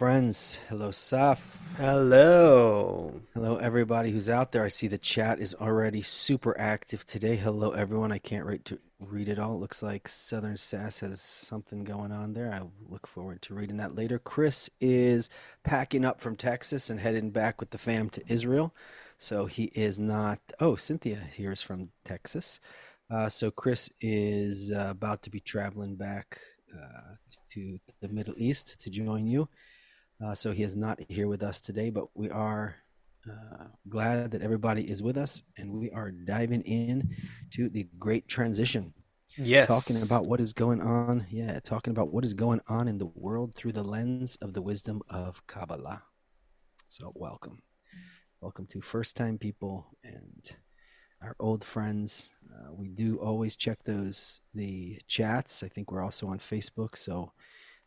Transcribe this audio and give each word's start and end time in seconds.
friends. 0.00 0.58
Hello, 0.70 0.88
Saf. 0.88 1.76
Hello. 1.76 3.20
Hello, 3.34 3.56
everybody 3.56 4.10
who's 4.10 4.30
out 4.30 4.50
there. 4.50 4.64
I 4.64 4.68
see 4.68 4.86
the 4.86 4.96
chat 4.96 5.38
is 5.38 5.54
already 5.54 6.00
super 6.00 6.58
active 6.58 7.04
today. 7.04 7.36
Hello, 7.36 7.72
everyone. 7.72 8.10
I 8.10 8.16
can't 8.16 8.46
wait 8.46 8.64
to 8.64 8.78
read 8.98 9.28
it 9.28 9.38
all. 9.38 9.56
It 9.56 9.58
looks 9.58 9.82
like 9.82 10.08
Southern 10.08 10.56
Sass 10.56 11.00
has 11.00 11.20
something 11.20 11.84
going 11.84 12.12
on 12.12 12.32
there. 12.32 12.50
I 12.50 12.62
look 12.88 13.06
forward 13.06 13.42
to 13.42 13.54
reading 13.54 13.76
that 13.76 13.94
later. 13.94 14.18
Chris 14.18 14.70
is 14.80 15.28
packing 15.64 16.06
up 16.06 16.18
from 16.18 16.34
Texas 16.34 16.88
and 16.88 16.98
heading 16.98 17.30
back 17.30 17.60
with 17.60 17.68
the 17.68 17.76
fam 17.76 18.08
to 18.08 18.22
Israel. 18.26 18.74
So 19.18 19.44
he 19.44 19.64
is 19.74 19.98
not. 19.98 20.40
Oh, 20.58 20.76
Cynthia 20.76 21.16
here 21.16 21.52
is 21.52 21.60
from 21.60 21.90
Texas. 22.06 22.58
Uh, 23.10 23.28
so 23.28 23.50
Chris 23.50 23.90
is 24.00 24.72
uh, 24.72 24.86
about 24.88 25.22
to 25.24 25.30
be 25.30 25.40
traveling 25.40 25.96
back 25.96 26.40
uh, 26.74 27.16
to 27.50 27.78
the 28.00 28.08
Middle 28.08 28.34
East 28.38 28.80
to 28.80 28.88
join 28.88 29.26
you. 29.26 29.46
Uh, 30.22 30.34
so 30.34 30.52
he 30.52 30.62
is 30.62 30.76
not 30.76 31.00
here 31.08 31.26
with 31.26 31.42
us 31.42 31.60
today, 31.60 31.88
but 31.88 32.04
we 32.14 32.28
are 32.28 32.76
uh, 33.28 33.64
glad 33.88 34.32
that 34.32 34.42
everybody 34.42 34.82
is 34.82 35.02
with 35.02 35.16
us, 35.16 35.42
and 35.56 35.72
we 35.72 35.90
are 35.90 36.10
diving 36.10 36.60
in 36.62 37.16
to 37.50 37.70
the 37.70 37.88
great 37.98 38.28
transition. 38.28 38.92
Yes. 39.38 39.68
Talking 39.68 40.02
about 40.04 40.26
what 40.26 40.40
is 40.40 40.52
going 40.52 40.82
on. 40.82 41.26
Yeah, 41.30 41.58
talking 41.60 41.92
about 41.92 42.12
what 42.12 42.24
is 42.24 42.34
going 42.34 42.60
on 42.68 42.86
in 42.86 42.98
the 42.98 43.06
world 43.06 43.54
through 43.54 43.72
the 43.72 43.82
lens 43.82 44.36
of 44.42 44.52
the 44.52 44.60
wisdom 44.60 45.00
of 45.08 45.46
Kabbalah. 45.46 46.02
So, 46.88 47.12
welcome. 47.14 47.62
Welcome 48.42 48.66
to 48.66 48.80
first 48.82 49.16
time 49.16 49.38
people 49.38 49.96
and 50.04 50.54
our 51.22 51.36
old 51.38 51.64
friends. 51.64 52.30
Uh, 52.52 52.72
we 52.74 52.88
do 52.88 53.18
always 53.18 53.56
check 53.56 53.84
those 53.84 54.40
the 54.54 54.98
chats. 55.06 55.62
I 55.62 55.68
think 55.68 55.90
we're 55.90 56.02
also 56.02 56.26
on 56.26 56.38
Facebook, 56.38 56.98
so 56.98 57.32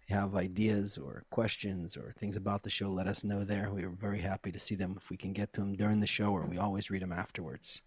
have 0.10 0.36
ideas 0.36 0.98
or 0.98 1.24
questions 1.30 1.96
or 1.98 2.14
things 2.18 2.36
about 2.36 2.64
the 2.64 2.70
show, 2.70 2.90
let 2.90 3.08
us 3.08 3.24
know 3.24 3.44
there. 3.44 3.72
We 3.72 3.84
are 3.84 3.90
very 3.90 4.20
happy 4.20 4.52
to 4.52 4.60
see 4.60 4.76
them 4.76 4.96
if 4.98 5.10
we 5.10 5.18
can 5.18 5.34
get 5.34 5.54
to 5.54 5.62
them 5.62 5.76
during 5.76 6.00
the 6.02 6.08
show, 6.08 6.32
or 6.32 6.46
we 6.46 6.58
always 6.58 6.90
read 6.90 7.02
them 7.02 7.14
afterwards. 7.14 7.82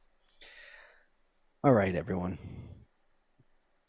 All 1.62 1.72
right, 1.72 1.94
everyone. 1.94 2.38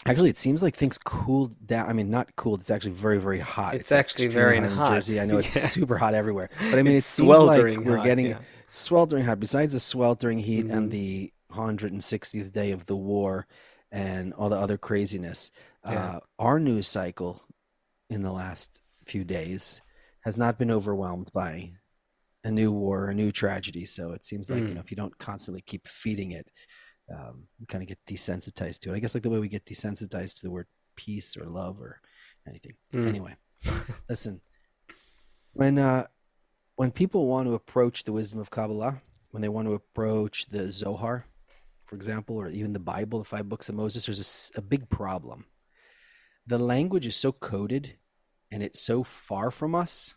Actually, 0.06 0.30
it 0.30 0.38
seems 0.38 0.64
like 0.64 0.76
things 0.76 0.98
cooled 0.98 1.56
down. 1.68 1.90
I 1.90 1.94
mean, 1.94 2.10
not 2.10 2.36
cooled. 2.36 2.62
It's 2.62 2.72
actually 2.72 2.94
very, 2.94 3.18
very 3.20 3.40
hot. 3.40 3.76
It's, 3.76 3.92
actually 3.92 4.26
extremely 4.26 4.44
very 4.46 4.58
in 4.58 4.64
hot. 4.64 4.94
Jersey. 4.94 5.20
I 5.20 5.26
know 5.26 5.38
it's 5.38 5.56
Yeah. 5.56 5.64
super 5.64 5.98
hot 5.98 6.14
everywhere, 6.14 6.50
but 6.72 6.80
I 6.80 6.84
mean, 6.84 6.96
It's 6.96 7.06
it 7.06 7.10
seems 7.12 7.28
like 7.30 7.38
sweltering 7.38 7.84
we're 7.84 7.98
hot, 7.98 8.06
getting 8.06 8.26
yeah. 8.28 8.40
sweltering 8.68 9.26
hot. 9.26 9.40
Besides 9.40 9.74
the 9.74 9.80
sweltering 9.80 10.40
heat 10.40 10.66
and 10.66 10.88
Mhm. 10.88 10.92
the 10.92 11.34
160th 11.52 12.52
day 12.54 12.72
of 12.72 12.86
the 12.86 12.96
war 12.96 13.48
and 13.92 14.34
all 14.34 14.50
the 14.50 14.58
other 14.58 14.78
craziness, 14.78 15.52
Yeah. 15.86 16.16
uh, 16.16 16.20
our 16.40 16.60
news 16.60 16.88
cycle 16.88 17.42
in 18.10 18.22
the 18.24 18.32
last 18.32 18.82
few 19.06 19.24
days 19.24 19.82
has 20.22 20.38
not 20.38 20.58
been 20.58 20.72
overwhelmed 20.72 21.32
by 21.34 21.72
a 22.44 22.52
new 22.52 22.72
war, 22.72 23.06
or 23.06 23.10
a 23.10 23.16
new 23.16 23.32
tragedy. 23.32 23.86
So 23.86 24.12
it 24.12 24.24
seems 24.26 24.50
like 24.50 24.62
you 24.62 24.68
Mm. 24.70 24.74
know 24.76 24.82
if 24.82 24.92
you 24.92 24.98
don't 24.98 25.18
constantly 25.18 25.62
keep 25.62 25.88
feeding 25.88 26.32
it, 26.32 26.50
um, 27.14 27.48
you 27.60 27.66
kind 27.68 27.82
of 27.82 27.88
get 27.88 28.00
desensitized 28.06 28.80
to 28.80 28.92
it. 28.92 28.96
I 28.96 29.00
guess 29.00 29.14
like 29.14 29.24
the 29.24 29.30
way 29.30 29.40
we 29.40 29.50
get 29.50 29.66
desensitized 29.66 30.36
to 30.40 30.44
the 30.44 30.52
word 30.52 30.68
peace 30.96 31.36
or 31.38 31.46
love 31.46 31.82
or 31.82 32.02
anything. 32.48 32.74
Mm. 32.94 33.08
Anyway, 33.08 33.36
listen. 34.10 34.42
When 35.54 35.78
uh, 35.80 36.08
when 36.76 36.92
people 36.92 37.28
want 37.28 37.48
to 37.48 37.54
approach 37.54 38.04
the 38.04 38.14
wisdom 38.14 38.40
of 38.40 38.50
Kabbalah, 38.50 39.02
when 39.32 39.42
they 39.42 39.50
want 39.50 39.68
to 39.68 39.74
approach 39.74 40.46
the 40.48 40.72
Zohar, 40.72 41.26
for 41.86 41.96
example, 41.96 42.36
or 42.36 42.50
even 42.50 42.74
the 42.74 42.80
Bible, 42.80 43.20
the 43.20 43.26
five 43.26 43.50
books 43.50 43.68
of 43.70 43.76
Moses, 43.76 44.06
there's 44.06 44.52
a 44.56 44.62
big 44.62 44.90
problem. 44.90 45.46
The 46.48 46.58
language 46.58 47.06
is 47.06 47.16
so 47.16 47.32
coded 47.34 47.98
and 48.52 48.64
it's 48.64 48.82
so 48.82 49.04
far 49.04 49.52
from 49.52 49.76
us 49.76 50.16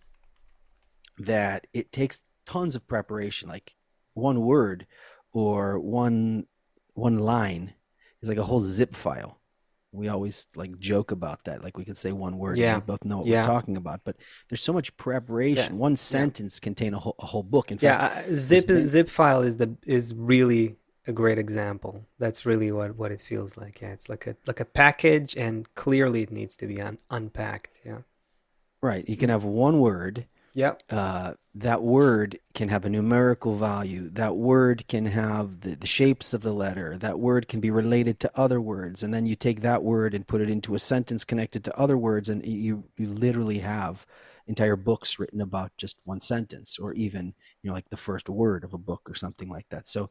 that 1.19 1.67
it 1.73 1.93
takes 1.93 2.23
tons 2.47 2.75
of 2.77 2.87
preparation. 2.87 3.49
Like 3.49 3.75
one 4.15 4.41
word 4.41 4.87
or 5.33 5.79
one 5.79 6.47
one 6.95 7.19
line 7.19 7.75
is 8.23 8.29
like 8.29 8.39
a 8.39 8.45
whole 8.45 8.61
zip 8.61 8.95
file. 8.95 9.41
We 9.93 10.07
always 10.09 10.47
like 10.55 10.79
joke 10.79 11.11
about 11.11 11.45
that. 11.45 11.65
Like 11.65 11.77
we 11.77 11.85
could 11.85 11.97
say 11.97 12.13
one 12.13 12.39
word 12.39 12.53
and 12.53 12.59
Yeah. 12.59 12.77
we 12.77 12.83
both 12.83 13.05
know 13.05 13.19
what 13.19 13.27
Yeah. 13.27 13.43
we're 13.43 13.47
talking 13.49 13.77
about. 13.77 14.03
But 14.05 14.17
there's 14.49 14.61
so 14.61 14.73
much 14.73 14.97
preparation. 14.97 15.79
One 15.79 15.97
sentence 15.97 16.61
contain 16.61 16.95
a 16.95 16.99
whole, 17.01 17.17
a 17.19 17.27
whole 17.27 17.43
book. 17.43 17.73
In 17.73 17.79
fact, 17.79 18.27
Yeah, 18.27 18.33
uh, 18.33 18.35
zip 18.37 18.67
been- 18.69 18.87
zip 18.87 19.09
file 19.09 19.43
is 19.43 19.57
the 19.57 19.77
is 19.85 20.15
really 20.15 20.77
a 21.11 21.13
great 21.23 21.39
example. 21.39 22.07
That's 22.19 22.47
really 22.47 22.71
what 22.73 22.97
what 22.97 23.13
it 23.13 23.21
feels 23.21 23.57
like. 23.57 23.81
Yeah, 23.83 23.93
it's 23.97 24.09
like 24.09 24.27
a 24.27 24.37
like 24.47 24.61
a 24.61 24.65
package, 24.65 25.37
and 25.37 25.55
clearly 25.75 26.23
it 26.23 26.33
needs 26.33 26.57
to 26.57 26.67
be 26.67 26.81
un, 26.81 26.99
unpacked. 27.11 27.81
Yeah. 27.85 28.03
right. 28.83 29.07
You 29.09 29.17
can 29.17 29.31
have 29.31 29.45
one 29.45 29.79
word 29.81 30.27
Yep. 30.55 30.83
uh, 30.91 31.35
that 31.55 31.83
word 31.83 32.39
can 32.55 32.69
have 32.71 32.85
a 32.85 32.91
numerical 32.91 33.55
value. 33.55 34.09
That 34.11 34.37
word 34.37 34.87
can 34.89 35.07
have 35.07 35.61
the, 35.61 35.77
the 35.77 35.87
shapes 35.87 36.35
of 36.35 36.43
the 36.43 36.53
letter. 36.53 36.97
That 36.97 37.21
word 37.21 37.47
can 37.49 37.61
be 37.61 37.71
related 37.71 38.19
to 38.21 38.31
other 38.35 38.61
words. 38.61 39.03
And 39.03 39.15
then 39.15 39.27
you 39.27 39.37
take 39.37 39.61
that 39.61 39.85
word 39.85 40.13
and 40.15 40.27
put 40.27 40.41
it 40.41 40.51
into 40.51 40.75
a 40.75 40.81
sentence 40.81 41.25
connected 41.25 41.63
to 41.65 41.79
other 41.79 41.97
words, 41.97 42.29
and 42.29 42.45
you, 42.45 42.85
you 42.97 43.07
literally 43.07 43.59
have 43.59 44.07
entire 44.49 44.77
books 44.77 45.19
written 45.21 45.41
about 45.41 45.71
just 45.77 45.97
one 46.05 46.21
sentence, 46.21 46.79
or 46.79 46.93
even, 46.95 47.35
you 47.63 47.69
know, 47.69 47.75
like 47.75 47.91
the 47.91 47.97
first 47.97 48.29
word 48.29 48.65
of 48.65 48.75
a 48.75 48.79
book 48.79 49.09
or 49.09 49.15
something 49.15 49.49
like 49.49 49.69
that. 49.71 49.87
So, 49.87 50.11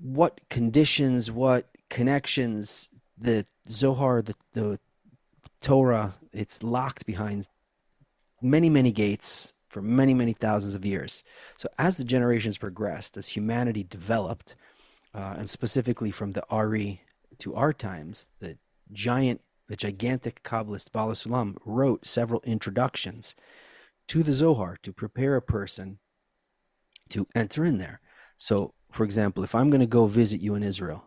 what 0.00 0.40
conditions, 0.48 1.30
what 1.30 1.68
connections, 1.90 2.90
the 3.18 3.44
Zohar, 3.70 4.22
the, 4.22 4.34
the 4.54 4.78
Torah, 5.60 6.14
it's 6.32 6.62
locked 6.62 7.06
behind 7.06 7.48
many, 8.40 8.68
many 8.68 8.90
gates 8.90 9.52
for 9.68 9.80
many, 9.80 10.12
many 10.12 10.32
thousands 10.32 10.74
of 10.74 10.84
years. 10.84 11.24
So 11.56 11.68
as 11.78 11.96
the 11.96 12.04
generations 12.04 12.58
progressed, 12.58 13.16
as 13.16 13.28
humanity 13.28 13.82
developed, 13.84 14.54
uh, 15.14 15.34
and 15.38 15.48
specifically 15.48 16.10
from 16.10 16.32
the 16.32 16.44
Ari 16.50 17.02
to 17.38 17.54
our 17.54 17.72
times, 17.72 18.28
the 18.40 18.58
giant, 18.92 19.40
the 19.68 19.76
gigantic 19.76 20.42
Kabbalist 20.42 20.92
Baal 20.92 21.10
HaSulam 21.10 21.56
wrote 21.64 22.06
several 22.06 22.40
introductions 22.44 23.34
to 24.08 24.22
the 24.22 24.32
Zohar 24.32 24.76
to 24.82 24.92
prepare 24.92 25.36
a 25.36 25.42
person 25.42 25.98
to 27.10 27.26
enter 27.34 27.64
in 27.64 27.78
there. 27.78 28.00
So, 28.36 28.74
for 28.92 29.04
example, 29.04 29.42
if 29.44 29.54
I'm 29.54 29.68
going 29.70 29.80
to 29.80 29.86
go 29.98 30.06
visit 30.06 30.40
you 30.40 30.54
in 30.54 30.62
Israel, 30.62 31.00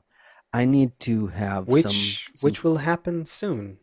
I 0.53 0.65
need 0.65 0.91
to 1.01 1.27
have 1.27 1.67
Which 1.67 1.83
some, 1.83 1.91
some 2.35 2.47
which 2.47 2.63
will 2.63 2.77
happen 2.77 3.25
soon, 3.25 3.77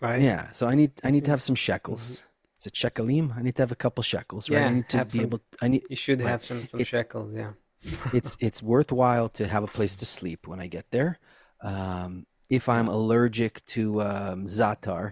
right? 0.00 0.20
yeah, 0.22 0.50
so 0.52 0.66
I 0.66 0.74
need 0.74 0.92
I 1.04 1.10
need 1.10 1.24
to 1.26 1.30
have 1.30 1.42
some 1.42 1.54
shekels. 1.66 2.22
It's 2.56 2.66
a 2.66 2.70
shekalim? 2.70 3.36
I 3.38 3.42
need 3.42 3.56
to 3.56 3.62
have 3.62 3.72
a 3.72 3.76
couple 3.84 4.02
shekels, 4.02 4.48
right? 4.48 4.62
I 4.62 4.64
Mm-hmm. 4.68 4.74
Need 4.76 4.88
to 4.88 5.04
be 5.04 5.10
some- 5.10 5.20
able. 5.26 5.40
I 5.64 5.68
need. 5.68 5.82
You 5.90 5.96
should 6.04 6.20
Right. 6.20 6.30
have 6.30 6.42
some 6.42 6.64
some 6.64 6.80
It- 6.80 6.86
shekels. 6.86 7.30
Yeah. 7.34 7.52
It's 8.18 8.32
it's 8.40 8.60
worthwhile 8.62 9.28
to 9.38 9.42
have 9.54 9.64
a 9.64 9.72
place 9.78 9.94
to 9.96 10.06
sleep 10.06 10.40
when 10.50 10.60
I 10.60 10.66
get 10.76 10.86
there. 10.96 11.18
Um, 11.60 12.26
if 12.58 12.68
I'm 12.68 12.88
allergic 12.88 13.64
to 13.76 13.82
um, 14.02 14.38
zatar 14.46 15.04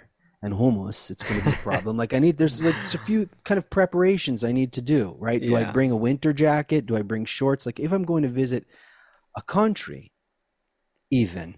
and 0.42 0.54
hummus, 0.54 1.10
it's 1.10 1.22
going 1.22 1.40
to 1.40 1.46
be 1.46 1.52
a 1.52 1.58
problem. 1.58 1.96
like 1.96 2.12
I 2.12 2.18
need 2.18 2.36
there's 2.36 2.62
like 2.62 2.74
a 2.74 2.98
few 2.98 3.28
kind 3.44 3.58
of 3.58 3.70
preparations 3.70 4.42
I 4.44 4.52
need 4.52 4.72
to 4.72 4.82
do. 4.82 5.16
Right? 5.18 5.40
Do 5.40 5.56
I 5.56 5.64
bring 5.72 5.90
a 5.90 5.96
winter 5.96 6.32
jacket? 6.32 6.86
Do 6.86 6.96
I 6.96 7.02
bring 7.02 7.24
shorts? 7.24 7.64
Like 7.64 7.78
if 7.80 7.92
I'm 7.92 8.04
going 8.04 8.24
to 8.24 8.28
visit 8.28 8.66
a 9.36 9.42
country, 9.42 10.12
even 11.10 11.54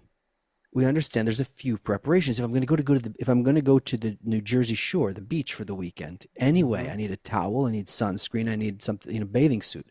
we 0.73 0.85
understand 0.85 1.27
there's 1.27 1.41
a 1.41 1.45
few 1.45 1.79
preparations. 1.79 2.39
If 2.39 2.45
I'm 2.45 2.51
going 2.51 2.61
to 2.63 2.67
go 2.67 2.77
to 2.77 2.83
go 2.83 2.95
to 2.95 3.01
the 3.01 3.15
if 3.19 3.29
I'm 3.29 3.43
going 3.43 3.55
to 3.55 3.63
go 3.63 3.79
to 3.79 3.97
the 3.97 4.19
New 4.25 4.41
Jersey 4.41 4.75
shore, 4.75 5.13
the 5.13 5.23
beach 5.23 5.55
for 5.55 5.65
the 5.65 5.75
weekend, 5.75 6.27
anyway, 6.39 6.87
Mhm. 6.87 6.93
I 6.93 6.97
need 6.97 7.11
a 7.13 7.17
towel, 7.17 7.67
I 7.67 7.71
need 7.71 7.87
sunscreen, 7.87 8.51
I 8.51 8.57
need 8.57 8.83
something, 8.83 9.13
you 9.15 9.21
know, 9.21 9.27
bathing 9.27 9.63
suit 9.63 9.87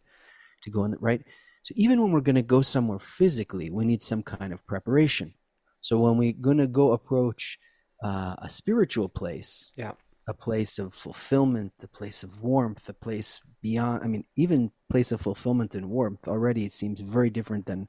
to 0.63 0.69
go 0.69 0.83
in. 0.83 0.91
The, 0.91 0.97
right. 0.99 1.23
So 1.63 1.73
even 1.77 2.01
when 2.01 2.11
we're 2.11 2.19
going 2.21 2.35
to 2.35 2.41
go 2.41 2.61
somewhere 2.61 2.99
physically, 2.99 3.69
we 3.69 3.85
need 3.85 4.03
some 4.03 4.21
kind 4.21 4.51
of 4.51 4.67
preparation. 4.67 5.33
So 5.79 5.97
when 5.99 6.17
we're 6.17 6.33
going 6.33 6.57
to 6.57 6.67
go 6.67 6.91
approach 6.91 7.57
uh, 8.03 8.35
a 8.39 8.49
spiritual 8.49 9.09
place, 9.09 9.71
Yeah. 9.77 9.93
a 10.27 10.33
place 10.33 10.79
of 10.79 10.93
fulfillment, 10.93 11.73
a 11.83 11.87
place 11.87 12.23
of 12.23 12.41
warmth, 12.41 12.87
a 12.89 12.93
place 12.93 13.39
beyond. 13.61 14.03
I 14.03 14.07
mean, 14.07 14.25
even 14.35 14.71
place 14.89 15.11
of 15.11 15.21
fulfillment 15.21 15.73
and 15.75 15.89
warmth 15.89 16.27
already 16.27 16.65
it 16.65 16.73
seems 16.73 16.99
very 17.01 17.29
different 17.29 17.65
than 17.65 17.87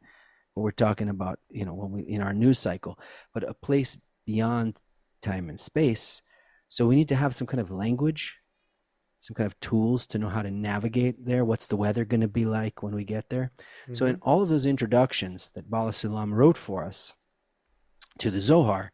what 0.54 0.62
we're 0.62 0.70
talking 0.70 1.08
about. 1.08 1.38
You 1.50 1.64
know, 1.64 1.74
when 1.74 1.90
we 1.92 2.02
in 2.02 2.20
our 2.22 2.32
news 2.34 2.58
cycle, 2.58 2.98
but 3.32 3.42
a 3.48 3.54
place 3.54 3.98
beyond 4.26 4.78
time 5.20 5.48
and 5.48 5.58
space. 5.60 6.22
So 6.68 6.86
we 6.86 6.96
need 6.96 7.08
to 7.08 7.16
have 7.16 7.34
some 7.34 7.46
kind 7.46 7.60
of 7.60 7.70
language, 7.70 8.36
some 9.18 9.34
kind 9.34 9.46
of 9.46 9.58
tools 9.60 10.06
to 10.08 10.18
know 10.18 10.28
how 10.28 10.42
to 10.42 10.50
navigate 10.50 11.24
there. 11.24 11.44
What's 11.44 11.66
the 11.68 11.76
weather 11.76 12.04
going 12.04 12.20
to 12.22 12.28
be 12.28 12.44
like 12.44 12.82
when 12.82 12.94
we 12.94 13.04
get 13.04 13.28
there? 13.30 13.52
So 13.92 14.06
in 14.06 14.18
all 14.22 14.42
of 14.42 14.48
those 14.48 14.66
introductions 14.66 15.50
that 15.54 15.70
Baal 15.70 15.88
HaSulam 15.88 16.32
wrote 16.32 16.56
for 16.58 16.84
us 16.84 17.12
to 18.18 18.30
the 18.30 18.40
Zohar, 18.40 18.92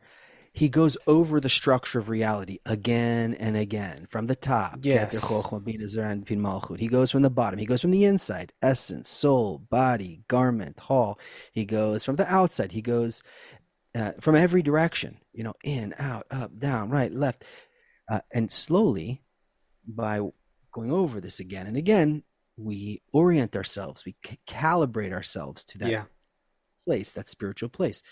he 0.53 0.69
goes 0.69 0.97
over 1.07 1.41
the 1.41 1.49
structure 1.49 1.99
of 2.01 2.09
reality 2.09 2.59
again 2.67 3.35
and 3.35 3.57
again 3.57 4.07
from 4.11 4.27
the 4.27 4.35
top. 4.35 4.81
Yes. 4.83 5.25
Keter, 5.25 5.43
Chochmah, 5.43 5.65
Bina, 5.65 5.89
Zeir 5.89 6.05
Anpin 6.05 6.39
Malchut. 6.41 6.81
He 6.81 6.89
goes 6.89 7.11
from 7.11 7.23
the 7.23 7.31
bottom. 7.31 7.59
He 7.59 7.67
goes 7.67 7.81
from 7.81 7.93
the 7.93 8.05
inside, 8.05 8.53
essence, 8.61 9.09
soul, 9.09 9.59
body, 9.71 10.23
garment, 10.29 10.81
hall. 10.81 11.19
He 11.53 11.65
goes 11.65 12.05
from 12.05 12.17
the 12.17 12.27
outside. 12.33 12.73
He 12.73 12.83
goes 12.83 13.23
uh, 13.95 14.13
from 14.21 14.35
every 14.35 14.63
direction, 14.63 15.19
you 15.33 15.45
know, 15.45 15.55
in, 15.63 15.95
out, 15.99 16.27
up, 16.31 16.59
down, 16.59 16.91
right, 16.91 17.13
left. 17.13 17.45
Uh, 18.11 18.21
and 18.35 18.51
slowly, 18.51 19.23
by 19.87 20.21
going 20.73 20.91
over 20.93 21.21
this 21.21 21.39
again 21.39 21.67
and 21.69 21.77
again, 21.77 22.25
we 22.57 23.01
orient 23.13 23.57
ourselves, 23.57 24.05
we 24.05 24.17
c- 24.27 24.39
calibrate 24.47 25.13
ourselves 25.13 25.65
to 25.65 25.79
that 25.79 25.91
Yeah. 25.91 26.05
place, 26.85 27.13
that 27.13 27.29
spiritual 27.29 27.69
place. 27.69 28.03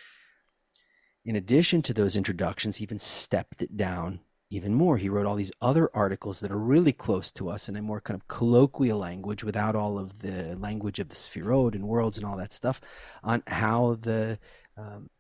In 1.28 1.36
addition 1.36 1.82
to 1.82 1.92
those 1.92 2.16
introductions, 2.16 2.78
he 2.78 2.84
even 2.84 2.98
stepped 2.98 3.60
it 3.60 3.76
down 3.76 4.20
even 4.48 4.72
more. 4.72 4.96
He 4.96 5.10
wrote 5.10 5.26
all 5.26 5.34
these 5.34 5.52
other 5.60 5.90
articles 5.92 6.40
that 6.40 6.50
are 6.50 6.56
really 6.56 6.94
close 6.94 7.30
to 7.32 7.50
us 7.50 7.68
in 7.68 7.76
a 7.76 7.82
more 7.82 8.00
kind 8.00 8.18
of 8.18 8.26
colloquial 8.28 8.96
language 8.96 9.44
without 9.44 9.76
all 9.76 9.98
of 9.98 10.20
the 10.20 10.56
language 10.56 10.98
of 10.98 11.10
the 11.10 11.14
sphirot 11.14 11.74
and 11.74 11.86
worlds 11.86 12.16
and 12.16 12.24
all 12.24 12.38
that 12.38 12.54
stuff 12.54 12.80
on 13.22 13.42
how 13.46 13.96
the, 14.00 14.38
um, 14.78 15.10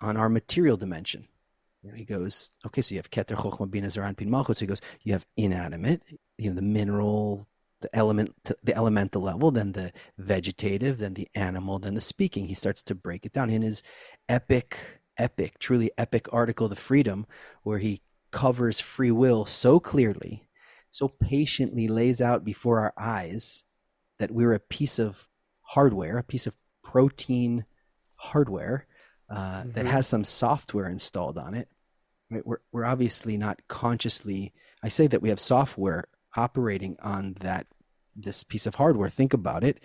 on 0.00 0.16
our 0.16 0.28
material 0.28 0.76
dimension. 0.76 1.26
He 1.92 2.04
goes, 2.04 2.52
okay, 2.64 2.80
so 2.80 2.94
you 2.94 3.00
have 3.00 3.10
Keter, 3.10 3.34
Chochma, 3.34 3.68
Bina, 3.68 3.90
Zeir 3.90 4.04
Anpin, 4.04 4.28
Malchut. 4.28 4.54
So 4.54 4.60
he 4.60 4.66
goes, 4.66 4.80
you 5.02 5.12
have 5.12 5.26
inanimate, 5.36 6.04
you 6.38 6.50
know, 6.50 6.54
the 6.54 6.62
mineral, 6.62 7.48
the 7.80 7.92
element, 7.96 8.32
the 8.62 8.76
elemental 8.76 9.22
level, 9.22 9.50
then 9.50 9.72
the 9.72 9.92
vegetative, 10.16 10.98
then 10.98 11.14
the 11.14 11.26
animal, 11.34 11.80
then 11.80 11.96
the 11.96 12.00
speaking. 12.00 12.46
He 12.46 12.54
starts 12.54 12.80
to 12.84 12.94
break 12.94 13.26
it 13.26 13.32
down 13.32 13.50
in 13.50 13.62
his 13.62 13.82
epic, 14.28 15.00
epic, 15.18 15.58
truly 15.58 15.90
epic 15.98 16.26
article, 16.32 16.68
The 16.68 16.76
Freedom, 16.76 17.26
where 17.62 17.78
he 17.78 18.02
covers 18.30 18.80
free 18.80 19.10
will 19.10 19.44
so 19.44 19.78
clearly, 19.78 20.48
so 20.90 21.08
patiently 21.08 21.88
lays 21.88 22.20
out 22.20 22.44
before 22.44 22.80
our 22.80 22.94
eyes 22.96 23.64
that 24.18 24.30
we're 24.30 24.54
a 24.54 24.60
piece 24.60 24.98
of 24.98 25.28
hardware, 25.62 26.18
a 26.18 26.22
piece 26.22 26.46
of 26.46 26.56
protein 26.82 27.64
hardware 28.16 28.86
uh, 29.30 29.62
that 29.64 29.86
Mhm. 29.86 29.90
has 29.90 30.06
some 30.06 30.24
software 30.24 30.88
installed 30.88 31.38
on 31.38 31.54
it. 31.54 31.68
Right? 32.30 32.46
We're, 32.46 32.60
we're 32.70 32.84
obviously 32.84 33.38
not 33.38 33.60
consciously, 33.66 34.52
I 34.82 34.88
say 34.88 35.06
that 35.06 35.22
we 35.22 35.30
have 35.30 35.40
software 35.40 36.04
operating 36.36 36.96
on 37.00 37.34
that 37.40 37.66
this 38.14 38.44
piece 38.44 38.66
of 38.66 38.74
hardware. 38.74 39.08
Think 39.08 39.32
about 39.32 39.64
it. 39.64 39.82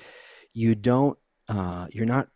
You 0.54 0.76
don't, 0.76 1.18
uh, 1.48 1.88
you're 1.92 2.06
not 2.06 2.28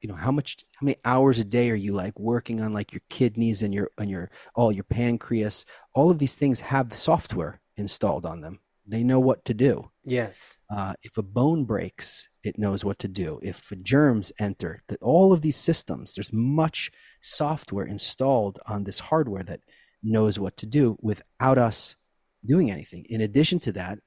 you 0.00 0.08
know 0.08 0.14
how 0.14 0.30
much 0.30 0.64
how 0.76 0.84
many 0.84 0.96
hours 1.04 1.38
a 1.38 1.44
day 1.44 1.70
are 1.70 1.74
you 1.74 1.92
like 1.92 2.18
working 2.18 2.60
on 2.60 2.72
like 2.72 2.92
your 2.92 3.02
kidneys 3.08 3.62
and 3.62 3.74
your 3.74 3.90
and 3.98 4.10
your 4.10 4.30
all 4.54 4.72
your 4.72 4.84
pancreas? 4.84 5.64
All 5.94 6.10
of 6.10 6.18
these 6.18 6.36
things 6.36 6.60
have 6.60 6.94
software 6.94 7.60
installed 7.76 8.26
on 8.26 8.40
them. 8.40 8.60
They 8.86 9.02
know 9.02 9.20
what 9.20 9.44
to 9.44 9.54
do. 9.54 9.90
Yes. 10.04 10.58
uh, 10.74 10.94
if 11.02 11.18
a 11.18 11.22
bone 11.22 11.64
breaks 11.64 12.28
it 12.42 12.58
knows 12.58 12.84
what 12.84 12.98
to 13.00 13.08
do. 13.08 13.38
If 13.42 13.70
germs 13.82 14.32
enter 14.38 14.80
that 14.88 15.02
all 15.02 15.32
of 15.32 15.42
these 15.42 15.56
systems 15.56 16.14
there's 16.14 16.32
much 16.32 16.90
software 17.20 17.84
installed 17.84 18.58
on 18.66 18.84
this 18.84 19.00
hardware 19.00 19.42
that 19.44 19.60
knows 20.02 20.38
what 20.38 20.56
to 20.58 20.66
do 20.66 20.96
without 21.02 21.58
us 21.58 21.96
doing 22.44 22.70
anything. 22.70 23.04
In 23.08 23.20
addition 23.20 23.58
to 23.60 23.72
that 23.72 23.98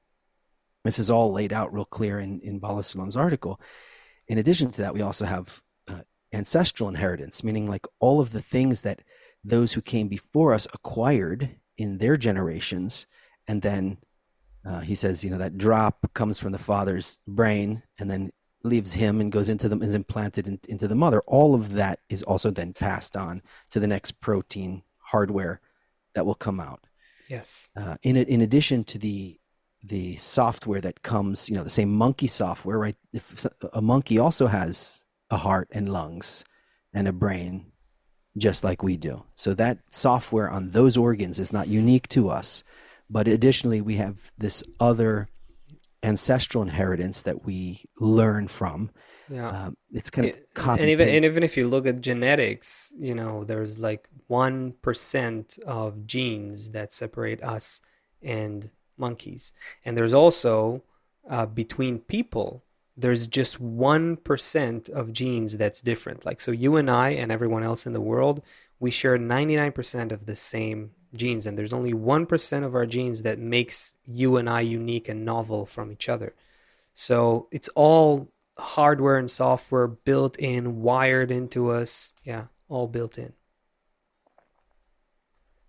this 0.84 0.98
is 0.98 1.10
all 1.10 1.32
laid 1.32 1.52
out 1.52 1.72
real 1.72 1.84
clear 1.84 2.18
in 2.18 2.40
in 2.40 2.58
Baal 2.58 2.78
HaSulam's 2.78 3.16
article. 3.16 3.60
In 4.26 4.38
addition 4.38 4.70
to 4.72 4.80
that 4.82 4.94
we 4.94 5.02
also 5.02 5.26
have 5.26 5.62
ancestral 6.32 6.88
inheritance 6.88 7.44
meaning 7.44 7.66
like 7.66 7.86
all 8.00 8.20
of 8.20 8.32
the 8.32 8.42
things 8.42 8.82
that 8.82 9.02
those 9.44 9.72
who 9.72 9.80
came 9.80 10.08
before 10.08 10.54
us 10.54 10.66
acquired 10.72 11.50
in 11.76 11.98
their 11.98 12.16
generations 12.16 13.06
and 13.48 13.62
then 13.62 13.98
uh, 14.64 14.80
he 14.80 14.94
says, 14.94 15.24
you 15.24 15.30
know, 15.30 15.38
that 15.38 15.58
drop 15.58 16.12
comes 16.14 16.38
from 16.38 16.52
the 16.52 16.58
father's 16.58 17.18
brain 17.26 17.82
and 17.98 18.10
then 18.10 18.32
leaves 18.64 18.94
him 18.94 19.20
and 19.20 19.32
goes 19.32 19.48
into 19.48 19.68
them 19.68 19.82
is 19.82 19.94
implanted 19.94 20.46
in, 20.46 20.60
into 20.68 20.86
the 20.86 20.94
mother. 20.94 21.20
All 21.26 21.54
of 21.54 21.74
that 21.74 21.98
is 22.08 22.22
also 22.22 22.50
then 22.50 22.72
passed 22.72 23.16
on 23.16 23.42
to 23.70 23.80
the 23.80 23.88
next 23.88 24.20
protein 24.20 24.82
hardware 24.98 25.60
that 26.14 26.24
will 26.24 26.36
come 26.36 26.60
out. 26.60 26.86
Yes. 27.28 27.70
Uh, 27.74 27.96
in 28.02 28.16
in 28.16 28.40
addition 28.40 28.84
to 28.84 28.98
the 28.98 29.38
the 29.84 30.14
software 30.16 30.80
that 30.80 31.02
comes, 31.02 31.48
you 31.48 31.56
know, 31.56 31.64
the 31.64 31.70
same 31.70 31.92
monkey 31.92 32.28
software, 32.28 32.78
right? 32.78 32.96
If 33.12 33.44
a 33.72 33.82
monkey 33.82 34.18
also 34.18 34.46
has 34.46 35.01
a 35.32 35.38
heart 35.38 35.68
and 35.72 35.88
lungs 35.88 36.44
and 36.94 37.08
a 37.08 37.12
brain, 37.12 37.72
just 38.36 38.62
like 38.62 38.82
we 38.82 38.96
do. 38.96 39.24
So 39.34 39.54
that 39.54 39.78
software 39.90 40.48
on 40.50 40.70
those 40.70 40.96
organs 40.96 41.38
is 41.38 41.52
not 41.52 41.66
unique 41.68 42.06
to 42.10 42.28
us. 42.30 42.62
But 43.10 43.26
additionally, 43.28 43.80
we 43.80 43.96
have 43.96 44.30
this 44.38 44.62
other 44.78 45.28
ancestral 46.02 46.62
inheritance 46.62 47.22
that 47.22 47.44
we 47.44 47.84
learn 47.98 48.48
from. 48.48 48.90
Yeah. 49.28 49.48
Um, 49.48 49.76
it's 49.90 50.10
kind 50.10 50.28
of 50.28 50.34
It- 50.34 50.48
and 50.80 50.90
even 50.90 51.08
and 51.08 51.24
even 51.24 51.42
if 51.42 51.56
you 51.56 51.68
look 51.68 51.86
at 51.86 52.00
genetics, 52.00 52.92
you 52.98 53.14
know, 53.14 53.44
there's 53.44 53.78
like 53.78 54.08
one 54.26 54.72
percent 54.82 55.58
of 55.66 56.06
genes 56.06 56.70
that 56.70 56.92
separate 56.92 57.42
us 57.42 57.80
and 58.22 58.70
monkeys, 58.96 59.52
and 59.84 59.96
there's 59.96 60.14
also 60.14 60.82
uh, 61.28 61.46
between 61.46 62.00
people, 62.00 62.64
there's 63.02 63.26
just 63.26 63.60
one 63.60 64.16
percent 64.16 64.88
of 64.88 65.12
genes 65.12 65.56
that's 65.56 65.80
different. 65.80 66.24
Like 66.24 66.40
so, 66.40 66.50
you 66.52 66.76
and 66.76 66.90
I 66.90 67.10
and 67.10 67.30
everyone 67.30 67.62
else 67.62 67.86
in 67.86 67.92
the 67.92 68.00
world, 68.00 68.42
we 68.80 68.90
share 68.90 69.18
ninety 69.18 69.56
nine 69.56 69.72
percent 69.72 70.12
of 70.12 70.26
the 70.26 70.36
same 70.36 70.92
genes, 71.14 71.44
and 71.46 71.58
there's 71.58 71.72
only 71.72 71.92
one 71.92 72.24
percent 72.26 72.64
of 72.64 72.74
our 72.74 72.86
genes 72.86 73.22
that 73.22 73.38
makes 73.38 73.94
you 74.06 74.36
and 74.36 74.48
I 74.48 74.60
unique 74.60 75.08
and 75.08 75.24
novel 75.24 75.66
from 75.66 75.92
each 75.92 76.08
other. 76.08 76.34
So 76.94 77.48
it's 77.50 77.68
all 77.74 78.28
hardware 78.58 79.16
and 79.18 79.30
software 79.30 79.86
built 79.88 80.36
in, 80.38 80.82
wired 80.82 81.30
into 81.30 81.70
us. 81.70 82.14
Yeah, 82.24 82.44
all 82.68 82.86
built 82.88 83.18
in. 83.18 83.32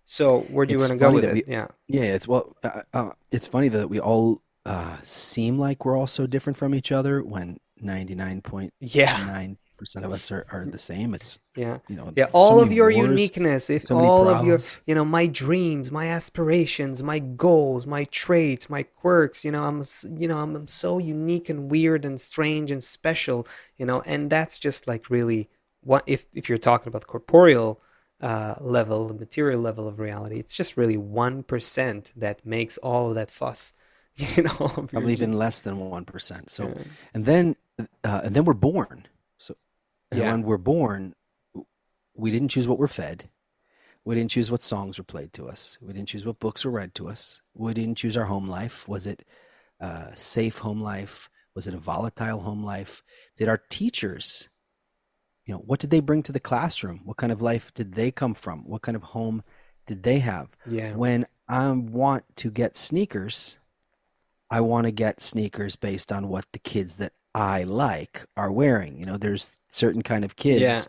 So 0.04 0.40
where 0.40 0.66
do 0.66 0.74
you 0.74 0.78
want 0.78 0.92
to 0.92 0.98
go 0.98 1.10
with 1.12 1.24
it? 1.24 1.34
we- 1.34 1.44
Yeah. 1.52 1.68
Yeah, 1.88 2.14
it's 2.14 2.28
well, 2.28 2.56
uh, 2.62 2.82
uh, 2.92 3.10
it's 3.30 3.46
funny 3.46 3.68
that 3.68 3.88
we 3.88 4.00
all 4.00 4.42
uh, 4.66 4.96
seem 5.02 5.58
like 5.58 5.84
we're 5.84 5.96
all 5.96 6.06
so 6.06 6.26
different 6.26 6.56
from 6.56 6.74
each 6.74 6.92
other 6.92 7.22
when 7.22 7.58
99.9 7.82 8.70
yeah. 8.80 9.46
percent 9.76 10.04
of 10.04 10.12
us 10.12 10.30
are, 10.30 10.46
are 10.50 10.64
the 10.64 10.78
same. 10.78 11.14
It's 11.14 11.38
Yeah. 11.54 11.78
you 11.88 11.96
know, 11.96 12.12
Yeah, 12.16 12.26
so 12.26 12.32
all 12.32 12.60
of 12.60 12.72
your 12.72 12.92
wars, 12.92 12.96
uniqueness, 12.96 13.68
if 13.68 13.84
so 13.84 13.98
all 13.98 14.28
of 14.28 14.46
your, 14.46 14.58
you 14.86 14.94
know, 14.94 15.04
my 15.04 15.26
dreams, 15.26 15.92
my 15.92 16.06
aspirations, 16.06 17.02
my 17.02 17.18
goals, 17.18 17.86
my 17.86 18.04
traits, 18.04 18.70
my 18.70 18.84
quirks, 18.84 19.44
you 19.44 19.50
know, 19.50 19.64
I'm, 19.64 19.82
you 20.18 20.28
know, 20.28 20.38
I'm, 20.38 20.56
I'm 20.56 20.68
so 20.68 20.98
unique 20.98 21.48
and 21.48 21.70
weird 21.70 22.04
and 22.04 22.20
strange 22.20 22.70
and 22.70 22.82
special, 22.82 23.46
you 23.76 23.84
know, 23.84 24.02
and 24.06 24.30
that's 24.30 24.58
just 24.58 24.86
like 24.86 25.10
really 25.10 25.50
what 25.84 26.02
if 26.06 26.26
if 26.34 26.48
you're 26.48 26.58
talking 26.58 26.88
about 26.88 27.02
the 27.02 27.06
corporeal 27.06 27.80
uh, 28.20 28.54
level, 28.60 29.08
the 29.08 29.14
material 29.14 29.60
level 29.60 29.86
of 29.86 29.98
reality, 29.98 30.38
it's 30.38 30.56
just 30.56 30.76
really 30.76 30.96
one 30.96 31.42
percent 31.42 32.12
that 32.16 32.44
makes 32.44 32.78
all 32.78 33.08
of 33.08 33.14
that 33.14 33.30
fuss, 33.30 33.74
you 34.36 34.42
know. 34.44 34.86
probably 34.90 35.12
even 35.12 35.32
less 35.32 35.60
than 35.62 35.78
one 35.78 36.04
percent. 36.04 36.50
So, 36.50 36.68
Yeah. 36.68 36.82
and 37.14 37.24
then 37.24 37.56
uh, 38.04 38.20
and 38.24 38.34
then 38.34 38.44
we're 38.44 38.54
born. 38.54 39.06
So, 39.38 39.56
and 40.10 40.20
Yeah. 40.20 40.30
when 40.32 40.42
we're 40.42 40.58
born, 40.58 41.14
we 42.14 42.30
didn't 42.30 42.48
choose 42.48 42.68
what 42.68 42.78
we're 42.78 42.86
fed. 42.88 43.28
We 44.04 44.14
didn't 44.14 44.30
choose 44.30 44.50
what 44.50 44.62
songs 44.62 44.98
were 44.98 45.04
played 45.04 45.32
to 45.32 45.48
us. 45.48 45.78
We 45.80 45.92
didn't 45.92 46.08
choose 46.08 46.26
what 46.26 46.38
books 46.38 46.64
were 46.64 46.70
read 46.70 46.94
to 46.96 47.08
us. 47.08 47.40
We 47.54 47.72
didn't 47.74 47.96
choose 47.96 48.16
our 48.16 48.26
home 48.26 48.46
life. 48.46 48.86
Was 48.86 49.06
it 49.06 49.26
a 49.80 50.12
safe 50.14 50.58
home 50.58 50.80
life? 50.82 51.30
Was 51.54 51.66
it 51.66 51.74
a 51.74 51.78
volatile 51.78 52.40
home 52.40 52.62
life? 52.62 53.02
Did 53.36 53.48
our 53.48 53.58
teachers, 53.70 54.48
you 55.46 55.54
know, 55.54 55.60
what 55.60 55.80
did 55.80 55.90
they 55.90 56.00
bring 56.00 56.22
to 56.24 56.32
the 56.32 56.40
classroom? 56.40 57.00
What 57.04 57.16
kind 57.16 57.32
of 57.32 57.40
life 57.40 57.72
did 57.74 57.94
they 57.94 58.10
come 58.10 58.34
from? 58.34 58.68
What 58.68 58.82
kind 58.82 58.94
of 58.96 59.02
home 59.02 59.42
did 59.86 60.02
they 60.02 60.18
have? 60.18 60.54
yeah, 60.68 60.92
When 60.94 61.24
I 61.48 61.70
want 61.72 62.24
to 62.36 62.50
get 62.50 62.76
sneakers, 62.76 63.58
I 64.54 64.60
want 64.60 64.86
to 64.86 64.92
get 64.92 65.22
sneakers 65.22 65.74
based 65.76 66.12
on 66.12 66.28
what 66.28 66.44
the 66.52 66.58
kids 66.60 66.96
that 66.98 67.12
I 67.34 67.64
like 67.64 68.24
are 68.36 68.52
wearing. 68.52 68.98
You 69.00 69.06
know, 69.06 69.16
there's 69.18 69.52
certain 69.70 70.02
kind 70.02 70.24
of 70.24 70.36
kids. 70.36 70.60
Yeah. 70.60 70.80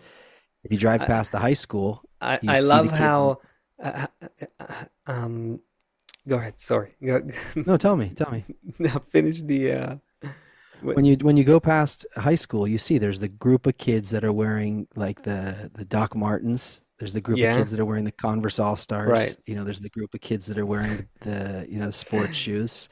If 0.64 0.72
you 0.72 0.78
drive 0.78 1.02
I- 1.02 1.08
past 1.08 1.32
the 1.32 1.40
high 1.40 1.54
school, 1.66 2.04
I, 2.22 2.40
I 2.48 2.60
love 2.60 2.92
how. 2.92 3.40
Uh, 3.84 4.08
uh, 4.60 4.66
um, 5.08 5.60
go 6.28 6.38
ahead. 6.38 6.60
Sorry. 6.60 6.96
Go, 7.04 7.22
no, 7.56 7.76
tell 7.86 7.96
me, 7.98 8.10
tell 8.16 8.32
me. 8.32 8.44
now 8.80 9.00
finish 9.10 9.42
the. 9.42 9.72
Uh, 9.72 9.96
what- 10.82 10.96
When 10.96 11.06
you 11.06 11.16
when 11.22 11.38
you 11.38 11.44
go 11.44 11.60
past 11.60 12.06
high 12.16 12.36
school, 12.46 12.68
you 12.68 12.78
see 12.78 12.98
there's 13.00 13.20
the 13.20 13.28
group 13.46 13.66
of 13.66 13.78
kids 13.78 14.12
that 14.12 14.24
are 14.24 14.34
wearing 14.34 14.88
like 14.96 15.24
the 15.24 15.72
the 15.74 15.86
Doc 15.86 16.16
Martens. 16.16 16.84
There's 17.00 17.14
the 17.14 17.22
group 17.22 17.38
Yeah. 17.40 17.52
of 17.54 17.58
kids 17.58 17.72
that 17.72 17.80
are 17.80 17.86
wearing 17.86 18.06
the 18.06 18.12
Converse 18.28 18.60
All 18.60 18.76
Stars. 18.76 19.10
Right. 19.10 19.36
You 19.48 19.56
know, 19.56 19.64
there's 19.66 19.82
the 19.82 19.90
group 19.90 20.14
of 20.14 20.22
kids 20.22 20.46
that 20.48 20.58
are 20.58 20.66
wearing 20.66 21.08
the 21.22 21.66
you 21.70 21.80
know 21.80 21.92
sports 21.92 22.36
shoes. 22.44 22.90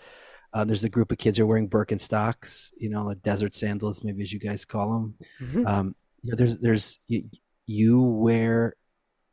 Uh, 0.53 0.63
there's 0.63 0.83
a 0.83 0.89
group 0.89 1.11
of 1.11 1.17
kids 1.17 1.37
who 1.37 1.43
are 1.43 1.47
wearing 1.47 1.69
Birkenstocks. 1.69 2.71
You 2.77 2.89
know, 2.89 3.03
like 3.05 3.21
desert 3.21 3.55
sandals, 3.55 4.03
maybe 4.03 4.21
as 4.23 4.31
you 4.31 4.39
guys 4.39 4.65
call 4.65 4.93
them. 4.93 5.15
Mhm. 5.41 5.67
um, 5.67 5.95
you 6.21 6.31
know, 6.31 6.35
there's 6.37 6.59
there's 6.59 6.99
you, 7.07 7.29
you 7.65 8.01
wear 8.01 8.75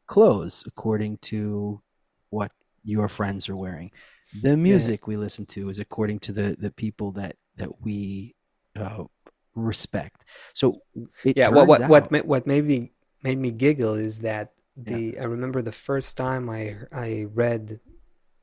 clothes 0.06 0.64
according 0.66 1.18
to 1.18 1.80
what 2.30 2.52
your 2.84 3.08
friends 3.08 3.48
are 3.48 3.56
wearing. 3.56 3.90
The 4.42 4.56
music 4.56 5.06
we 5.06 5.16
listen 5.16 5.44
to 5.46 5.68
is 5.68 5.78
according 5.78 6.20
to 6.20 6.32
the 6.32 6.56
the 6.58 6.70
people 6.70 7.12
that 7.12 7.36
that 7.56 7.80
we 7.82 8.34
uh, 8.76 9.04
respect. 9.54 10.24
So 10.54 10.80
yeah. 11.24 11.48
What 11.48 11.66
what 11.68 11.88
what 11.88 12.04
out- 12.04 12.10
may, 12.10 12.20
what 12.22 12.46
maybe 12.46 12.92
made 13.22 13.38
me 13.38 13.50
giggle 13.50 13.94
is 13.94 14.20
that 14.20 14.52
Yeah. 14.76 14.96
the 14.96 15.18
I 15.20 15.24
remember 15.24 15.60
the 15.62 15.72
first 15.88 16.16
time 16.16 16.48
I 16.48 16.76
I 16.92 17.26
read 17.34 17.80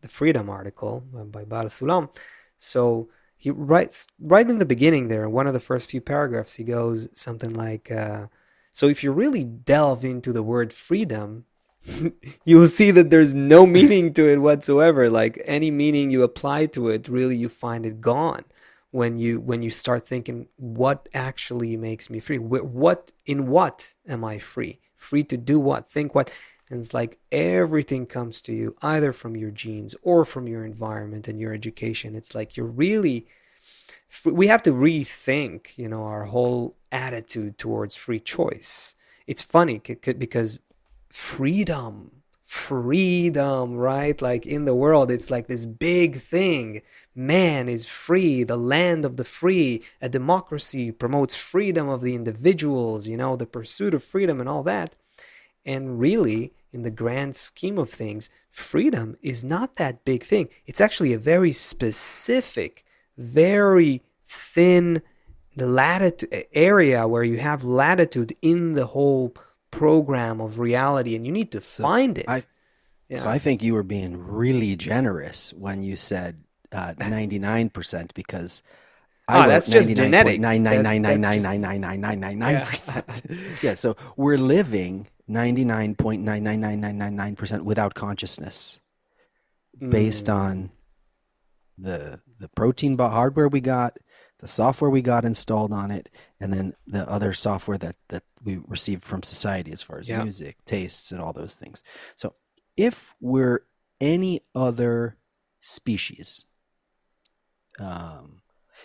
the 0.02 0.08
Freedom 0.08 0.50
article 0.50 1.04
uh, 1.18 1.24
by 1.24 1.44
Baal 1.46 1.66
HaSulam. 1.66 2.10
So 2.58 3.10
he 3.36 3.52
writes 3.52 4.08
right 4.20 4.50
in 4.50 4.60
the 4.60 4.66
beginning 4.66 5.08
there, 5.08 5.30
one 5.30 5.48
of 5.48 5.54
the 5.54 5.60
first 5.60 5.90
few 5.90 6.02
paragraphs, 6.02 6.56
he 6.56 6.64
goes 6.64 7.08
something 7.14 7.54
like, 7.54 7.92
uh, 7.92 8.28
"So 8.74 8.88
if 8.88 9.04
you 9.04 9.12
really 9.12 9.44
delve 9.44 10.04
into 10.06 10.34
the 10.34 10.44
word 10.44 10.74
freedom." 10.74 11.46
You'll 12.46 12.68
see 12.68 12.92
that 12.92 13.12
there's 13.12 13.34
no 13.34 13.66
meaning 13.66 14.14
to 14.16 14.28
it 14.28 14.40
whatsoever. 14.40 15.10
Like 15.10 15.42
any 15.46 15.72
meaning 15.72 16.10
you 16.10 16.22
apply 16.24 16.66
to 16.68 16.90
it, 16.90 17.08
really 17.08 17.38
you 17.38 17.48
find 17.48 17.86
it 17.86 18.02
gone 18.02 18.44
when 18.92 19.18
you 19.18 19.40
when 19.40 19.62
you 19.62 19.70
start 19.70 20.08
thinking 20.08 20.48
what 20.56 21.08
actually 21.14 21.76
makes 21.76 22.10
me 22.10 22.20
free 22.20 22.38
what 22.38 23.12
in 23.26 23.48
what 23.48 23.94
am 24.08 24.24
i 24.24 24.40
free 24.40 24.80
free 24.96 25.24
to 25.24 25.38
do 25.38 25.60
what 25.60 25.88
think 25.88 26.16
what 26.16 26.32
and 26.70 26.80
it's 26.80 26.94
like 26.94 27.20
everything 27.32 28.06
comes 28.06 28.42
to 28.42 28.54
you 28.54 28.76
either 28.82 29.14
from 29.14 29.36
your 29.38 29.52
genes 29.52 29.96
or 30.02 30.26
from 30.26 30.48
your 30.48 30.66
environment 30.66 31.28
and 31.28 31.40
your 31.40 31.54
education. 31.54 32.16
It's 32.16 32.36
like 32.36 32.58
you're 32.58 32.66
really 32.66 33.28
we 34.26 34.48
have 34.48 34.64
to 34.64 34.72
rethink 34.72 35.78
you 35.78 35.88
know 35.88 36.04
our 36.04 36.26
whole 36.26 36.76
attitude 36.92 37.58
towards 37.58 37.96
free 37.96 38.20
choice. 38.20 38.96
It's 39.28 39.42
funny 39.42 39.80
because 39.80 40.60
freedom 41.10 42.12
freedom 42.44 43.76
right? 43.76 44.22
Like 44.22 44.46
in 44.46 44.66
the 44.66 44.76
world 44.76 45.10
it's 45.10 45.32
like 45.32 45.48
this 45.48 45.66
big 45.66 46.18
thing. 46.18 46.82
Man 47.16 47.70
is 47.70 47.86
free 47.86 48.44
the 48.44 48.58
land 48.58 49.06
of 49.06 49.16
the 49.16 49.24
free 49.26 49.84
a 50.02 50.10
democracy 50.10 50.92
promotes 50.92 51.36
freedom 51.36 51.88
of 51.90 52.02
the 52.02 52.16
individuals 52.16 53.08
you 53.08 53.18
know 53.18 53.36
the 53.38 53.46
pursuit 53.46 53.94
of 53.94 54.04
freedom 54.04 54.42
and 54.42 54.50
all 54.50 54.64
that. 54.64 54.96
And 55.66 56.00
really 56.00 56.54
in 56.72 56.84
the 56.84 56.92
grand 56.92 57.36
scheme 57.36 57.78
of 57.78 57.90
things 57.90 58.30
freedom 58.50 59.18
is 59.22 59.44
not 59.44 59.76
that 59.76 60.04
big 60.06 60.24
thing 60.24 60.50
it's 60.66 60.82
actually 60.82 61.14
a 61.14 61.18
very 61.20 61.52
specific 61.52 62.86
very 63.18 64.02
thin 64.26 65.02
latitude 65.56 66.46
area 66.54 67.08
where 67.08 67.24
you 67.24 67.38
have 67.38 67.64
latitude 67.64 68.36
in 68.42 68.74
the 68.74 68.88
whole 68.88 69.34
program 69.72 70.40
of 70.40 70.60
reality 70.60 71.16
and 71.16 71.26
you 71.26 71.32
need 71.32 71.52
to 71.52 71.62
So 71.62 71.84
find 71.84 72.18
it 72.18 72.26
I 72.28 72.44
yeah 73.10 73.18
so 73.18 73.28
I 73.28 73.40
think 73.40 73.64
you 73.64 73.74
were 73.74 73.84
being 73.84 74.18
really 74.18 74.76
generous 74.76 75.54
when 75.54 75.82
you 75.82 75.96
said 75.96 76.42
uh, 76.72 76.94
99% 77.00 78.14
because 78.14 78.62
I 79.28 79.40
ah 79.40 79.48
that's 79.48 79.68
just 79.68 79.94
genetics 79.94 80.40
that 80.40 80.62
just 80.62 80.66
99.99999999999 80.66 82.52
yeah 82.52 82.66
percent. 82.66 83.22
Yeah, 83.62 83.74
so 83.74 83.96
we're 84.16 84.38
living 84.38 85.08
99.99999% 85.30 87.62
without 87.62 87.94
consciousness 87.94 88.80
based 89.80 90.28
mm, 90.28 90.34
on 90.34 90.72
the 91.78 92.20
the 92.40 92.48
protein 92.50 92.96
bar 92.96 93.10
hardware 93.10 93.48
we 93.48 93.62
got, 93.62 93.98
the 94.40 94.48
software 94.48 94.90
we 94.90 95.02
got 95.02 95.26
installed 95.26 95.72
on 95.72 95.92
it, 95.92 96.10
and 96.40 96.54
then 96.54 96.74
the 96.86 97.10
other 97.10 97.34
software 97.34 97.78
that 97.78 97.96
that 98.10 98.24
we 98.44 98.58
received 98.68 99.04
from 99.04 99.24
society 99.24 99.72
as 99.72 99.82
far 99.82 100.00
as 100.00 100.10
yeah 100.10 100.24
music, 100.24 100.58
tastes, 100.66 101.12
and 101.12 101.22
all 101.22 101.34
those 101.34 101.56
things. 101.56 101.84
So 102.16 102.36
if 102.76 103.14
we're 103.20 103.62
any 104.00 104.42
other 104.56 105.18
species, 105.60 106.46
um, 107.80 108.37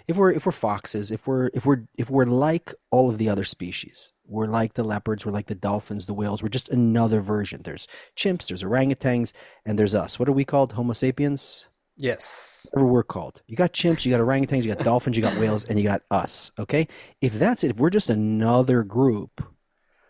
if 0.07 0.17
we're 0.17 0.33
if 0.33 0.47
we're 0.47 0.53
foxes, 0.53 1.11
if 1.11 1.27
we're 1.27 1.51
if 1.55 1.65
we're 1.67 1.85
if 1.97 2.11
we're 2.11 2.25
like 2.27 2.75
all 2.91 3.09
of 3.11 3.19
the 3.19 3.29
other 3.29 3.45
species, 3.45 4.13
we're 4.27 4.47
like 4.47 4.75
the 4.75 4.85
leopards, 4.85 5.25
we're 5.25 5.33
like 5.33 5.47
the 5.47 5.55
dolphins, 5.55 6.07
the 6.07 6.15
whales, 6.15 6.43
we're 6.43 6.49
just 6.49 6.69
another 6.69 7.21
version. 7.21 7.63
There's 7.65 7.89
chimps, 8.17 8.49
there's 8.49 8.63
orangutans, 8.63 9.33
and 9.65 9.79
there's 9.79 9.95
us. 9.95 10.19
What 10.19 10.29
are 10.29 10.33
we 10.33 10.45
called? 10.45 10.73
Homo 10.73 10.93
sapiens? 10.93 11.69
yes 11.99 12.67
whatever 12.73 12.91
we're 12.91 13.03
called. 13.03 13.43
You 13.47 13.57
got 13.57 13.73
chimps, 13.73 14.05
you 14.05 14.11
got 14.11 14.21
orangutans, 14.21 14.63
you 14.65 14.75
got 14.75 14.85
dolphins, 14.85 15.17
you 15.17 15.23
got 15.23 15.39
whales, 15.39 15.65
and 15.65 15.79
you 15.79 15.85
got 15.85 16.03
us. 16.11 16.51
Okay? 16.59 16.89
If 17.21 17.35
that's 17.35 17.65
it, 17.65 17.71
if 17.73 17.77
we're 17.77 17.91
just 17.91 18.11
another 18.11 18.83
group, 18.83 19.45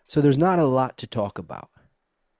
so 0.07 0.21
there's 0.21 0.37
not 0.37 0.59
a 0.59 0.65
lot 0.65 0.97
to 0.99 1.07
talk 1.07 1.37
about, 1.39 1.69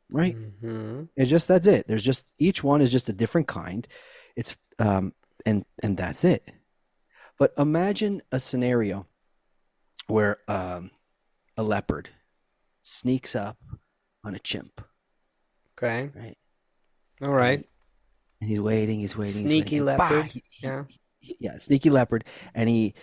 right? 0.10 0.36
hmm 0.36 1.04
It's 1.16 1.30
just 1.30 1.48
that's 1.48 1.68
it. 1.68 1.88
There's 1.88 2.04
just 2.04 2.26
each 2.38 2.64
one 2.64 2.82
is 2.82 2.92
just 2.92 3.10
a 3.10 3.14
different 3.14 3.48
kind. 3.48 3.88
It's 4.36 4.56
um 4.80 5.14
and 5.46 5.66
and 5.82 5.98
that's 5.98 6.24
it. 6.24 6.50
But 7.40 7.54
imagine 7.58 8.22
a 8.32 8.40
scenario 8.40 9.08
where 10.08 10.38
um 10.48 10.92
a 11.58 11.64
leopard 11.64 12.10
sneaks 12.82 13.36
up 13.36 13.58
on 14.24 14.36
a 14.36 14.40
chimp, 14.40 14.82
okay. 15.78 16.10
Right? 16.16 16.38
all 17.22 17.30
And 17.30 17.38
and 18.42 18.50
he's 18.50 18.60
waiting, 18.60 19.00
he's 19.00 19.16
waiting, 19.18 19.34
he's 19.34 19.44
waiting, 19.44 19.50
sneaky 19.50 19.82
leopard. 19.82 20.26
he, 20.26 20.44
he, 20.50 20.68
yeah. 20.68 20.84
he- 21.20 21.38
yeah, 21.40 21.58
sneaky 21.58 21.90
leopard, 21.90 22.26
and 22.54 22.70
he 22.70 22.94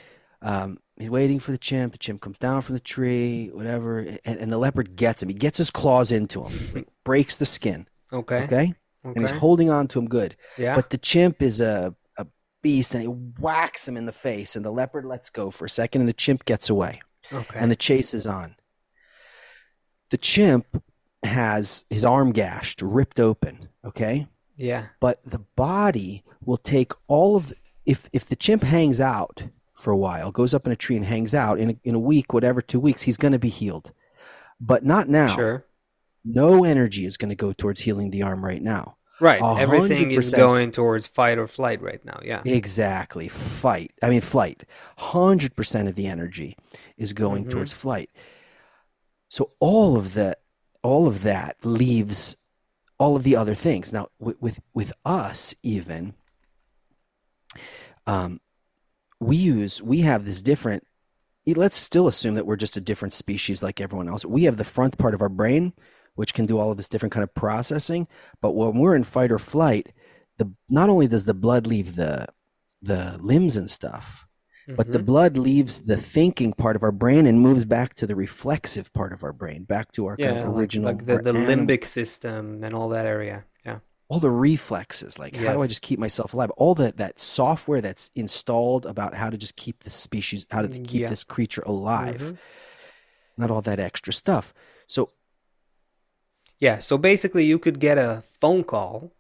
um 0.43 0.79
he's 0.97 1.09
waiting 1.11 1.39
for 1.41 1.53
the 1.53 1.59
chimp. 1.59 1.93
The 1.93 1.99
chimp 1.99 2.21
comes 2.21 2.39
down 2.39 2.61
from 2.61 2.75
the 2.75 2.81
tree, 2.81 3.49
whatever, 3.53 4.01
and, 4.01 4.21
and 4.25 4.53
the 4.53 4.59
leopard 4.59 4.95
gets 4.97 5.23
him. 5.23 5.31
He 5.31 5.35
gets 5.35 5.57
his 5.57 5.71
claws 5.71 6.13
into 6.13 6.45
him, 6.45 6.53
like 6.75 6.89
breaks 7.05 7.39
the 7.39 7.47
skin, 7.47 7.89
okay. 8.13 8.45
Okay, 8.45 8.75
and 9.05 9.19
he's 9.21 9.31
holding 9.39 9.71
on 9.71 9.89
to 9.89 9.99
him 9.99 10.07
good. 10.07 10.37
yeah. 10.59 10.75
But 10.77 10.91
the 10.91 10.99
chimp 10.99 11.41
is 11.41 11.61
a 11.63 11.95
beast, 12.63 12.95
and 12.95 13.03
he 13.03 13.09
whacks 13.09 13.87
him 13.87 13.97
in 13.97 14.07
the 14.07 14.13
face, 14.13 14.57
and 14.57 14.65
the 14.65 14.71
leopard 14.71 15.05
lets 15.05 15.31
go 15.31 15.51
for 15.51 15.65
a 15.65 15.71
second, 15.71 16.03
and 16.03 16.09
the 16.09 16.15
chimp 16.15 16.45
gets 16.45 16.69
away, 16.71 17.01
and 17.55 17.71
the 17.71 17.77
chase 17.77 18.15
is 18.15 18.27
on. 18.27 18.57
The 20.11 20.19
chimp 20.19 20.83
has 21.23 21.85
his 21.91 22.05
arm 22.05 22.33
gashed, 22.33 22.83
ripped 22.83 23.21
open, 23.21 23.69
okay? 23.85 24.29
Yeah. 24.57 24.87
But 25.01 25.19
the 25.25 25.41
body 25.57 26.25
will 26.45 26.57
take 26.57 26.93
all 27.07 27.37
of 27.37 27.49
the, 27.49 27.57
if 27.87 28.09
if 28.13 28.27
the 28.27 28.37
chimp 28.37 28.63
hangs 28.63 29.01
out 29.01 29.45
for 29.75 29.91
a 29.91 29.97
while 29.97 30.31
goes 30.31 30.53
up 30.53 30.67
in 30.67 30.73
a 30.73 30.77
tree 30.77 30.97
and 30.97 31.07
hangs 31.07 31.35
out 31.35 31.59
in 31.59 31.71
a, 31.71 31.77
in 31.85 31.95
a 31.95 31.99
week 31.99 32.35
whatever 32.35 32.61
two 32.61 32.79
weeks 32.79 33.03
he's 33.03 33.17
going 33.17 33.33
to 33.33 33.39
be 33.39 33.49
healed. 33.49 33.93
But 34.61 34.85
not 34.85 35.09
now. 35.09 35.35
Sure. 35.35 35.67
No 36.23 36.65
energy 36.65 37.07
is 37.07 37.17
going 37.17 37.31
to 37.31 37.35
go 37.35 37.55
towards 37.55 37.81
healing 37.81 38.11
the 38.11 38.23
arm 38.23 38.45
right 38.45 38.63
now 38.63 38.99
Right. 39.21 39.41
a 39.43 39.57
Everything 39.59 40.11
is 40.13 40.33
going 40.33 40.73
towards 40.73 41.07
fight 41.07 41.39
or 41.39 41.47
flight 41.47 41.83
right 41.83 42.03
now. 42.05 42.21
Yeah. 42.25 42.43
exactly. 42.45 43.29
Fight. 43.29 43.93
I 44.03 44.09
mean 44.09 44.23
flight. 44.23 44.65
100% 44.99 45.89
of 45.89 45.95
the 45.95 46.07
energy 46.07 46.57
is 46.97 47.13
going 47.13 47.45
hmm 47.45 47.51
towards 47.51 47.73
flight. 47.73 48.11
So 49.29 49.53
all 49.61 49.97
of 49.97 50.15
the 50.15 50.37
all 50.83 51.07
of 51.07 51.23
that 51.23 51.57
leaves 51.65 52.49
all 52.99 53.17
of 53.17 53.23
the 53.23 53.37
other 53.37 53.55
things. 53.55 53.93
Now 53.93 54.09
with 54.19 54.41
with, 54.41 54.61
with 54.75 54.93
us 55.05 55.55
even 55.63 56.15
um, 58.07 58.41
we 59.21 59.37
use 59.37 59.83
we 59.83 60.01
have 60.01 60.25
this 60.25 60.43
different 60.43 60.85
let's 61.47 61.77
still 61.77 62.07
assume 62.07 62.37
that 62.37 62.47
we're 62.47 62.57
just 62.57 62.77
a 62.77 62.81
different 62.81 63.13
species 63.15 63.63
like 63.63 63.81
everyone 63.81 64.09
else. 64.09 64.25
We 64.25 64.45
have 64.45 64.57
the 64.57 64.65
front 64.65 64.99
part 64.99 65.15
of 65.15 65.23
our 65.23 65.29
brain 65.29 65.73
which 66.21 66.35
can 66.35 66.45
do 66.45 66.59
all 66.59 66.71
of 66.71 66.77
this 66.77 66.89
different 66.93 67.13
kind 67.15 67.25
of 67.25 67.35
processing. 67.35 68.07
But 68.43 68.53
when 68.53 68.77
we're 68.79 68.95
in 68.95 69.05
fight 69.05 69.33
or 69.33 69.39
flight 69.39 69.87
the 70.41 70.53
not 70.69 70.89
only 70.91 71.07
does 71.07 71.25
the 71.25 71.35
blood 71.47 71.67
leave 71.67 71.97
the 71.97 72.27
the 72.83 73.19
limbs 73.21 73.57
and 73.57 73.69
stuff 73.71 74.27
but 74.77 74.93
the 74.93 74.99
hmm 74.99 75.05
blood 75.13 75.37
leaves 75.37 75.81
the 75.91 75.97
thinking 75.97 76.53
part 76.53 76.77
of 76.77 76.83
our 76.83 76.93
brain 76.93 77.27
and 77.27 77.41
moves 77.41 77.65
back 77.65 77.95
to 77.95 78.07
the 78.07 78.15
reflexive 78.15 78.93
part 78.93 79.13
of 79.13 79.25
our 79.25 79.33
brain 79.33 79.65
back 79.65 79.91
to 79.93 80.07
our 80.07 80.17
kind 80.17 80.37
of 80.37 80.45
original 80.57 80.91
like 80.93 81.05
the 81.07 81.19
the 81.19 81.33
limbic 81.33 81.85
system 81.85 82.63
and 82.65 82.75
all 82.75 82.89
that 82.91 83.07
area. 83.07 83.45
Yeah. 83.65 83.79
all 84.09 84.21
the 84.21 84.31
reflexes 84.31 85.19
like 85.19 85.37
how 85.37 85.53
do 85.55 85.63
i 85.63 85.67
just 85.67 85.83
keep 85.83 85.99
myself 85.99 86.35
alive? 86.35 86.51
All 86.63 86.75
that 86.77 86.97
that 86.99 87.21
software 87.21 87.81
that's 87.81 88.11
installed 88.15 88.87
about 88.87 89.15
how 89.15 89.29
to 89.31 89.39
just 89.39 89.57
keep 89.57 89.77
the 89.85 89.91
species 89.91 90.47
how 90.51 90.63
to 90.63 90.69
keep 90.91 91.03
Yeah. 91.03 91.09
this 91.09 91.25
creature 91.25 91.63
alive. 91.67 92.21
Hmm 92.21 92.37
not 93.37 93.51
all 93.51 93.63
that 93.63 93.81
extra 93.81 94.13
stuff. 94.13 94.53
So 94.87 95.11
Yeah. 96.61 96.79
So 96.79 96.99
basically, 96.99 97.45
you 97.45 97.59
could 97.59 97.81
get 97.81 97.99
a 97.99 98.23
phone 98.25 98.65
call, 98.65 99.13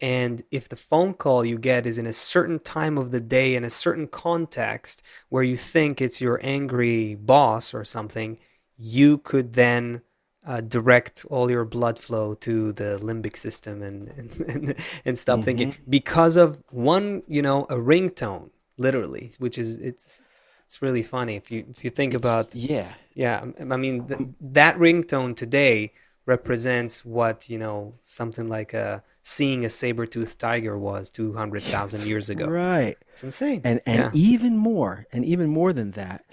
and 0.00 0.42
if 0.50 0.68
the 0.68 0.76
phone 0.76 1.14
call 1.14 1.44
you 1.44 1.58
get 1.58 1.86
is 1.86 1.98
in 1.98 2.06
a 2.06 2.12
certain 2.12 2.58
time 2.60 2.98
of 2.98 3.10
the 3.12 3.20
day 3.20 3.54
in 3.54 3.64
a 3.64 3.70
certain 3.70 4.08
context 4.08 5.02
where 5.28 5.42
you 5.44 5.56
think 5.56 6.00
it's 6.00 6.20
your 6.20 6.40
angry 6.42 7.14
boss 7.14 7.72
or 7.74 7.84
something, 7.84 8.38
you 8.76 9.18
could 9.18 9.54
then 9.54 10.02
uh, 10.44 10.60
direct 10.60 11.24
all 11.30 11.50
your 11.50 11.64
blood 11.64 11.98
flow 12.00 12.34
to 12.34 12.72
the 12.72 12.98
limbic 13.00 13.36
system 13.36 13.82
and 13.82 14.08
and, 14.18 14.40
and, 14.40 14.74
and 15.04 15.18
stop 15.18 15.44
thinking 15.44 15.68
hmm 15.68 15.72
because 15.88 16.36
of 16.36 16.62
one, 16.70 17.22
you 17.28 17.42
know, 17.42 17.64
a 17.64 17.76
ringtone, 17.76 18.50
literally, 18.76 19.30
which 19.38 19.56
is 19.58 19.78
it's 19.78 20.22
it's 20.66 20.82
really 20.82 21.02
funny 21.02 21.36
if 21.36 21.50
you 21.50 21.64
if 21.70 21.84
you 21.84 21.90
think 21.90 22.12
about 22.14 22.54
yeah 22.54 22.94
yeah, 23.14 23.44
I 23.60 23.62
I 23.62 23.76
mean 23.76 24.06
th 24.08 24.20
that 24.40 24.76
ringtone 24.78 25.36
today 25.36 25.92
represents 26.26 27.04
what, 27.04 27.48
you 27.48 27.58
know, 27.58 27.94
something 28.02 28.48
like 28.48 28.72
a 28.74 29.02
seeing 29.22 29.64
a 29.64 29.68
saber-toothed 29.68 30.38
tiger 30.38 30.76
was 30.78 31.10
200,000 31.10 32.06
years 32.06 32.28
ago. 32.30 32.46
right 32.46 32.96
It's 33.12 33.22
insane. 33.24 33.60
and 33.64 33.80
and 33.86 33.98
Yeah. 33.98 34.10
even 34.14 34.56
more 34.56 35.06
and 35.12 35.24
even 35.24 35.48
more 35.50 35.72
than 35.72 35.92
that 35.92 36.24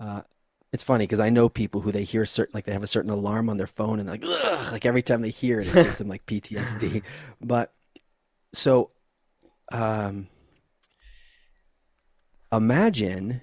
uh, 0.00 0.22
It's 0.72 0.82
funny 0.82 1.04
because 1.06 1.20
I 1.20 1.30
know 1.30 1.48
people 1.48 1.82
who 1.82 1.92
they 1.92 2.02
hear 2.04 2.24
certain 2.26 2.52
like 2.54 2.64
they 2.64 2.72
have 2.72 2.82
a 2.82 2.86
certain 2.96 3.10
alarm 3.10 3.48
on 3.50 3.58
their 3.58 3.66
phone 3.68 4.00
and 4.00 4.08
like 4.08 4.24
Ugh, 4.26 4.72
like 4.72 4.86
every 4.86 5.02
time 5.02 5.20
they 5.22 5.30
hear 5.30 5.60
it, 5.60 5.66
it 5.68 5.74
gives 5.74 5.98
them 5.98 6.08
like 6.08 6.24
PTSD. 6.26 7.02
But 7.40 7.72
so, 8.54 8.90
um, 9.70 10.28
imagine. 12.50 13.42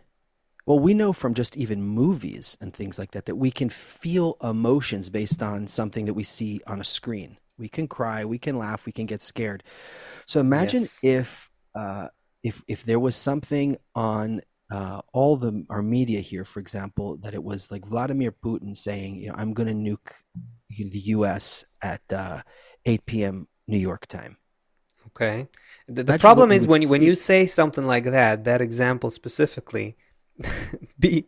Well, 0.69 0.77
we 0.77 0.93
know 0.93 1.13
from 1.13 1.33
just 1.33 1.57
even 1.57 1.81
movies 1.81 2.55
and 2.61 2.71
things 2.71 2.99
like 2.99 3.09
that 3.11 3.25
that 3.25 3.37
we 3.37 3.49
can 3.49 3.69
feel 3.69 4.37
emotions 4.43 5.09
based 5.09 5.41
on 5.41 5.67
something 5.67 6.05
that 6.05 6.13
we 6.13 6.23
see 6.23 6.61
on 6.67 6.79
a 6.79 6.83
screen. 6.83 7.39
We 7.57 7.69
can 7.69 7.87
cry, 7.87 8.23
we 8.23 8.37
can 8.37 8.55
laugh, 8.55 8.85
we 8.85 8.91
can 8.91 9.07
get 9.07 9.23
scared. 9.23 9.63
So 10.27 10.39
imagine 10.39 10.81
Yes. 10.81 11.03
if 11.03 11.49
uh, 11.73 12.09
if 12.43 12.61
if 12.67 12.83
there 12.83 12.99
was 12.99 13.15
something 13.15 13.77
on 13.95 14.41
uh, 14.69 15.01
all 15.11 15.37
the 15.37 15.65
our 15.71 15.81
media 15.81 16.19
here, 16.19 16.45
for 16.45 16.59
example, 16.59 17.17
that 17.23 17.33
it 17.33 17.43
was 17.43 17.71
like 17.71 17.83
Vladimir 17.83 18.31
Putin 18.31 18.77
saying, 18.77 19.17
you 19.17 19.29
know, 19.29 19.35
I'm 19.39 19.55
going 19.55 19.69
to 19.69 19.73
nuke 19.73 20.11
the 20.69 20.99
U.S. 21.17 21.65
at 21.81 22.03
uh, 22.13 22.43
8 22.85 23.07
p.m. 23.07 23.47
New 23.67 23.79
York 23.79 24.05
time. 24.05 24.37
Okay. 25.07 25.47
The, 25.87 26.03
the 26.03 26.19
problem 26.19 26.51
is 26.51 26.67
when 26.67 26.83
you, 26.83 26.89
when 26.89 27.01
you 27.01 27.15
say 27.15 27.47
something 27.47 27.87
like 27.87 28.05
that, 28.05 28.43
that 28.43 28.61
example 28.61 29.09
specifically, 29.09 29.97
be 30.99 31.25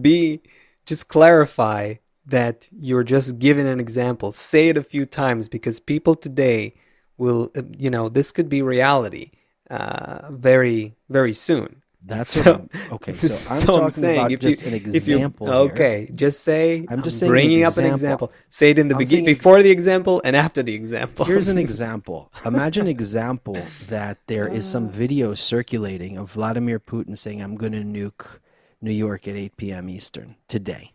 be 0.00 0.40
just 0.86 1.08
clarify 1.08 1.94
that 2.26 2.68
you're 2.78 3.04
just 3.04 3.38
giving 3.38 3.66
an 3.66 3.80
example. 3.80 4.32
Say 4.32 4.68
it 4.68 4.76
a 4.76 4.82
few 4.82 5.06
times 5.06 5.48
because 5.48 5.80
people 5.80 6.14
today 6.14 6.74
will, 7.18 7.50
you 7.78 7.90
know, 7.90 8.08
this 8.08 8.32
could 8.32 8.48
be 8.48 8.62
reality 8.62 9.30
uh, 9.70 10.30
very 10.30 10.94
very 11.08 11.32
soon. 11.34 11.82
That's 12.04 12.30
So, 12.30 12.68
okay. 12.90 13.14
So 13.14 13.26
I'm 13.54 13.60
so 13.60 13.66
talking 13.66 13.84
I'm 13.84 13.90
saying 13.90 14.18
about 14.18 14.32
if 14.32 14.42
you 14.42 14.50
just 14.50 14.62
an 14.62 14.74
if 14.74 14.84
you 14.84 14.86
example 14.86 15.46
here. 15.46 15.72
okay, 15.72 16.10
just 16.14 16.42
say 16.42 16.84
I'm 16.88 17.02
just 17.02 17.22
I'm 17.22 17.30
saying 17.30 17.30
an 17.30 17.32
bringing 17.32 17.64
up 17.64 17.76
an 17.76 17.84
example. 17.84 18.28
example. 18.28 18.32
Say 18.50 18.70
it 18.70 18.78
in 18.78 18.88
the 18.88 18.96
beginning, 18.96 19.24
before 19.24 19.62
the 19.62 19.70
example 19.70 20.20
and 20.24 20.34
after 20.34 20.62
the 20.64 20.74
example. 20.74 21.24
Here's 21.26 21.46
an 21.46 21.58
example. 21.68 22.32
Imagine 22.44 22.88
example 22.88 23.56
that 23.88 24.18
there 24.26 24.48
is 24.48 24.68
some 24.68 24.90
video 24.90 25.34
circulating 25.34 26.18
of 26.18 26.32
Vladimir 26.32 26.80
Putin 26.80 27.16
saying, 27.16 27.40
I'm 27.40 27.54
going 27.56 27.72
to 27.72 27.84
nuke 27.84 28.40
New 28.82 28.92
York 28.92 29.26
at 29.28 29.36
8 29.36 29.56
p.m. 29.56 29.88
Eastern 29.88 30.36
today. 30.48 30.92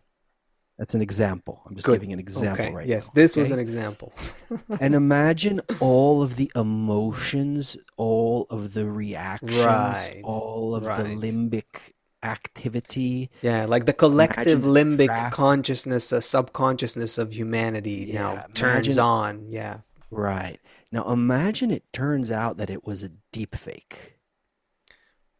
That's 0.77 0.94
an 0.94 1.01
example. 1.01 1.62
I'm 1.65 1.74
just 1.75 1.88
Good. 1.88 1.94
giving 1.94 2.13
an 2.13 2.20
example 2.20 2.65
Okay. 2.65 2.74
right 2.75 2.86
Yes, 2.86 3.08
now. 3.08 3.13
this 3.15 3.36
was 3.36 3.50
an 3.51 3.58
example. 3.60 4.13
And 4.79 4.94
imagine 4.94 5.62
all 5.79 6.22
of 6.22 6.36
the 6.36 6.51
emotions, 6.56 7.77
all 7.98 8.46
of 8.51 8.74
the 8.74 8.86
reactions, 8.86 9.58
Right. 9.58 10.22
all 10.24 10.75
of 10.75 10.84
the 10.84 10.89
limbic 11.15 11.94
activity. 12.22 13.29
Yeah, 13.41 13.65
like 13.65 13.86
the 13.86 13.94
collective 13.94 14.63
Imagine 14.65 14.98
limbic 14.98 15.06
traffic. 15.08 15.34
consciousness, 15.34 16.12
a 16.12 16.22
subconsciousness 16.22 17.17
of 17.17 17.34
humanity 17.34 18.12
now 18.13 18.45
turns 18.54 18.88
imagine- 18.88 19.00
on. 19.00 19.50
Yeah. 19.50 19.78
Right. 20.12 20.60
Now 20.91 21.12
imagine 21.12 21.71
it 21.71 21.84
turns 21.91 22.30
out 22.32 22.58
that 22.58 22.69
it 22.69 22.86
was 22.86 23.02
a 23.04 23.10
deep 23.32 23.56
fake. 23.56 24.16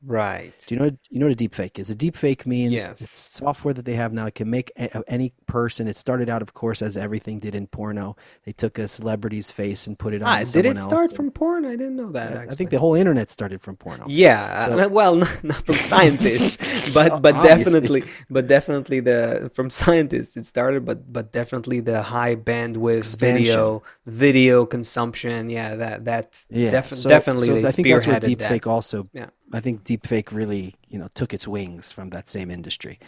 Right. 0.08 0.54
Do 0.68 0.74
you 0.74 0.80
know 0.80 0.92
you 1.10 1.20
know 1.20 1.26
what 1.26 1.34
a 1.34 1.36
deep 1.36 1.54
fake 1.54 1.78
is? 1.80 1.90
A 1.90 1.96
deep 1.96 2.16
fake 2.16 2.48
means 2.48 2.72
Yes. 2.72 2.92
it's 2.92 3.10
software 3.36 3.74
that 3.74 3.84
they 3.84 3.96
have 3.96 4.14
now. 4.14 4.26
It 4.26 4.36
can 4.36 4.50
make 4.50 4.72
a, 4.78 5.04
any 5.10 5.34
person. 5.48 5.86
It 5.90 5.98
started 5.98 6.30
out, 6.30 6.42
of 6.42 6.54
course, 6.54 6.82
as 6.82 6.96
everything 6.96 7.40
did 7.40 7.54
in 7.56 7.68
porno. 7.68 8.16
They 8.46 8.54
took 8.54 8.80
a 8.80 8.88
celebrity's 8.88 9.52
face 9.52 9.86
and 9.86 10.00
put 10.00 10.14
it 10.14 10.22
on 10.24 10.30
Ah, 10.30 10.44
did 10.46 10.66
it 10.66 10.78
else. 10.78 10.84
start 10.84 11.10
and- 11.10 11.14
from 11.18 11.32
porn? 11.32 11.66
I 11.66 11.72
didn't 11.72 11.98
know 11.98 12.12
that 12.14 12.38
I 12.50 12.56
think 12.56 12.70
the 12.70 12.80
whole 12.80 12.96
internet 12.96 13.30
started 13.30 13.62
from 13.62 13.76
porno. 13.76 14.06
Yeah, 14.08 14.66
So- 14.66 14.88
well, 15.00 15.16
not, 15.16 15.44
not 15.44 15.66
from 15.66 15.76
scientists, 15.92 16.56
but 16.94 17.22
but 17.22 17.36
Obviously. 17.36 17.58
definitely, 17.64 18.04
but 18.30 18.48
definitely 18.48 19.00
the 19.02 19.52
from 19.54 19.70
scientists 19.70 20.38
it 20.38 20.46
started, 20.46 20.86
but 20.86 21.12
but 21.12 21.34
definitely 21.34 21.82
the 21.82 22.02
high 22.02 22.38
bandwidth 22.38 23.00
Expansion. 23.00 23.44
video 23.44 23.84
video 24.06 24.66
consumption. 24.66 25.50
Yeah, 25.50 25.76
that 25.76 26.06
that 26.06 26.46
Yeah, 26.50 26.70
def- 26.70 26.86
so, 26.94 27.10
definitely 27.10 27.48
so 27.48 27.54
they 27.56 27.68
I 27.68 27.72
think 27.72 27.88
that's 27.90 28.08
where 28.08 28.20
that. 28.22 28.24
deepfake 28.30 28.68
also. 28.68 29.10
Yeah. 29.12 29.28
I 29.54 29.60
think 29.60 29.84
deepfake 29.84 30.32
really, 30.32 30.76
you 30.88 31.00
know, 31.00 31.08
took 31.14 31.34
its 31.34 31.48
wings 31.48 31.92
from 31.92 32.10
that 32.10 32.30
same 32.30 32.52
industry. 32.52 33.00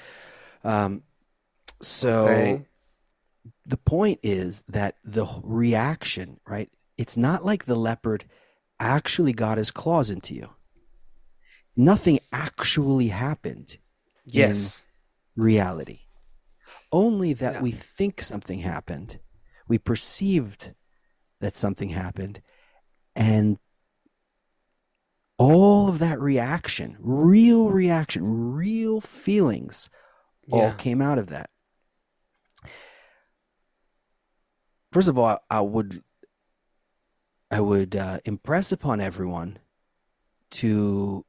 Um, 0.63 1.04
so 1.82 2.25
Okay. 2.28 2.65
the 3.65 3.78
point 3.78 4.19
is 4.23 4.63
that 4.67 4.95
the 5.04 5.28
reaction, 5.43 6.39
right? 6.47 6.69
It's 6.97 7.17
not 7.17 7.45
like 7.45 7.65
the 7.65 7.75
leopard 7.75 8.25
actually 8.80 9.34
got 9.34 9.58
his 9.58 9.71
claws 9.71 10.10
into 10.10 10.34
you. 10.34 10.49
Nothing 11.75 12.19
actually 12.32 13.08
happened 13.08 13.78
Yes. 14.25 14.86
reality. 15.36 16.02
Only 16.91 17.34
that 17.34 17.54
Yeah. 17.54 17.62
we 17.62 17.71
think 17.71 18.21
something 18.21 18.60
happened. 18.60 19.19
We 19.67 19.78
perceived 19.78 20.73
that 21.39 21.56
something 21.56 21.89
happened. 21.89 22.41
And 23.15 23.60
all 25.39 25.88
of 25.88 25.99
that 25.99 26.19
reaction, 26.19 26.97
real 26.99 27.71
reaction, 27.71 28.54
real 28.54 28.99
feelings, 29.02 29.89
all 30.52 30.63
Yeah. 30.63 30.75
came 30.75 31.02
out 31.02 31.17
of 31.17 31.28
that. 31.28 31.49
First 34.91 35.08
of 35.08 35.17
all, 35.17 35.39
I 35.49 35.62
would 35.62 36.04
I 37.52 37.62
would 37.62 37.95
uh, 37.95 38.19
impress 38.25 38.71
upon 38.71 39.02
everyone 39.02 39.58
to 40.52 41.25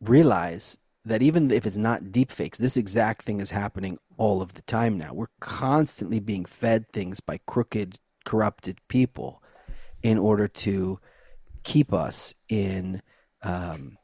realize 0.00 0.78
that 1.04 1.22
even 1.22 1.50
if 1.50 1.66
it's 1.66 1.76
not 1.76 2.04
deepfakes, 2.04 2.58
this 2.58 2.76
exact 2.76 3.24
thing 3.24 3.40
is 3.40 3.50
happening 3.50 3.98
all 4.16 4.40
of 4.40 4.54
the 4.54 4.62
time 4.62 4.96
now. 4.96 5.12
We're 5.12 5.26
constantly 5.40 6.20
being 6.20 6.44
fed 6.44 6.88
things 6.92 7.18
by 7.20 7.40
crooked, 7.46 7.98
corrupted 8.24 8.78
people 8.86 9.42
in 10.02 10.18
order 10.18 10.46
to 10.46 11.00
keep 11.64 11.92
us 11.92 12.34
in. 12.48 13.02
Um, 13.42 13.98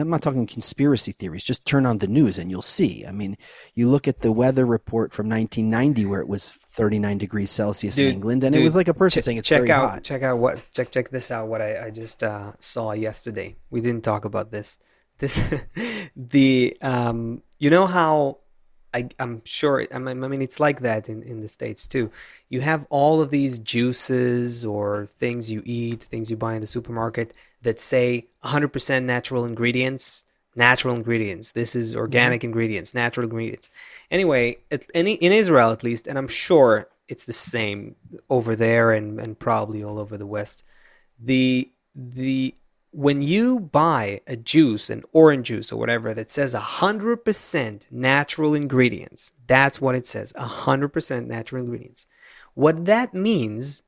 I'm 0.00 0.10
not 0.10 0.22
talking 0.22 0.46
conspiracy 0.46 1.10
theories. 1.10 1.42
Just 1.42 1.64
turn 1.64 1.84
on 1.84 1.98
the 1.98 2.06
news 2.06 2.38
and 2.38 2.50
you'll 2.52 2.62
see. 2.62 3.04
I 3.04 3.10
mean, 3.10 3.36
you 3.74 3.88
look 3.88 4.06
at 4.06 4.20
the 4.20 4.30
weather 4.30 4.64
report 4.64 5.12
from 5.12 5.28
1990 5.28 6.06
where 6.06 6.20
it 6.20 6.28
was 6.28 6.52
39 6.52 7.18
degrees 7.18 7.50
Celsius 7.50 7.96
Dude, 7.96 8.06
in 8.06 8.12
England, 8.14 8.44
and 8.44 8.54
it 8.54 8.62
was 8.62 8.76
like 8.76 8.86
a 8.86 8.94
person 8.94 9.20
Che- 9.20 9.24
saying 9.24 9.38
it's 9.38 9.48
check 9.48 9.58
very 9.62 9.72
out 9.72 9.90
hot. 9.90 10.04
check 10.04 10.22
out 10.22 10.38
what 10.38 10.60
check 10.72 10.92
check 10.92 11.08
this 11.08 11.32
out 11.32 11.48
what 11.48 11.60
I, 11.60 11.86
I 11.86 11.90
just 11.90 12.22
uh, 12.22 12.52
saw 12.60 12.92
yesterday. 12.92 13.56
We 13.70 13.80
didn't 13.80 14.04
talk 14.04 14.24
about 14.24 14.52
this. 14.52 14.78
This 15.18 15.64
the 16.16 16.76
um 16.80 17.42
you 17.58 17.70
know 17.70 17.86
how 17.86 18.38
I 18.94 19.08
I'm 19.18 19.42
sure 19.44 19.86
I 19.92 19.98
mean, 19.98 20.24
I 20.24 20.28
mean 20.28 20.42
it's 20.42 20.60
like 20.60 20.80
that 20.80 21.08
in, 21.08 21.22
in 21.22 21.40
the 21.40 21.48
States 21.48 21.86
too. 21.86 22.10
You 22.48 22.60
have 22.60 22.86
all 22.90 23.20
of 23.20 23.30
these 23.30 23.58
juices 23.58 24.64
or 24.64 25.06
things 25.06 25.50
you 25.50 25.62
eat, 25.64 26.02
things 26.02 26.30
you 26.30 26.36
buy 26.36 26.54
in 26.54 26.60
the 26.60 26.66
supermarket 26.66 27.34
that 27.62 27.80
say 27.80 28.28
100% 28.44 29.04
natural 29.04 29.44
ingredients, 29.44 30.24
natural 30.54 30.94
ingredients. 30.94 31.52
This 31.52 31.74
is 31.74 31.90
mm-hmm. 31.90 32.00
organic 32.00 32.44
ingredients, 32.44 32.94
natural 32.94 33.24
ingredients. 33.24 33.70
Anyway, 34.10 34.58
it, 34.70 34.88
in, 34.94 35.06
in 35.06 35.32
Israel 35.32 35.70
at 35.70 35.84
least, 35.84 36.06
and 36.06 36.16
I'm 36.16 36.28
sure 36.28 36.88
it's 37.08 37.24
the 37.24 37.32
same 37.32 37.96
over 38.28 38.54
there 38.54 38.92
and, 38.92 39.18
and 39.18 39.38
probably 39.38 39.82
all 39.82 39.98
over 39.98 40.16
the 40.16 40.26
West. 40.26 40.64
The 41.18 41.70
the 41.94 42.54
when 42.90 43.20
you 43.20 43.60
buy 43.60 44.20
a 44.26 44.36
juice, 44.36 44.90
an 44.90 45.02
orange 45.12 45.48
juice 45.48 45.72
or 45.72 45.78
whatever 45.78 46.14
that 46.14 46.30
says 46.30 46.54
100% 46.54 47.92
natural 47.92 48.54
ingredients, 48.54 49.32
that's 49.46 49.80
what 49.80 49.94
it 49.94 50.06
says 50.06 50.32
100% 50.34 51.26
natural 51.26 51.62
ingredients. 51.62 52.06
What 52.54 52.86
that 52.86 53.14
means 53.14 53.82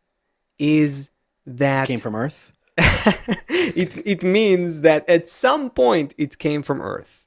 is 0.59 1.11
that 1.47 1.87
Came 1.89 1.99
from 1.99 2.15
Earth. 2.15 2.53
it 2.79 4.07
it 4.07 4.23
means 4.23 4.83
that 4.83 5.09
at 5.09 5.29
some 5.29 5.71
point 5.71 6.15
it 6.17 6.39
came 6.39 6.63
from 6.63 6.81
Earth. 6.81 7.25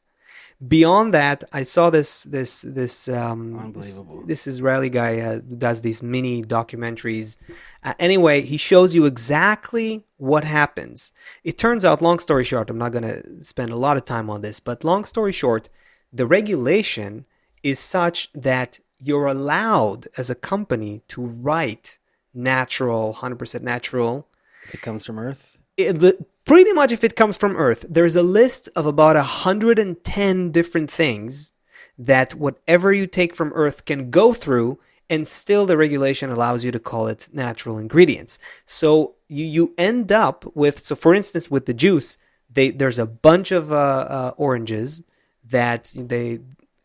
Beyond 0.68 1.14
that, 1.14 1.44
I 1.52 1.64
saw 1.64 1.90
this 1.90 2.24
this 2.24 2.62
this 2.62 3.10
um, 3.10 3.74
this, 3.76 4.00
this 4.26 4.48
Israeli 4.48 4.90
guy 4.90 5.20
uh, 5.20 5.40
does 5.58 5.82
these 5.82 6.04
mini 6.04 6.44
documentaries. 6.44 7.38
Uh, 7.84 7.94
anyway, 7.98 8.42
he 8.42 8.58
shows 8.58 8.94
you 8.94 9.06
exactly 9.06 10.06
what 10.18 10.44
happens. 10.44 11.12
It 11.44 11.58
turns 11.58 11.84
out, 11.84 12.02
long 12.02 12.20
story 12.20 12.44
short, 12.44 12.70
I'm 12.70 12.78
not 12.78 12.92
going 12.92 13.04
to 13.04 13.44
spend 13.44 13.72
a 13.72 13.76
lot 13.76 13.98
of 13.98 14.06
time 14.06 14.30
on 14.30 14.42
this, 14.42 14.60
but 14.60 14.84
long 14.84 15.06
story 15.06 15.32
short, 15.32 15.70
the 16.14 16.28
regulation 16.28 17.26
is 17.64 17.80
such 17.80 18.32
that 18.34 18.80
you're 19.00 19.26
allowed 19.26 20.08
as 20.18 20.30
a 20.30 20.36
company 20.36 21.02
to 21.10 21.26
write 21.26 21.98
natural, 22.34 23.16
100% 23.16 23.62
natural 23.62 24.28
If 24.66 24.76
it 24.76 24.82
comes 24.82 25.06
from 25.06 25.20
Earth. 25.20 25.53
It, 25.78 25.94
the, 25.94 26.26
pretty 26.46 26.74
much 26.74 26.92
if 26.92 27.04
it 27.04 27.16
comes 27.16 27.38
from 27.38 27.56
Earth, 27.56 27.86
there's 27.90 28.16
a 28.16 28.24
list 28.24 28.70
of 28.76 28.86
about 28.86 29.16
110 29.16 30.52
different 30.52 30.92
things 30.92 31.52
that 31.98 32.36
whatever 32.36 32.92
you 32.92 33.08
take 33.08 33.36
from 33.36 33.52
Earth 33.54 33.86
can 33.86 34.10
go 34.10 34.34
through, 34.34 34.80
and 35.10 35.28
still 35.28 35.66
the 35.66 35.78
regulation 35.78 36.30
allows 36.32 36.64
you 36.64 36.72
to 36.72 36.80
call 36.80 37.08
it 37.08 37.30
natural 37.32 37.78
ingredients. 37.78 38.40
So 38.66 39.16
you, 39.28 39.46
you 39.46 39.74
end 39.78 40.12
up 40.12 40.46
with, 40.56 40.84
so 40.84 40.96
for 40.96 41.14
instance, 41.14 41.52
with 41.52 41.66
the 41.66 41.74
juice, 41.74 42.18
they, 42.52 42.72
there's 42.72 43.00
a 43.00 43.06
bunch 43.06 43.52
of 43.52 43.72
uh, 43.72 43.76
uh, 43.76 44.34
oranges 44.38 45.04
that 45.50 45.92
they 45.96 46.40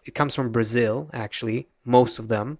it 0.04 0.14
comes 0.14 0.34
from 0.34 0.50
Brazil 0.50 1.10
actually, 1.12 1.68
most 1.84 2.18
of 2.18 2.28
them. 2.28 2.58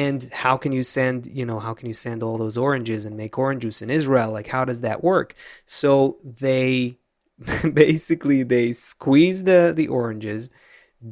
And 0.00 0.18
how 0.44 0.56
can 0.62 0.72
you 0.78 0.82
send, 0.82 1.26
you 1.26 1.44
know, 1.48 1.58
how 1.66 1.74
can 1.78 1.86
you 1.86 1.94
send 2.06 2.18
all 2.22 2.36
those 2.38 2.56
oranges 2.68 3.00
and 3.06 3.14
make 3.22 3.34
orange 3.44 3.62
juice 3.64 3.80
in 3.84 3.90
Israel? 4.00 4.30
Like 4.38 4.48
how 4.56 4.64
does 4.70 4.80
that 4.86 4.98
work? 5.12 5.28
So 5.80 5.90
they 6.44 6.98
basically 7.86 8.40
they 8.54 8.72
squeeze 8.72 9.38
the 9.50 9.60
the 9.80 9.88
oranges, 10.00 10.42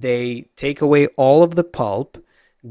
they 0.06 0.22
take 0.64 0.80
away 0.80 1.02
all 1.24 1.40
of 1.46 1.52
the 1.58 1.64
pulp, 1.80 2.10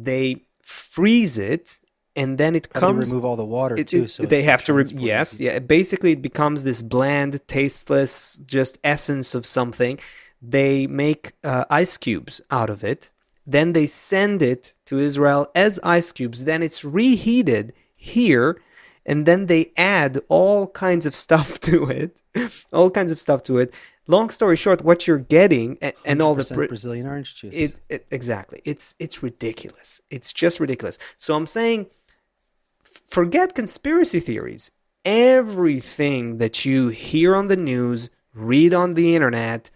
they 0.09 0.27
freeze 0.63 1.37
it 1.53 1.79
and 2.15 2.37
then 2.41 2.55
it 2.59 2.67
How 2.73 2.79
comes 2.81 3.09
remove 3.09 3.25
all 3.27 3.35
the 3.35 3.51
water 3.57 3.75
it- 3.81 3.87
too? 3.87 4.07
so 4.07 4.23
they 4.23 4.43
have 4.51 4.63
to 4.65 4.73
re- 4.73 4.85
yes 5.13 5.39
yeah 5.39 5.57
basically 5.59 6.11
it 6.17 6.21
becomes 6.29 6.59
this 6.63 6.81
bland 6.95 7.33
tasteless 7.47 8.13
just 8.55 8.73
essence 8.83 9.29
of 9.35 9.43
something 9.45 9.99
they 10.57 10.87
make 11.05 11.23
uh, 11.43 11.65
ice 11.81 11.95
cubes 11.97 12.35
out 12.59 12.69
of 12.75 12.83
it 12.83 13.01
then 13.51 13.73
they 13.73 13.87
send 13.87 14.41
it 14.41 14.73
to 14.85 14.97
israel 14.97 15.49
as 15.55 15.79
ice 15.83 16.11
cubes 16.11 16.45
then 16.45 16.61
it's 16.63 16.83
reheated 16.83 17.73
here 17.95 18.59
and 19.05 19.25
then 19.25 19.47
they 19.47 19.71
add 19.77 20.19
all 20.27 20.67
kinds 20.67 21.05
of 21.05 21.15
stuff 21.15 21.59
to 21.69 21.89
it 21.89 22.21
all 22.71 22.89
kinds 22.89 23.11
of 23.11 23.19
stuff 23.19 23.43
to 23.43 23.57
it 23.57 23.73
long 24.09 24.29
story 24.29 24.57
short 24.57 24.83
what 24.83 25.07
you're 25.07 25.19
getting 25.19 25.77
and, 25.81 25.93
and 26.03 26.21
all 26.21 26.35
the 26.35 26.43
100% 26.43 26.67
Brazilian 26.67 27.05
orange 27.05 27.35
juice. 27.35 27.53
it, 27.53 27.79
it 27.87 28.07
exactly. 28.11 28.59
It's 28.65 28.95
it's 28.99 29.23
ridiculous. 29.23 30.01
It's 30.09 30.33
just 30.33 30.59
ridiculous. 30.59 30.97
So 31.17 31.35
I'm 31.35 31.47
saying, 31.47 31.85
f- 32.83 33.03
forget 33.07 33.55
conspiracy 33.55 34.19
theories. 34.19 34.71
Everything 35.05 36.37
that 36.39 36.65
you 36.65 36.89
hear 36.89 37.35
on 37.35 37.47
the 37.47 37.55
news, 37.55 38.09
read 38.33 38.73
on 38.73 38.95
the 38.95 39.15
internet, 39.15 39.69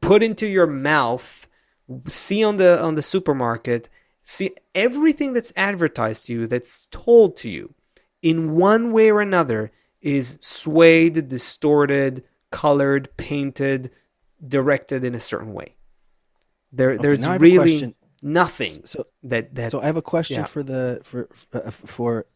put 0.00 0.22
into 0.22 0.46
your 0.46 0.66
mouth, 0.66 1.46
see 2.08 2.42
on 2.44 2.56
the 2.56 2.82
on 2.82 2.94
the 2.94 3.02
supermarket, 3.02 3.88
see 4.24 4.52
everything 4.74 5.32
that's 5.32 5.52
advertised 5.56 6.26
to 6.26 6.32
you, 6.32 6.46
that's 6.46 6.86
told 6.86 7.36
to 7.38 7.50
you, 7.50 7.74
in 8.22 8.54
one 8.54 8.92
way 8.92 9.10
or 9.10 9.20
another, 9.20 9.72
is 10.00 10.38
swayed, 10.40 11.28
distorted, 11.28 12.24
colored, 12.50 13.08
painted, 13.16 13.90
directed 14.46 15.04
in 15.04 15.14
a 15.14 15.20
certain 15.20 15.52
way. 15.52 15.76
There, 16.72 16.98
there's 16.98 17.24
have 17.24 17.36
a 17.36 17.38
really 17.38 17.94
nothing 18.22 18.70
so 18.70 19.04
that 19.22 19.54
that 19.54 19.70
so 19.70 19.80
I 19.80 19.86
have 19.86 19.96
a 19.96 20.02
question 20.02 20.40
yeah. 20.40 20.46
for 20.46 20.62
the 20.62 21.00
for 21.04 21.28
uh, 21.52 21.70
for 21.70 22.26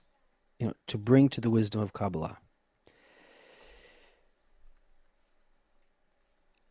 you 0.58 0.68
know 0.68 0.74
to 0.88 0.98
bring 0.98 1.28
to 1.30 1.40
the 1.40 1.50
wisdom 1.50 1.80
of 1.80 1.92
Kabbalah. 1.92 2.38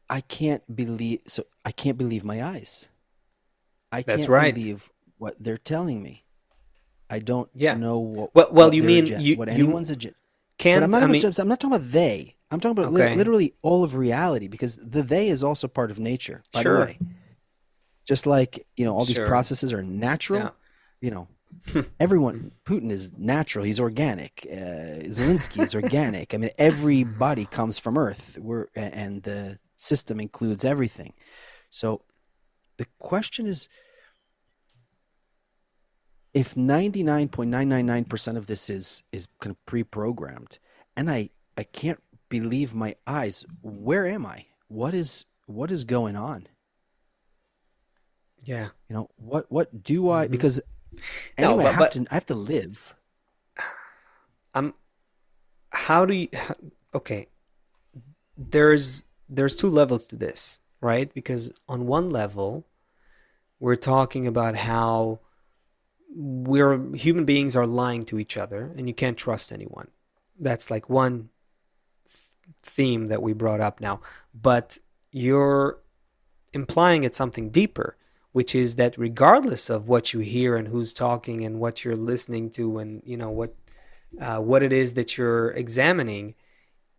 I 0.10 0.22
can't 0.22 0.64
believe 0.76 1.22
so 1.28 1.44
I 1.66 1.72
can't 1.72 1.98
believe 1.98 2.24
my 2.24 2.44
eyes. 2.44 2.90
I 3.92 4.02
That's 4.02 4.24
can't 4.24 4.30
right. 4.30 4.56
believe 4.56 4.90
what 5.18 5.36
they're 5.40 5.58
telling 5.58 6.02
me. 6.02 6.24
I 7.10 7.20
don't 7.20 7.50
Yeah. 7.56 7.76
know 7.76 7.98
what 8.00 8.34
Well- 8.36 8.50
well, 8.52 8.68
what 8.68 8.76
you 8.76 8.84
mean 8.84 9.04
agen- 9.06 9.22
you- 9.22 9.38
what 9.38 9.50
anyone's 9.50 9.90
agenda. 9.90 10.16
But 10.58 10.64
can't. 10.64 10.84
I'm 10.84 10.92
not 10.92 11.04
I 11.04 11.08
mean, 11.08 11.24
I'm 11.26 11.48
not 11.48 11.60
talking 11.60 11.76
about 11.76 11.92
they. 11.92 12.36
I'm 12.52 12.60
talking 12.60 12.78
about 12.78 12.92
li- 12.94 13.16
literally 13.16 13.54
all 13.62 13.84
of 13.84 13.96
reality 13.96 14.48
because 14.48 14.78
the 14.78 15.04
they 15.04 15.28
is 15.30 15.44
also 15.44 15.68
part 15.68 15.92
of 15.92 16.00
nature. 16.00 16.42
By 16.52 16.64
Sure. 16.64 16.80
the 16.80 16.86
way, 16.86 17.00
just 18.06 18.26
like 18.26 18.66
you 18.76 18.86
know, 18.86 18.96
all 18.96 19.06
these 19.06 19.16
Sure. 19.16 19.28
processes 19.28 19.72
are 19.72 19.84
natural. 19.84 20.40
Yeah. 20.42 20.50
You 21.02 21.12
know, 21.12 21.28
everyone. 22.00 22.52
Putin 22.66 22.92
is 22.92 23.12
natural. 23.18 23.66
He's 23.66 23.80
organic. 23.80 24.46
Uh, 24.52 25.06
Zelensky 25.10 25.62
is 25.64 25.74
organic. 25.76 26.34
I 26.34 26.38
mean, 26.38 26.50
everybody 26.58 27.46
comes 27.46 27.80
from 27.80 27.98
Earth. 27.98 28.38
We're 28.40 28.68
and 28.76 29.24
the 29.24 29.58
system 29.80 30.20
includes 30.20 30.64
everything. 30.66 31.14
So, 31.70 32.02
the 32.78 32.86
question 33.00 33.46
is, 33.48 33.70
if 36.34 36.56
ninety 36.56 37.04
nine 37.04 37.28
point 37.30 37.50
nine 37.50 37.70
nine 37.70 37.86
nine 37.86 38.06
percent 38.06 38.38
of 38.38 38.46
this 38.48 38.70
is 38.70 39.04
is 39.12 39.28
kind 39.42 39.52
of 39.56 39.66
pre 39.66 39.84
programmed, 39.84 40.60
and 40.96 41.10
I 41.10 41.30
I 41.58 41.64
can't 41.64 42.02
believe 42.30 42.74
my 42.76 42.96
eyes. 43.08 43.46
Where 43.62 44.08
am 44.08 44.26
I? 44.26 44.46
What 44.68 44.94
is 44.94 45.26
what 45.48 45.72
is 45.72 45.84
going 45.84 46.16
on? 46.16 46.48
yeah. 48.46 48.70
You 48.88 48.96
know 48.96 49.10
what 49.18 49.52
what 49.52 49.84
do 49.84 50.10
I 50.10 50.28
Mhm. 50.28 50.32
because 50.32 50.62
No, 51.38 51.50
anyway, 51.52 51.66
I 51.66 51.72
have 51.72 51.80
but- 51.80 51.92
to 51.94 52.06
I 52.10 52.14
have 52.14 52.26
to 52.28 52.36
live. 52.36 52.96
I'm. 54.54 54.74
How 55.72 56.06
do 56.06 56.14
you? 56.14 56.28
Okay. 56.94 57.28
There's 58.38 59.04
there's 59.30 59.56
two 59.56 59.70
levels 59.70 60.08
to 60.08 60.16
this, 60.16 60.60
right? 60.82 61.14
Because 61.14 61.52
on 61.68 61.86
one 61.86 62.10
level, 62.10 62.66
we're 63.60 63.76
talking 63.76 64.26
about 64.26 64.56
how 64.56 65.20
we're 66.12 66.96
human 66.96 67.26
beings 67.26 67.56
are 67.56 67.68
lying 67.68 68.04
to 68.06 68.20
each 68.20 68.38
other, 68.38 68.74
and 68.76 68.88
you 68.88 68.94
can't 68.94 69.18
trust 69.18 69.52
anyone. 69.52 69.90
That's 70.40 70.72
like 70.72 70.90
one 70.90 71.30
th- 72.08 72.36
theme 72.64 73.08
that 73.08 73.22
we 73.22 73.34
brought 73.34 73.62
up 73.62 73.80
now. 73.80 74.02
But 74.34 74.80
you're 75.12 75.80
implying 76.54 77.04
it's 77.04 77.18
something 77.18 77.50
deeper, 77.50 77.98
which 78.32 78.56
is 78.56 78.76
that 78.76 78.98
regardless 78.98 79.70
of 79.70 79.88
what 79.88 80.14
you 80.14 80.22
hear 80.22 80.56
and 80.56 80.70
who's 80.70 80.94
talking 80.94 81.44
and 81.46 81.60
what 81.60 81.84
you're 81.86 81.96
listening 81.96 82.50
to, 82.52 82.80
and 82.80 83.04
you 83.06 83.18
know 83.18 83.30
what 83.30 83.56
uh, 84.20 84.40
what 84.40 84.64
it 84.64 84.74
is 84.74 84.96
that 84.96 85.18
you're 85.18 85.52
examining, 85.52 86.34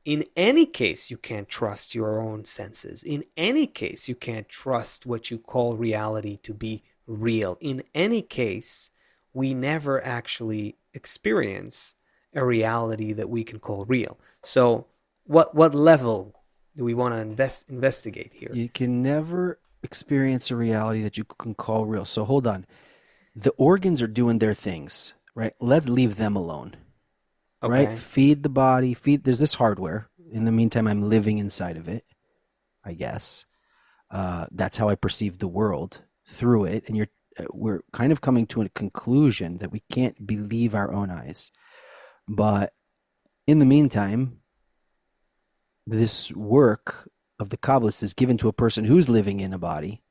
in 0.04 0.24
any 0.36 0.66
case, 0.66 1.10
you 1.10 1.16
can't 1.16 1.48
trust 1.48 1.94
your 1.94 2.20
own 2.20 2.44
senses. 2.44 3.02
In 3.02 3.24
any 3.36 3.66
case, 3.66 4.08
you 4.08 4.14
can't 4.14 4.48
trust 4.48 5.06
what 5.06 5.30
you 5.30 5.38
call 5.38 5.76
reality 5.76 6.38
to 6.42 6.54
be 6.54 6.82
real. 7.06 7.58
In 7.60 7.82
any 7.94 8.22
case, 8.22 8.90
we 9.32 9.54
never 9.54 10.04
actually 10.04 10.76
experience 10.94 11.96
a 12.34 12.44
reality 12.44 13.12
that 13.12 13.28
we 13.28 13.44
can 13.44 13.58
call 13.58 13.84
real. 13.84 14.18
So, 14.42 14.86
what 15.24 15.54
what 15.54 15.74
level 15.74 16.34
do 16.76 16.84
we 16.84 16.94
want 16.94 17.14
to 17.14 17.20
invest 17.20 17.70
investigate 17.70 18.32
here? 18.34 18.50
You 18.52 18.68
can 18.68 19.02
never 19.02 19.58
experience 19.82 20.50
a 20.50 20.56
reality 20.56 21.02
that 21.02 21.16
you 21.16 21.24
can 21.24 21.54
call 21.54 21.86
real. 21.86 22.04
So 22.04 22.24
hold 22.24 22.46
on. 22.46 22.66
The 23.34 23.50
organs 23.52 24.02
are 24.02 24.06
doing 24.08 24.38
their 24.38 24.54
things, 24.54 25.14
right? 25.34 25.54
Let's 25.60 25.88
leave 25.88 26.16
them 26.16 26.36
alone. 26.36 26.76
Okay. 27.62 27.86
Right? 27.86 27.98
Feed 27.98 28.42
the 28.42 28.48
body, 28.48 28.94
feed 28.94 29.24
there's 29.24 29.38
this 29.38 29.54
hardware. 29.54 30.08
In 30.32 30.44
the 30.44 30.52
meantime, 30.52 30.86
I'm 30.86 31.08
living 31.08 31.38
inside 31.38 31.76
of 31.76 31.88
it, 31.88 32.04
I 32.84 32.94
guess. 32.94 33.44
Uh, 34.10 34.46
that's 34.50 34.76
how 34.76 34.88
I 34.88 34.94
perceive 34.94 35.38
the 35.38 35.48
world 35.48 36.02
through 36.26 36.64
it. 36.64 36.84
And 36.86 36.96
you're 36.96 37.08
uh, 37.38 37.44
we're 37.52 37.82
kind 37.92 38.12
of 38.12 38.20
coming 38.20 38.46
to 38.48 38.62
a 38.62 38.68
conclusion 38.70 39.58
that 39.58 39.70
we 39.70 39.82
can't 39.90 40.26
believe 40.26 40.74
our 40.74 40.92
own 40.92 41.10
eyes. 41.10 41.50
But 42.26 42.72
in 43.46 43.58
the 43.58 43.66
meantime, 43.66 44.40
this 45.86 46.32
work 46.32 47.08
of 47.38 47.50
the 47.50 47.56
Kabbalist 47.56 48.02
is 48.02 48.14
given 48.14 48.36
to 48.38 48.48
a 48.48 48.52
person 48.52 48.84
who's 48.84 49.08
living 49.08 49.40
in 49.40 49.52
a 49.52 49.58
body, 49.58 50.02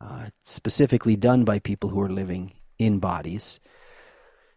uh, 0.00 0.26
specifically 0.44 1.16
done 1.16 1.44
by 1.44 1.58
people 1.58 1.90
who 1.90 2.00
are 2.00 2.10
living 2.10 2.54
in 2.78 2.98
bodies. 2.98 3.60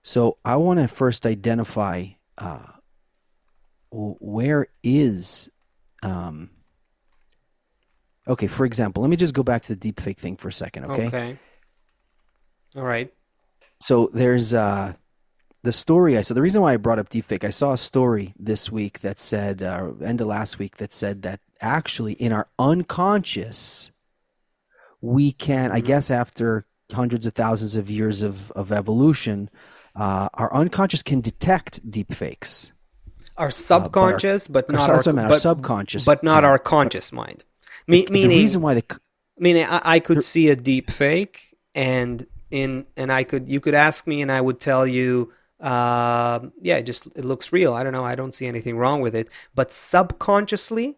So 0.06 0.38
I 0.46 0.56
want 0.58 0.80
to 0.80 0.88
first 0.88 1.26
identify 1.26 2.10
uh, 2.38 2.60
where 3.92 4.68
is. 4.84 5.50
Um, 6.04 6.52
okay, 8.28 8.46
for 8.46 8.68
example, 8.68 9.02
let 9.02 9.10
me 9.10 9.16
just 9.18 9.34
go 9.34 9.42
back 9.42 9.64
to 9.64 9.76
the 9.76 9.92
deepfake 9.92 10.18
thing 10.18 10.38
for 10.38 10.48
a 10.48 10.54
second, 10.54 10.86
okay? 10.86 11.08
Okay. 11.08 11.40
All 12.78 12.84
right. 12.84 13.12
So 13.80 14.12
there's 14.14 14.54
uh, 14.54 14.94
the 15.64 15.74
story 15.74 16.20
I 16.20 16.22
saw. 16.22 16.36
The 16.36 16.42
reason 16.44 16.62
why 16.62 16.74
I 16.74 16.78
brought 16.78 17.00
up 17.00 17.10
deepfake, 17.10 17.44
I 17.44 17.50
saw 17.50 17.74
a 17.74 17.78
story 17.78 18.36
this 18.38 18.72
week 18.72 19.00
that 19.00 19.20
said, 19.20 19.64
uh, 19.64 19.90
end 20.04 20.22
of 20.22 20.28
last 20.28 20.60
week, 20.60 20.78
that 20.78 20.94
said 20.94 21.24
that 21.24 21.40
actually 21.62 22.14
in 22.14 22.32
our 22.32 22.48
unconscious, 22.60 23.90
we 25.02 25.32
can, 25.32 25.72
I 25.72 25.82
Mhm. 25.82 25.86
guess, 25.86 26.12
after 26.12 26.64
hundreds 26.92 27.26
of 27.26 27.34
thousands 27.34 27.76
of 27.76 27.90
years 27.90 28.22
of, 28.22 28.52
of 28.52 28.72
evolution, 28.72 29.50
uh, 29.96 30.30
our 30.34 30.54
unconscious 30.54 31.02
can 31.04 31.22
detect 31.22 31.86
deepfakes. 31.90 32.72
Our 33.38 33.52
subconscious, 33.52 34.48
but 34.48 34.66
Our, 34.70 34.74
not 34.76 34.82
so- 35.04 35.12
our, 35.12 35.14
I 35.14 35.16
meant, 35.16 35.28
our 35.32 35.34
subconscious, 35.40 36.06
but 36.06 36.24
not 36.24 36.42
can. 36.42 36.46
our 36.46 36.60
conscious 36.60 37.12
mind. 37.12 37.44
Me, 37.88 38.06
The 38.06 38.12
meaning, 38.12 38.30
reason 38.30 38.62
why 38.62 38.74
the 38.76 39.00
meaning 39.38 39.66
I, 39.70 39.82
I 39.84 40.00
could 40.00 40.24
see 40.24 40.50
a 40.50 40.56
deep 40.56 40.90
fake, 40.90 41.56
and 41.76 42.26
in 42.50 42.86
and 42.96 43.12
I 43.12 43.24
could 43.24 43.50
you 43.50 43.60
could 43.60 43.74
ask 43.76 44.08
me, 44.08 44.22
and 44.22 44.32
I 44.32 44.40
would 44.40 44.60
tell 44.62 44.88
you, 44.88 45.32
um, 45.60 46.54
yeah, 46.62 46.78
it 46.78 46.84
just 46.84 47.08
it 47.16 47.26
looks 47.26 47.52
real. 47.52 47.74
I 47.74 47.84
don't 47.84 47.92
know. 47.94 48.06
I 48.06 48.16
don't 48.16 48.34
see 48.34 48.48
anything 48.48 48.78
wrong 48.78 49.02
with 49.02 49.14
it. 49.16 49.28
But 49.54 49.72
subconsciously, 49.72 50.98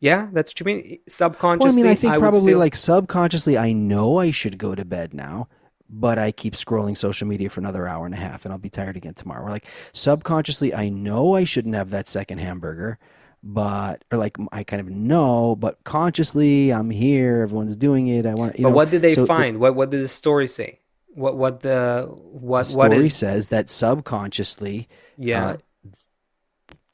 yeah, 0.00 0.28
that's 0.32 0.52
what 0.52 0.60
you 0.60 0.66
mean. 0.66 0.76
Well, 0.84 0.98
I 1.06 1.10
Subconsciously, 1.10 1.82
mean, 1.82 1.90
I 1.90 1.94
think 1.94 2.12
would 2.14 2.20
probably 2.20 2.40
still- 2.40 2.58
like 2.58 2.74
subconsciously, 2.76 3.58
I 3.58 3.72
know 3.72 4.18
I 4.18 4.30
should 4.30 4.58
go 4.58 4.74
to 4.74 4.84
bed 4.84 5.12
now, 5.12 5.48
but 5.96 6.18
I 6.18 6.32
keep 6.32 6.54
scrolling 6.54 6.98
social 6.98 7.26
media 7.28 7.48
for 7.48 7.60
another 7.60 7.86
hour 7.86 8.04
and 8.04 8.14
a 8.14 8.18
half, 8.18 8.44
and 8.44 8.52
I'll 8.52 8.58
be 8.58 8.68
tired 8.70 8.96
again 8.96 9.14
tomorrow. 9.14 9.44
Or 9.44 9.50
like 9.50 9.66
subconsciously, 9.92 10.74
I 10.74 10.88
know 10.88 11.34
I 11.36 11.44
shouldn't 11.44 11.74
have 11.76 11.90
that 11.90 12.08
second 12.08 12.38
hamburger, 12.38 12.98
but 13.42 14.04
or 14.10 14.18
like 14.18 14.36
I 14.50 14.64
kind 14.64 14.80
of 14.80 14.88
know, 14.90 15.54
but 15.56 15.84
consciously 15.84 16.72
I'm 16.72 16.90
here. 16.90 17.42
Everyone's 17.42 17.76
doing 17.76 18.08
it. 18.08 18.26
I 18.26 18.34
want 18.34 18.58
you 18.58 18.64
But 18.64 18.70
know. 18.70 18.74
what 18.74 18.90
did 18.90 19.02
they 19.02 19.14
So 19.14 19.22
it, 19.22 19.26
find? 19.26 19.60
What 19.60 19.76
what 19.76 19.90
did 19.90 20.02
the 20.02 20.08
story 20.08 20.48
say? 20.48 20.80
What 21.14 21.36
what 21.36 21.60
the 21.60 22.06
the 22.08 22.12
what 22.12 22.50
what 22.50 22.66
story 22.66 22.96
is 23.06 23.14
says 23.16 23.48
that 23.50 23.70
subconsciously, 23.70 24.88
uh, 24.90 24.94
yeah. 25.18 25.56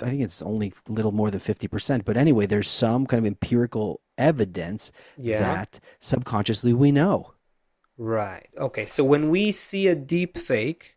I 0.03 0.07
think 0.07 0.23
it's 0.23 0.43
only 0.43 0.73
a 0.89 0.93
little 0.93 1.13
more 1.13 1.31
than 1.31 1.41
50%. 1.41 2.05
But 2.05 2.17
anyway, 2.17 2.47
there's 2.47 2.69
some 2.69 3.07
kind 3.07 3.19
of 3.19 3.27
empirical 3.27 4.01
evidence 4.17 4.93
Yeah. 5.19 5.41
that 5.41 5.79
subconsciously 6.01 6.73
we 6.73 6.91
know. 6.91 7.33
Right. 8.03 8.49
Okay. 8.57 8.87
So 8.87 9.05
when 9.05 9.29
we 9.29 9.53
see 9.53 9.87
a 9.87 9.95
deep 9.95 10.39
fake, 10.39 10.97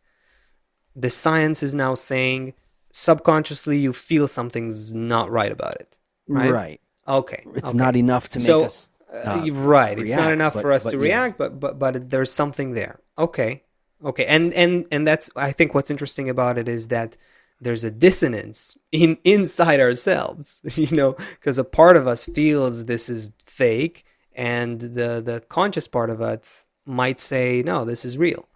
the 0.95 1.09
science 1.09 1.61
is 1.61 1.75
now 1.75 1.95
saying 1.95 2.53
subconsciously 2.93 3.77
you 3.77 3.91
feel 3.91 4.25
something's 4.25 4.93
not 4.93 5.29
right 5.29 5.51
about 5.51 5.75
it, 5.75 5.99
right? 6.29 6.49
Right. 6.49 6.81
Okay. 7.05 7.43
It's 7.55 7.69
Okay. 7.69 7.77
not 7.77 7.97
enough 7.97 8.29
to 8.29 8.39
make 8.39 8.45
So, 8.45 8.63
us 8.63 8.89
uh, 9.13 9.43
uh, 9.45 9.51
right. 9.51 9.99
It's 9.99 10.13
not 10.13 10.31
enough 10.31 10.53
but 10.53 10.61
for 10.61 10.71
us 10.71 10.85
but 10.85 10.91
to 10.91 10.97
yeah. 10.97 11.03
react, 11.03 11.37
but 11.37 11.59
but 11.59 11.77
but 11.77 12.09
there's 12.09 12.31
something 12.31 12.73
there. 12.73 13.01
Okay. 13.17 13.63
Okay. 14.01 14.25
And 14.25 14.53
and 14.53 14.87
and 14.89 15.05
that's 15.05 15.29
I 15.35 15.51
think 15.51 15.73
what's 15.73 15.91
interesting 15.91 16.29
about 16.29 16.57
it 16.57 16.69
is 16.69 16.87
that 16.87 17.17
there's 17.59 17.83
a 17.83 17.91
dissonance 17.91 18.77
in 18.93 19.17
inside 19.25 19.81
ourselves, 19.81 20.61
you 20.77 20.95
know, 20.95 21.17
because 21.33 21.57
a 21.57 21.65
part 21.65 21.97
of 21.97 22.07
us 22.07 22.23
feels 22.25 22.85
this 22.85 23.09
is 23.09 23.33
fake 23.45 24.05
and 24.33 24.79
the 24.79 25.21
the 25.21 25.43
conscious 25.49 25.87
part 25.89 26.09
of 26.09 26.21
us 26.21 26.67
might 26.85 27.19
say 27.19 27.61
no, 27.63 27.85
this 27.85 28.05
is 28.05 28.17
real, 28.17 28.47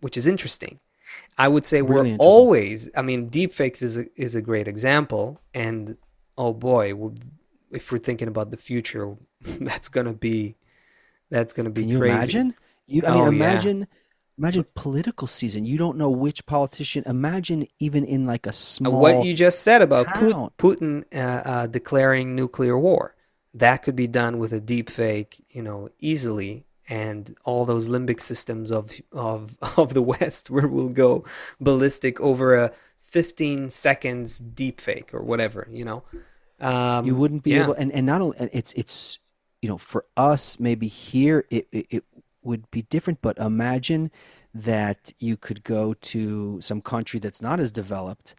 which 0.00 0.16
is 0.16 0.26
interesting. 0.26 0.80
I 1.38 1.48
would 1.48 1.64
say 1.64 1.82
we're 1.82 2.16
always, 2.18 2.90
I 2.96 3.02
mean, 3.02 3.30
deepfakes 3.30 3.82
is 3.82 3.96
a, 3.96 4.06
is 4.20 4.34
a 4.34 4.42
great 4.42 4.68
example. 4.68 5.40
And 5.54 5.96
oh 6.36 6.52
boy, 6.52 6.92
if 7.70 7.90
we're 7.90 7.98
thinking 7.98 8.28
about 8.28 8.50
the 8.50 8.56
future, 8.56 9.16
that's 9.42 9.88
gonna 9.88 10.12
be 10.12 10.56
that's 11.30 11.52
gonna 11.52 11.70
be 11.70 11.82
Can 11.82 11.90
you 11.90 11.98
crazy. 11.98 12.14
imagine? 12.14 12.54
You, 12.86 13.02
I 13.06 13.10
mean, 13.10 13.20
Oh 13.20 13.22
yeah. 13.24 13.28
imagine, 13.28 13.86
imagine 14.38 14.66
political 14.74 15.26
season. 15.26 15.64
You 15.64 15.78
don't 15.78 15.96
know 15.98 16.10
which 16.10 16.44
politician. 16.46 17.04
Imagine 17.06 17.66
even 17.78 18.04
in 18.04 18.26
like 18.26 18.46
a 18.46 18.52
small. 18.52 19.00
What 19.00 19.24
you 19.24 19.34
just 19.34 19.62
said 19.62 19.82
about 19.82 20.06
town. 20.06 20.50
Putin 20.58 21.04
uh, 21.14 21.18
uh, 21.18 21.66
declaring 21.66 22.34
nuclear 22.34 22.78
war, 22.78 23.14
that 23.54 23.82
could 23.82 23.96
be 23.96 24.06
done 24.06 24.38
with 24.38 24.52
a 24.52 24.60
deep 24.60 24.90
fake, 24.90 25.44
you 25.50 25.62
know, 25.62 25.90
easily, 25.98 26.64
and 26.88 27.36
all 27.44 27.64
those 27.64 27.88
limbic 27.88 28.20
systems 28.20 28.70
of 28.70 28.92
of 29.12 29.56
of 29.78 29.94
the 29.94 30.02
West, 30.02 30.50
where 30.52 30.68
we'll 30.68 30.88
go 30.88 31.24
ballistic 31.60 32.20
over 32.20 32.54
a 32.54 32.72
15 32.98 33.70
seconds 33.70 34.38
deep 34.38 34.80
fake 34.80 35.14
or 35.14 35.22
whatever, 35.22 35.68
you 35.70 35.84
know. 35.84 36.02
You 37.00 37.14
Um, 37.14 37.16
wouldn't 37.16 37.44
be 37.44 37.56
yeah, 37.56 37.58
able, 37.58 37.74
and, 37.74 37.92
and 37.92 38.06
not 38.06 38.20
only, 38.20 38.36
it's 38.52 38.72
it's 38.72 39.18
you 39.62 39.68
know, 39.68 39.78
for 39.78 40.04
us 40.16 40.58
maybe 40.58 40.88
here 40.88 41.44
it, 41.50 41.68
it 41.70 41.86
it 41.90 42.04
would 42.42 42.68
be 42.72 42.82
different, 42.82 43.20
but 43.22 43.38
imagine 43.38 44.10
that 44.54 45.12
you 45.20 45.36
could 45.36 45.62
go 45.62 45.94
to 45.94 46.60
some 46.60 46.80
country 46.80 47.20
that's 47.20 47.40
not 47.40 47.60
as 47.60 47.70
developed, 47.70 48.34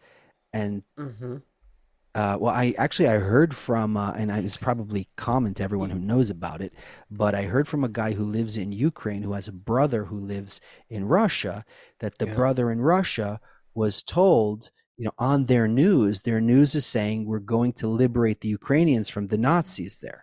and 0.52 0.82
hmm 0.96 1.42
uh, 2.14 2.36
well, 2.40 2.52
I 2.52 2.74
actually 2.76 3.08
I 3.08 3.18
heard 3.18 3.54
from, 3.54 3.96
uh, 3.96 4.12
and 4.12 4.30
it's 4.30 4.56
probably 4.56 5.08
common 5.16 5.54
to 5.54 5.62
everyone 5.62 5.90
who 5.90 5.98
knows 5.98 6.28
about 6.28 6.60
it, 6.60 6.72
but 7.10 7.34
I 7.34 7.42
heard 7.42 7.68
from 7.68 7.84
a 7.84 7.88
guy 7.88 8.12
who 8.12 8.24
lives 8.24 8.56
in 8.56 8.72
Ukraine 8.72 9.22
who 9.22 9.32
has 9.34 9.46
a 9.46 9.52
brother 9.52 10.04
who 10.04 10.16
lives 10.16 10.60
in 10.88 11.04
Russia 11.06 11.64
that 12.00 12.18
the 12.18 12.26
yeah. 12.26 12.34
brother 12.34 12.70
in 12.70 12.80
Russia 12.80 13.40
was 13.74 14.02
told, 14.02 14.70
you 14.96 15.04
know, 15.04 15.12
on 15.18 15.44
their 15.44 15.68
news, 15.68 16.22
their 16.22 16.40
news 16.40 16.74
is 16.74 16.84
saying 16.84 17.26
we're 17.26 17.38
going 17.38 17.72
to 17.74 17.86
liberate 17.86 18.40
the 18.40 18.48
Ukrainians 18.48 19.08
from 19.08 19.28
the 19.28 19.38
Nazis 19.38 19.98
there. 19.98 20.22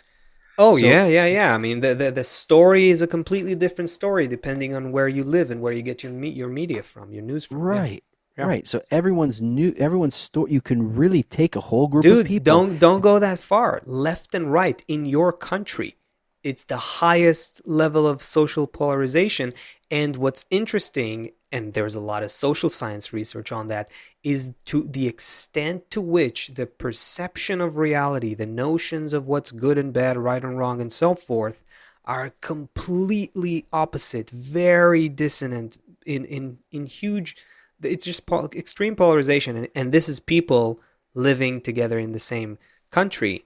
Oh 0.58 0.76
So 0.76 0.86
yeah, 0.86 1.08
yeah, 1.08 1.28
yeah. 1.28 1.54
I 1.54 1.58
mean, 1.58 1.82
the, 1.82 1.94
the 1.94 2.12
the 2.12 2.24
story 2.24 2.90
is 2.90 3.02
a 3.02 3.08
completely 3.08 3.56
different 3.56 3.90
story 3.90 4.28
depending 4.28 4.74
on 4.74 4.92
where 4.92 5.08
you 5.08 5.24
live 5.24 5.52
and 5.52 5.62
where 5.62 5.72
you 5.72 5.84
get 5.84 6.04
your 6.04 6.12
me 6.12 6.30
your 6.30 6.50
media 6.50 6.84
from, 6.84 7.12
your 7.12 7.22
news 7.24 7.46
from. 7.46 7.60
Right, 7.60 8.04
yeah. 8.04 8.07
Right. 8.46 8.68
So 8.68 8.82
everyone's 8.92 9.42
new, 9.42 9.74
everyone's 9.78 10.16
story. 10.16 10.52
You 10.52 10.62
can 10.62 10.96
really 10.96 11.24
take 11.24 11.56
a 11.56 11.62
whole 11.62 11.88
group 11.88 12.04
of 12.06 12.28
people. 12.28 12.46
don't 12.46 12.78
don't 12.80 13.02
go 13.02 13.20
that 13.20 13.40
far. 13.40 13.82
Left 13.86 14.36
and 14.36 14.52
right 14.54 14.84
in 14.88 15.06
your 15.06 15.34
country. 15.34 15.96
It's 16.44 16.64
the 16.64 16.78
highest 16.78 17.62
level 17.66 18.08
of 18.08 18.22
social 18.22 18.68
polarization. 18.68 19.54
And 19.90 20.18
what's 20.18 20.46
interesting, 20.50 21.32
and 21.52 21.74
there's 21.74 21.96
a 21.96 22.00
lot 22.00 22.24
of 22.24 22.32
social 22.32 22.70
science 22.70 23.12
research 23.12 23.52
on 23.52 23.68
that, 23.68 23.90
is 24.24 24.54
to 24.66 24.84
the 24.84 25.08
extent 25.08 25.90
to 25.92 26.02
which 26.02 26.50
the 26.50 26.68
perception 26.68 27.60
of 27.60 27.78
reality, 27.78 28.34
the 28.36 28.46
notions 28.46 29.14
of 29.14 29.28
what's 29.28 29.52
good 29.52 29.78
and 29.78 29.92
bad, 29.94 30.16
right 30.18 30.44
and 30.44 30.58
wrong, 30.58 30.80
and 30.80 30.94
so 30.94 31.16
forth, 31.16 31.64
are 32.06 32.34
completely 32.40 33.66
opposite, 33.74 34.30
very 34.30 35.10
dissonant 35.10 35.78
in 36.06 36.24
in 36.26 36.60
in 36.72 36.86
huge. 36.86 37.36
It's 37.84 38.06
just 38.06 38.26
pol- 38.26 38.50
extreme 38.56 38.96
polarization, 38.96 39.56
and, 39.58 39.68
and 39.76 39.92
this 39.92 40.10
is 40.10 40.20
people 40.20 40.80
living 41.14 41.62
together 41.62 41.98
in 42.00 42.12
the 42.12 42.20
same 42.20 42.58
country 42.92 43.46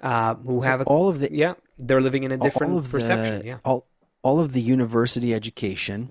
uh, 0.00 0.34
who 0.36 0.60
So 0.62 0.68
have 0.68 0.80
a 0.80 0.84
all 0.84 1.08
of 1.08 1.20
the 1.20 1.32
yeah, 1.32 1.54
they're 1.78 2.00
living 2.00 2.22
in 2.24 2.32
a 2.32 2.36
different 2.36 2.88
perception. 2.90 3.40
the 3.42 3.46
Yeah. 3.48 3.58
all 3.64 3.86
all 4.22 4.40
of 4.40 4.52
the 4.52 4.60
university 4.60 5.34
education 5.34 6.10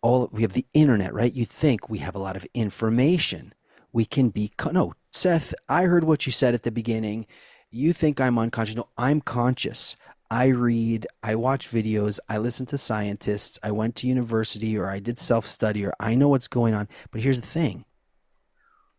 all 0.00 0.28
we 0.32 0.42
have 0.42 0.52
the 0.52 0.64
internet 0.74 1.12
right 1.12 1.34
you 1.34 1.44
think 1.44 1.90
we 1.90 1.98
have 1.98 2.14
a 2.14 2.18
lot 2.18 2.36
of 2.36 2.46
information 2.54 3.52
we 3.92 4.04
can 4.04 4.28
be 4.30 4.50
no 4.72 4.92
seth 5.12 5.52
i 5.68 5.82
heard 5.84 6.04
what 6.04 6.24
you 6.26 6.32
said 6.32 6.54
at 6.54 6.62
the 6.62 6.70
beginning 6.70 7.26
you 7.70 7.92
think 7.92 8.20
i'm 8.20 8.38
unconscious 8.38 8.76
no 8.76 8.88
i'm 8.96 9.20
conscious 9.20 9.96
i 10.30 10.46
read 10.46 11.06
i 11.22 11.34
watch 11.34 11.70
videos 11.70 12.18
i 12.28 12.36
listen 12.38 12.66
to 12.66 12.78
scientists 12.78 13.58
i 13.62 13.70
went 13.70 13.96
to 13.96 14.06
university 14.06 14.76
or 14.76 14.88
i 14.90 14.98
did 14.98 15.18
self-study 15.18 15.84
or 15.84 15.92
i 16.00 16.14
know 16.14 16.28
what's 16.28 16.48
going 16.48 16.74
on 16.74 16.88
but 17.10 17.20
here's 17.20 17.40
the 17.40 17.46
thing 17.46 17.84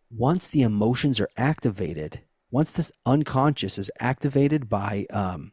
once 0.10 0.50
the 0.50 0.62
emotions 0.64 1.20
are 1.20 1.30
activated 1.38 2.22
once 2.52 2.72
this 2.72 2.92
unconscious 3.06 3.78
is 3.78 3.92
activated 4.00 4.70
by 4.70 5.06
um, 5.12 5.52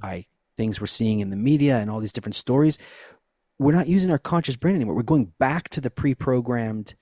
by 0.00 0.24
things 0.56 0.80
we're 0.80 0.86
seeing 0.86 1.20
in 1.20 1.30
the 1.30 1.36
media 1.36 1.78
and 1.78 1.90
all 1.90 2.00
these 2.00 2.12
different 2.12 2.34
stories, 2.36 2.78
we're 3.58 3.74
not 3.74 3.86
using 3.88 4.10
our 4.10 4.18
conscious 4.18 4.56
brain 4.56 4.76
anymore. 4.76 4.94
We're 4.94 5.02
going 5.02 5.32
back 5.38 5.68
to 5.70 5.80
the 5.80 5.90
pre-programmed 5.90 6.94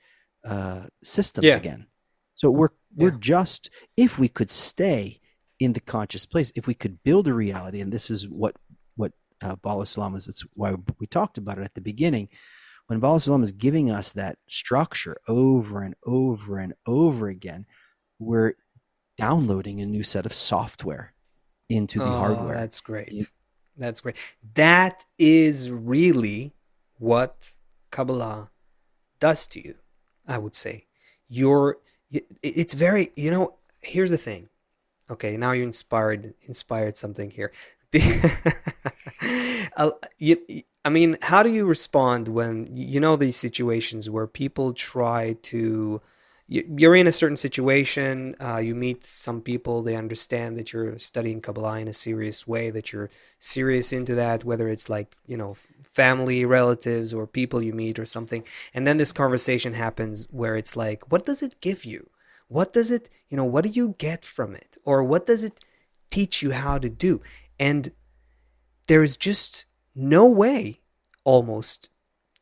uh, 0.44 0.86
systems 1.02 1.46
Yeah. 1.46 1.56
again. 1.56 1.86
So 2.34 2.50
we're 2.50 2.70
we're 2.94 3.10
just 3.12 3.70
if 3.96 4.18
we 4.18 4.28
could 4.28 4.50
stay 4.50 5.20
in 5.58 5.72
the 5.72 5.80
conscious 5.80 6.26
place, 6.26 6.52
if 6.54 6.66
we 6.66 6.74
could 6.74 7.02
build 7.02 7.26
a 7.28 7.34
reality, 7.34 7.80
and 7.80 7.92
this 7.92 8.10
is 8.10 8.28
what 8.28 8.56
what 8.96 9.12
uh, 9.42 9.56
Baal 9.56 9.80
HaSulam 9.80 10.16
is. 10.16 10.26
That's 10.26 10.44
why 10.54 10.74
we 10.98 11.06
talked 11.06 11.38
about 11.38 11.58
it 11.58 11.64
at 11.64 11.74
the 11.74 11.80
beginning. 11.80 12.28
When 12.86 13.00
Baal 13.00 13.18
HaSulam 13.18 13.42
is 13.42 13.52
giving 13.52 13.90
us 13.90 14.12
that 14.12 14.38
structure 14.48 15.16
over 15.28 15.82
and 15.82 15.94
over 16.04 16.58
and 16.58 16.74
over 16.86 17.28
again, 17.28 17.66
we're 18.18 18.54
downloading 19.16 19.80
a 19.80 19.86
new 19.86 20.02
set 20.02 20.26
of 20.26 20.32
software 20.32 21.12
into 21.68 21.98
the 21.98 22.04
Oh, 22.06 22.18
hardware. 22.18 22.54
that's 22.54 22.80
great. 22.80 23.30
That's 23.76 24.00
great. 24.00 24.16
That 24.54 25.04
is 25.18 25.70
really 25.70 26.54
what 26.98 27.54
Kabbalah 27.90 28.50
does 29.20 29.46
to 29.48 29.62
you, 29.64 29.74
I 30.26 30.38
would 30.38 30.56
say. 30.56 30.86
You're, 31.28 31.78
it's 32.42 32.74
very, 32.74 33.10
you 33.16 33.30
know, 33.30 33.56
here's 33.82 34.10
the 34.10 34.16
thing. 34.16 34.48
Okay, 35.10 35.36
now 35.36 35.52
you 35.52 35.62
inspired 35.62 36.34
inspired 36.46 36.96
something 36.96 37.30
here. 37.30 37.52
You- 40.18 40.62
I 40.84 40.90
mean, 40.90 41.18
how 41.22 41.42
do 41.42 41.50
you 41.50 41.66
respond 41.66 42.28
when 42.28 42.74
you 42.74 42.98
know 43.00 43.16
these 43.16 43.36
situations 43.36 44.08
where 44.08 44.26
people 44.26 44.72
try 44.72 45.36
to 45.42 46.00
you- 46.50 46.64
you're 46.78 46.96
in 46.96 47.06
a 47.06 47.12
certain 47.12 47.36
situation, 47.36 48.34
uh, 48.40 48.56
you 48.56 48.74
meet 48.74 49.04
some 49.04 49.42
people, 49.42 49.82
they 49.82 49.94
understand 49.94 50.56
that 50.56 50.72
you're 50.72 50.98
studying 50.98 51.42
Kabbalah 51.42 51.78
in 51.80 51.88
a 51.88 51.92
serious 51.92 52.46
way, 52.48 52.70
that 52.70 52.90
you're 52.90 53.10
serious 53.38 53.92
into 53.92 54.14
that, 54.14 54.44
whether 54.44 54.66
it's 54.68 54.88
like, 54.88 55.14
you 55.26 55.36
know, 55.36 55.56
family, 55.82 56.46
relatives, 56.46 57.12
or 57.12 57.26
people 57.26 57.60
you 57.60 57.74
meet 57.74 57.98
or 57.98 58.06
something. 58.06 58.44
And 58.72 58.86
then 58.86 58.96
this 58.96 59.12
conversation 59.12 59.74
happens 59.74 60.26
where 60.30 60.56
it's 60.56 60.74
like, 60.74 61.12
what 61.12 61.26
does 61.26 61.42
it 61.42 61.60
give 61.60 61.84
you? 61.84 62.08
What 62.48 62.72
does 62.72 62.90
it, 62.90 63.08
you 63.28 63.36
know, 63.36 63.44
what 63.44 63.64
do 63.64 63.70
you 63.70 63.94
get 63.98 64.24
from 64.24 64.54
it? 64.54 64.76
Or 64.84 65.04
what 65.04 65.26
does 65.26 65.44
it 65.44 65.60
teach 66.10 66.42
you 66.42 66.52
how 66.52 66.78
to 66.78 66.88
do? 66.88 67.20
And 67.60 67.92
there's 68.86 69.16
just 69.16 69.66
no 69.94 70.28
way 70.28 70.80
almost 71.24 71.90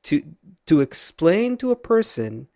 to 0.05 0.37
to 0.66 0.81
explain 0.81 1.57
to 1.57 1.71
a 1.73 1.77
person 1.77 2.49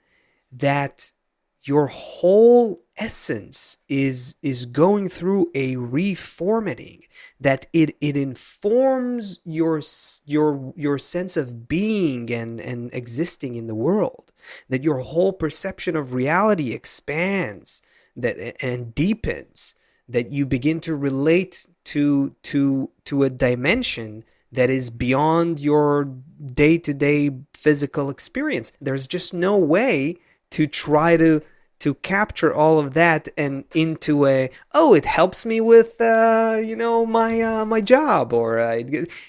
that 0.52 1.12
your 1.62 1.88
whole 1.88 2.82
essence 2.96 3.78
is 3.88 4.36
is 4.42 4.66
going 4.66 5.08
through 5.08 5.50
a 5.54 5.76
reformatting 5.76 7.00
that 7.38 7.66
it 7.72 7.96
it 8.00 8.16
informs 8.16 9.40
your 9.44 9.80
your 10.24 10.72
your 10.76 10.98
sense 10.98 11.36
of 11.36 11.68
being 11.68 12.30
and 12.32 12.60
and 12.60 12.92
existing 12.92 13.56
in 13.56 13.66
the 13.66 13.74
world 13.74 14.32
that 14.68 14.84
your 14.84 14.98
whole 14.98 15.32
perception 15.32 15.96
of 15.96 16.12
reality 16.12 16.72
expands 16.72 17.82
that 18.16 18.36
and 18.62 18.94
deepens 18.94 19.74
that 20.08 20.30
you 20.30 20.44
begin 20.44 20.80
to 20.80 20.94
relate 20.94 21.66
to 21.84 22.34
to 22.42 22.90
to 23.04 23.22
a 23.22 23.30
dimension 23.30 24.24
that 24.52 24.68
is 24.68 24.90
beyond 24.90 25.60
your 25.60 26.04
day-to-day 26.52 27.30
physical 27.54 28.10
experience. 28.10 28.72
There's 28.80 29.06
just 29.06 29.32
no 29.32 29.56
way 29.56 30.16
to 30.50 30.66
try 30.66 31.16
to 31.16 31.42
to 31.80 31.94
capture 31.94 32.52
all 32.54 32.78
of 32.78 32.92
that 32.92 33.28
and 33.38 33.64
into 33.74 34.26
a 34.26 34.50
oh 34.74 34.94
it 34.94 35.06
helps 35.06 35.46
me 35.46 35.60
with 35.60 36.00
uh, 36.00 36.60
you 36.62 36.76
know 36.76 37.06
my 37.06 37.40
uh, 37.40 37.64
my 37.64 37.80
job 37.80 38.32
or 38.32 38.58
uh, 38.58 38.82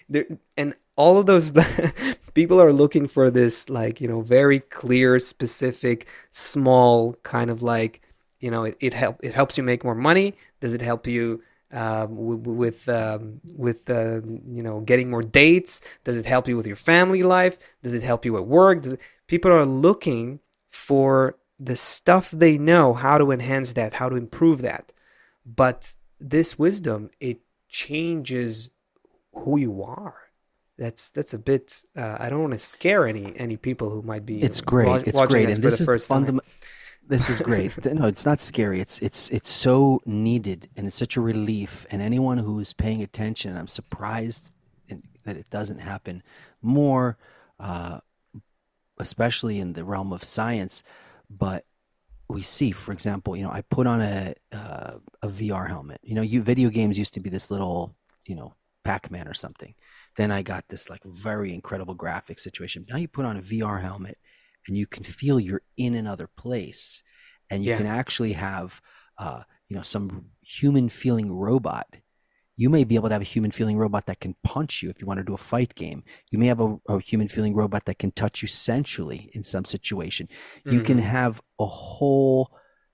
there, 0.10 0.26
and 0.58 0.76
all 0.96 1.18
of 1.18 1.26
those 1.26 1.54
people 2.34 2.62
are 2.62 2.74
looking 2.74 3.08
for 3.08 3.30
this 3.32 3.70
like 3.70 4.02
you 4.02 4.08
know 4.08 4.22
very 4.22 4.60
clear 4.60 5.18
specific 5.20 6.08
small 6.30 7.14
kind 7.24 7.50
of 7.50 7.62
like 7.62 8.02
you 8.40 8.52
know 8.52 8.66
it, 8.66 8.76
it 8.80 8.94
help 8.94 9.18
it 9.24 9.34
helps 9.34 9.58
you 9.58 9.64
make 9.64 9.84
more 9.84 9.96
money. 9.96 10.36
Does 10.60 10.74
it 10.74 10.82
help 10.82 11.08
you 11.08 11.42
um, 11.72 12.44
with 12.44 12.90
um, 12.90 13.40
with 13.56 13.90
uh, 13.90 14.22
you 14.48 14.64
know 14.64 14.82
getting 14.82 15.10
more 15.10 15.22
dates? 15.22 15.82
Does 16.04 16.18
it 16.18 16.26
help 16.26 16.48
you 16.48 16.58
with 16.58 16.68
your 16.68 16.76
family 16.76 17.24
life? 17.24 17.58
Does 17.82 17.94
it 17.94 18.04
help 18.04 18.26
you 18.26 18.36
at 18.38 18.46
work? 18.46 18.86
It, 18.86 19.00
people 19.28 19.52
are 19.52 19.66
looking 19.66 20.40
for 20.72 21.38
the 21.60 21.76
stuff 21.76 22.32
they 22.32 22.58
know 22.58 22.94
how 22.94 23.18
to 23.18 23.30
enhance 23.30 23.74
that 23.74 23.96
how 23.96 24.10
to 24.10 24.16
improve 24.16 24.62
that 24.62 24.94
but 25.46 25.96
this 26.20 26.58
wisdom 26.58 27.10
it 27.20 27.42
changes 27.70 28.72
who 29.34 29.58
you 29.58 29.84
are 29.84 30.16
that's 30.78 31.12
that's 31.12 31.34
a 31.34 31.40
bit 31.40 31.84
uh, 31.96 32.18
i 32.20 32.30
don't 32.30 32.42
want 32.42 32.54
to 32.54 32.60
scare 32.60 33.06
any 33.06 33.38
any 33.38 33.58
people 33.58 33.90
who 33.90 34.02
might 34.02 34.26
be 34.26 34.42
it's 34.42 34.62
great 34.62 35.08
it's 35.08 35.22
great 35.28 35.50
and 35.50 35.62
this 35.62 35.80
is 35.80 36.08
fundamental 36.08 36.44
this 37.08 37.30
is 37.30 37.42
great. 37.42 37.86
no, 37.94 38.06
it's 38.06 38.26
not 38.26 38.40
scary. 38.40 38.80
It's 38.80 39.00
it's 39.00 39.28
it's 39.30 39.50
so 39.50 40.00
needed, 40.06 40.70
and 40.78 40.88
it's 40.88 40.96
such 40.96 41.18
a 41.18 41.22
relief. 41.22 41.86
And 41.92 42.02
anyone 42.02 42.38
who's 42.38 42.72
paying 42.72 43.04
attention, 43.04 43.58
I'm 43.58 43.68
surprised 43.68 44.54
that 45.26 45.38
it 45.38 45.50
doesn't 45.50 45.80
happen 45.80 46.24
more, 46.62 47.18
uh, 47.60 48.00
especially 49.02 49.60
in 49.60 49.74
the 49.74 49.84
realm 49.84 50.14
of 50.14 50.24
science. 50.24 50.84
But 51.30 51.66
we 52.30 52.42
see, 52.42 52.72
for 52.72 52.92
example, 52.94 53.36
you 53.36 53.44
know, 53.44 53.52
I 53.52 53.62
put 53.62 53.88
on 53.88 54.02
a 54.02 54.34
uh, 54.54 54.98
a 55.22 55.28
VR 55.28 55.68
helmet. 55.68 56.00
You 56.04 56.16
know, 56.16 56.22
you 56.22 56.42
video 56.42 56.70
games 56.70 56.98
used 56.98 57.14
to 57.16 57.20
be 57.20 57.30
this 57.30 57.52
little, 57.52 57.96
you 58.26 58.36
know, 58.36 58.54
Pac-Man 58.84 59.28
or 59.28 59.34
something. 59.34 59.76
Then 60.16 60.32
I 60.32 60.42
got 60.42 60.68
this 60.70 60.90
like 60.90 61.04
very 61.04 61.54
incredible 61.54 61.94
graphic 61.94 62.40
situation. 62.40 62.86
Now 62.90 62.98
you 62.98 63.08
put 63.08 63.26
on 63.26 63.38
a 63.38 63.42
VR 63.42 63.82
helmet 63.82 64.18
and 64.68 64.78
you 64.78 64.88
can 64.88 65.04
feel 65.04 65.40
you're 65.40 65.62
in 65.78 65.96
another 65.96 66.28
place 66.28 67.04
and 67.50 67.64
you 67.64 67.72
yeah. 67.72 67.78
can 67.78 67.86
actually 67.86 68.34
have 68.34 68.82
uh, 69.18 69.44
you 69.68 69.76
know 69.76 69.82
some 69.82 70.26
human 70.42 70.90
feeling 70.90 71.32
robot 71.32 71.88
you 72.62 72.69
may 72.69 72.84
be 72.84 72.93
able 72.93 73.10
to 73.10 73.15
have 73.15 73.24
a 73.24 73.34
human 73.36 73.50
feeling 73.50 73.76
robot 73.76 74.06
that 74.06 74.19
can 74.19 74.36
punch 74.43 74.84
you 74.84 74.89
if 74.91 75.02
you 75.02 75.08
want 75.08 75.17
to 75.17 75.24
do 75.24 75.34
a 75.34 75.38
fight 75.38 75.74
game 75.74 76.04
you 76.30 76.38
may 76.38 76.45
have 76.45 76.60
a, 76.60 76.78
a 76.88 77.00
human 77.00 77.28
feeling 77.28 77.56
robot 77.56 77.86
that 77.86 77.97
can 77.97 78.12
touch 78.12 78.43
you 78.43 78.47
sensually 78.47 79.32
in 79.34 79.43
some 79.43 79.65
situation 79.65 80.28
mm-hmm. 80.28 80.71
you 80.71 80.82
can 80.82 80.97
mm-hmm. 80.97 81.08
have 81.08 81.41
a 81.60 81.65
whole 81.65 82.52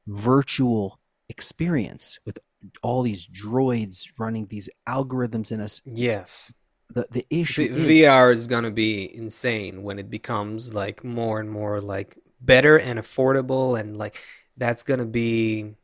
virtual 0.08 1.02
experience 1.28 2.18
with 2.26 2.40
all 2.82 3.02
these 3.02 3.28
droids 3.28 4.08
running 4.18 4.48
these 4.48 4.70
algorithms 4.88 5.52
in 5.52 5.60
us 5.60 5.82
yes 5.86 6.54
the 6.90 7.06
the 7.12 7.26
issue 7.30 7.68
v- 7.68 7.92
is, 7.92 8.00
VR 8.00 8.32
is 8.32 8.48
gonna 8.48 8.72
be 8.72 9.14
insane 9.14 9.84
when 9.84 10.00
it 10.00 10.10
becomes 10.10 10.74
like 10.74 11.04
more 11.04 11.42
and 11.42 11.52
more 11.52 11.82
like 11.82 12.18
better 12.40 12.78
and 12.80 12.98
affordable 12.98 13.78
and 13.78 13.98
like 13.98 14.22
that's 14.56 14.84
gonna 14.84 15.06
be 15.06 15.76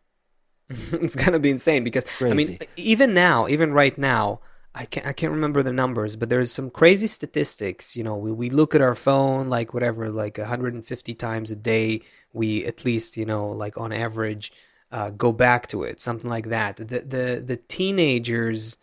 it's 0.69 1.15
gonna 1.15 1.39
be 1.39 1.49
insane 1.49 1.83
because 1.83 2.05
Crazy. 2.05 2.31
I 2.31 2.35
mean 2.35 2.57
even 2.75 3.13
now 3.13 3.47
even 3.47 3.73
right 3.73 3.97
now 3.97 4.41
I 4.75 4.85
can't 4.85 5.05
I 5.05 5.13
can't 5.13 5.31
remember 5.31 5.63
the 5.63 5.73
numbers 5.73 6.15
but 6.15 6.29
there's 6.29 6.51
some 6.51 6.69
crazy 6.69 7.07
statistics 7.07 7.95
you 7.95 8.03
know 8.03 8.15
we, 8.15 8.31
we 8.31 8.49
look 8.49 8.73
at 8.73 8.81
our 8.81 8.95
phone 8.95 9.49
like 9.49 9.73
whatever 9.73 10.09
like 10.09 10.37
150 10.37 11.13
times 11.15 11.51
a 11.51 11.55
day 11.55 12.01
we 12.31 12.65
at 12.65 12.85
least 12.85 13.17
you 13.17 13.25
know 13.25 13.49
like 13.49 13.77
on 13.77 13.91
average 13.91 14.51
uh, 14.91 15.09
go 15.09 15.31
back 15.31 15.67
to 15.67 15.83
it 15.83 15.99
something 15.99 16.29
like 16.29 16.49
that 16.49 16.77
the 16.77 16.83
the 16.83 17.43
the 17.45 17.57
teenagers 17.67 18.77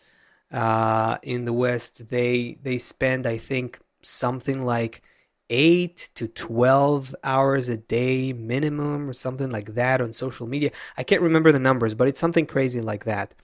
uh, 0.52 1.18
in 1.22 1.44
the 1.44 1.52
West, 1.52 2.10
they 2.10 2.58
they 2.62 2.78
spend 2.78 3.26
I 3.26 3.38
think 3.38 3.78
something 4.02 4.64
like 4.64 5.02
eight 5.50 6.08
to 6.14 6.26
twelve 6.28 7.14
hours 7.22 7.68
a 7.68 7.76
day 7.76 8.32
minimum 8.32 9.10
or 9.10 9.12
something 9.12 9.50
like 9.50 9.74
that 9.74 10.00
on 10.00 10.12
social 10.12 10.46
media. 10.46 10.70
I 10.96 11.02
can't 11.02 11.20
remember 11.20 11.52
the 11.52 11.58
numbers, 11.58 11.94
but 11.94 12.08
it's 12.08 12.20
something 12.20 12.46
crazy 12.46 12.80
like 12.80 13.04
that. 13.04 13.34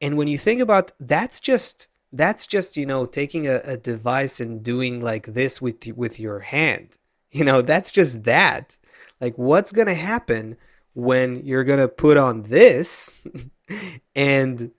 And 0.00 0.16
when 0.16 0.28
you 0.28 0.36
think 0.36 0.60
about 0.60 0.92
that's 1.00 1.40
just 1.40 1.88
that's 2.12 2.46
just 2.46 2.76
you 2.76 2.86
know 2.86 3.06
taking 3.06 3.46
a, 3.46 3.60
a 3.64 3.76
device 3.76 4.40
and 4.40 4.62
doing 4.62 5.00
like 5.00 5.26
this 5.26 5.62
with 5.62 5.86
with 5.96 6.20
your 6.20 6.40
hand. 6.40 6.98
You 7.34 7.42
know 7.42 7.62
that's 7.62 7.90
just 7.90 8.22
that. 8.24 8.78
Like 9.20 9.36
what's 9.36 9.72
gonna 9.72 9.94
happen 9.94 10.56
when 10.92 11.44
you're 11.44 11.64
gonna 11.64 11.88
put 11.88 12.16
on 12.16 12.44
this 12.44 13.26
and 14.14 14.70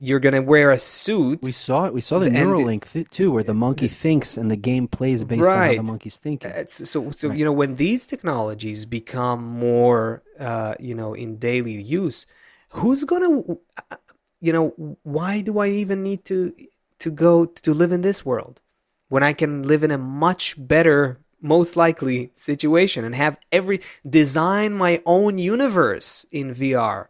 you're 0.00 0.20
going 0.20 0.34
to 0.34 0.42
wear 0.42 0.70
a 0.70 0.78
suit. 0.78 1.40
We 1.42 1.52
saw 1.52 1.86
it. 1.86 1.94
We 1.94 2.00
saw 2.00 2.18
the 2.20 2.28
Neuralink 2.28 2.92
th- 2.92 3.10
too, 3.10 3.32
where 3.32 3.42
the 3.42 3.54
monkey 3.54 3.88
thinks 3.88 4.36
and 4.36 4.50
the 4.50 4.56
game 4.56 4.86
plays 4.86 5.24
based 5.24 5.48
right. 5.48 5.70
on 5.70 5.76
how 5.76 5.82
the 5.82 5.88
monkey's 5.88 6.16
thinking. 6.16 6.52
It's, 6.54 6.88
so, 6.88 7.10
so 7.10 7.28
right. 7.28 7.38
you 7.38 7.44
know, 7.44 7.52
when 7.52 7.74
these 7.76 8.06
technologies 8.06 8.84
become 8.84 9.42
more, 9.44 10.22
uh, 10.38 10.74
you 10.78 10.94
know, 10.94 11.14
in 11.14 11.36
daily 11.38 11.82
use, 11.82 12.26
who's 12.70 13.04
going 13.04 13.22
to, 13.22 13.58
uh, 13.90 13.96
you 14.40 14.52
know, 14.52 14.98
why 15.02 15.40
do 15.40 15.58
I 15.58 15.68
even 15.68 16.02
need 16.02 16.24
to 16.26 16.54
to 17.00 17.10
go 17.10 17.44
to 17.44 17.74
live 17.74 17.92
in 17.92 18.02
this 18.02 18.24
world 18.24 18.60
when 19.08 19.22
I 19.22 19.32
can 19.32 19.62
live 19.62 19.82
in 19.82 19.90
a 19.90 19.98
much 19.98 20.54
better, 20.58 21.18
most 21.40 21.76
likely 21.76 22.30
situation 22.34 23.04
and 23.04 23.14
have 23.14 23.38
every 23.50 23.80
design 24.08 24.74
my 24.74 25.02
own 25.04 25.38
universe 25.38 26.24
in 26.30 26.54
VR? 26.54 27.08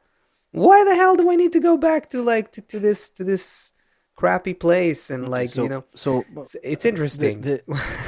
Why 0.52 0.84
the 0.84 0.94
hell 0.94 1.16
do 1.16 1.30
I 1.30 1.36
need 1.36 1.52
to 1.52 1.60
go 1.60 1.76
back 1.76 2.10
to 2.10 2.22
like 2.22 2.52
to, 2.52 2.62
to 2.62 2.80
this 2.80 3.10
to 3.10 3.24
this 3.24 3.72
crappy 4.16 4.54
place 4.54 5.10
and 5.10 5.28
like 5.28 5.48
so, 5.48 5.62
you 5.62 5.68
know 5.68 5.84
so 5.94 6.24
it's, 6.36 6.56
it's 6.64 6.84
interesting 6.84 7.40
the, 7.40 7.62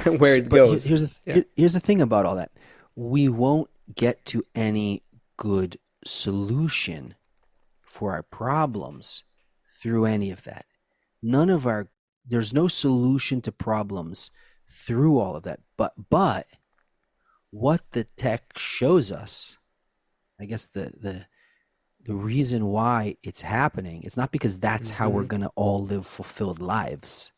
the, 0.04 0.12
where 0.18 0.36
it 0.36 0.48
goes. 0.48 0.84
here's 0.84 1.02
the, 1.02 1.16
yeah. 1.24 1.42
here's 1.54 1.74
the 1.74 1.80
thing 1.80 2.00
about 2.00 2.26
all 2.26 2.36
that. 2.36 2.50
We 2.96 3.28
won't 3.28 3.70
get 3.94 4.24
to 4.26 4.42
any 4.54 5.02
good 5.36 5.78
solution 6.04 7.14
for 7.82 8.12
our 8.12 8.22
problems 8.22 9.24
through 9.80 10.06
any 10.06 10.30
of 10.30 10.44
that. 10.44 10.66
None 11.22 11.50
of 11.50 11.66
our 11.66 11.88
there's 12.26 12.52
no 12.52 12.68
solution 12.68 13.40
to 13.42 13.52
problems 13.52 14.30
through 14.68 15.18
all 15.18 15.36
of 15.36 15.42
that. 15.44 15.60
But 15.76 15.94
but 16.10 16.46
what 17.50 17.82
the 17.92 18.04
tech 18.04 18.52
shows 18.56 19.10
us 19.10 19.58
i 20.40 20.44
guess 20.44 20.66
the 20.66 20.92
the 21.00 21.26
the 22.04 22.14
reason 22.14 22.66
why 22.66 23.16
it's 23.22 23.42
happening 23.42 24.02
it's 24.02 24.16
not 24.16 24.32
because 24.32 24.58
that's 24.58 24.90
mm-hmm. 24.90 24.98
how 25.02 25.10
we're 25.10 25.22
mm-hmm. 25.22 25.28
going 25.28 25.42
to 25.42 25.52
all 25.54 25.82
live 25.84 26.06
fulfilled 26.06 26.60
lives 26.60 27.32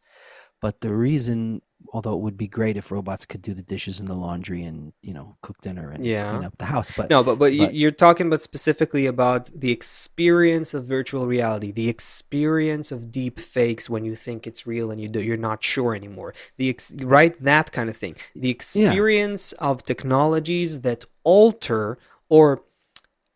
but 0.61 0.81
the 0.81 0.95
reason 0.95 1.61
although 1.93 2.15
it 2.15 2.21
would 2.21 2.37
be 2.37 2.47
great 2.47 2.77
if 2.77 2.91
robots 2.91 3.27
could 3.27 3.43
do 3.43 3.53
the 3.53 3.63
dishes 3.63 3.99
and 3.99 4.09
the 4.09 4.15
laundry 4.15 4.63
and 4.63 4.93
you 5.03 5.13
know 5.13 5.37
cook 5.43 5.61
dinner 5.61 5.91
and 5.91 6.05
yeah. 6.05 6.31
clean 6.31 6.45
up 6.45 6.57
the 6.59 6.65
house 6.65 6.91
but 6.97 7.11
no 7.11 7.23
but, 7.23 7.39
but 7.39 7.57
but 7.59 7.75
you're 7.75 7.91
talking 7.91 8.27
about 8.29 8.41
specifically 8.41 9.07
about 9.07 9.47
the 9.47 9.71
experience 9.71 10.75
of 10.75 10.85
virtual 10.85 11.27
reality 11.27 11.73
the 11.73 11.89
experience 11.89 12.93
of 12.93 13.11
deep 13.11 13.39
fakes 13.39 13.91
when 13.91 14.05
you 14.05 14.15
think 14.15 14.47
it's 14.47 14.67
real 14.67 14.91
and 14.91 15.01
you 15.01 15.09
do, 15.09 15.21
you're 15.21 15.37
not 15.37 15.63
sure 15.63 15.95
anymore 15.95 16.33
the 16.57 16.69
ex, 16.69 16.95
right 17.03 17.39
that 17.41 17.73
kind 17.73 17.89
of 17.91 17.97
thing 17.97 18.17
the 18.35 18.51
experience 18.51 19.53
yeah. 19.59 19.69
of 19.69 19.83
technologies 19.83 20.81
that 20.83 21.05
alter 21.25 21.99
or 22.29 22.63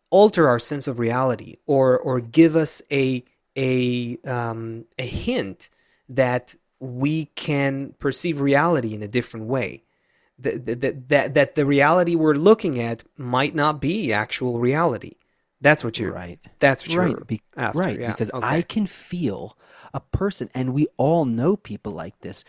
alter 0.09 0.47
our 0.47 0.59
sense 0.59 0.87
of 0.87 0.99
reality 0.99 1.57
or 1.65 1.97
or 1.97 2.19
give 2.19 2.55
us 2.55 2.81
a 2.91 3.23
a 3.57 4.17
um, 4.25 4.85
a 4.97 5.05
hint 5.05 5.69
that 6.09 6.55
we 6.79 7.25
can 7.35 7.95
perceive 7.99 8.39
reality 8.39 8.93
in 8.93 9.01
a 9.01 9.07
different 9.07 9.47
way. 9.47 9.83
That, 10.39 10.81
that, 10.81 11.09
that, 11.09 11.33
that 11.33 11.55
the 11.55 11.65
reality 11.65 12.13
we're 12.13 12.35
looking 12.35 12.79
at 12.79 13.03
might 13.17 13.55
not 13.55 13.81
be 13.81 14.13
actual 14.13 14.59
reality. 14.59 15.15
That's 15.61 15.83
what 15.83 15.97
you're 15.97 16.13
right. 16.13 16.39
That's 16.59 16.87
what 16.87 16.95
right. 16.95 17.09
you're 17.09 17.25
Be- 17.25 17.41
after, 17.55 17.79
right. 17.79 17.99
Yeah. 17.99 18.11
Because 18.11 18.29
okay. 18.31 18.45
I 18.45 18.61
can 18.61 18.85
feel 18.85 19.57
a 19.95 19.99
person, 19.99 20.51
and 20.53 20.75
we 20.75 20.85
all 20.97 21.25
know 21.25 21.57
people 21.57 21.91
like 21.91 22.19
this. 22.19 22.43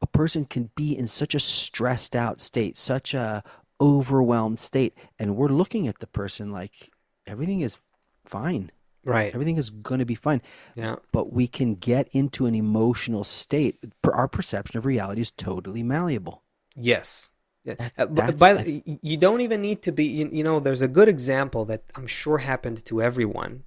A 0.00 0.06
person 0.06 0.46
can 0.46 0.70
be 0.74 0.96
in 0.96 1.06
such 1.06 1.34
a 1.34 1.38
stressed 1.38 2.16
out 2.16 2.40
state, 2.40 2.78
such 2.78 3.12
a 3.12 3.44
overwhelmed 3.82 4.58
state, 4.58 4.94
and 5.18 5.36
we're 5.36 5.48
looking 5.48 5.86
at 5.86 5.98
the 5.98 6.06
person 6.06 6.50
like 6.50 6.90
everything 7.26 7.60
is 7.60 7.78
fine. 8.24 8.70
Right. 9.04 9.32
Everything 9.32 9.56
is 9.56 9.70
going 9.70 10.00
to 10.00 10.04
be 10.06 10.16
fine. 10.16 10.42
Yeah. 10.74 10.96
But 11.12 11.32
we 11.32 11.46
can 11.46 11.76
get 11.76 12.08
into 12.12 12.46
an 12.46 12.54
emotional 12.56 13.22
state. 13.22 13.78
Our 14.02 14.26
perception 14.26 14.78
of 14.78 14.84
reality 14.84 15.20
is 15.20 15.30
totally 15.30 15.84
malleable. 15.84 16.42
Yes. 16.74 17.30
Yeah. 17.64 17.74
Uh, 17.96 18.06
by, 18.06 18.52
the- 18.54 18.82
you 19.02 19.16
don't 19.16 19.40
even 19.40 19.62
need 19.62 19.82
to 19.82 19.92
be. 19.92 20.04
You, 20.04 20.28
you 20.32 20.44
know, 20.44 20.58
there's 20.60 20.82
a 20.82 20.88
good 20.88 21.08
example 21.08 21.64
that 21.66 21.84
I'm 21.94 22.06
sure 22.08 22.38
happened 22.38 22.84
to 22.86 23.00
everyone, 23.00 23.62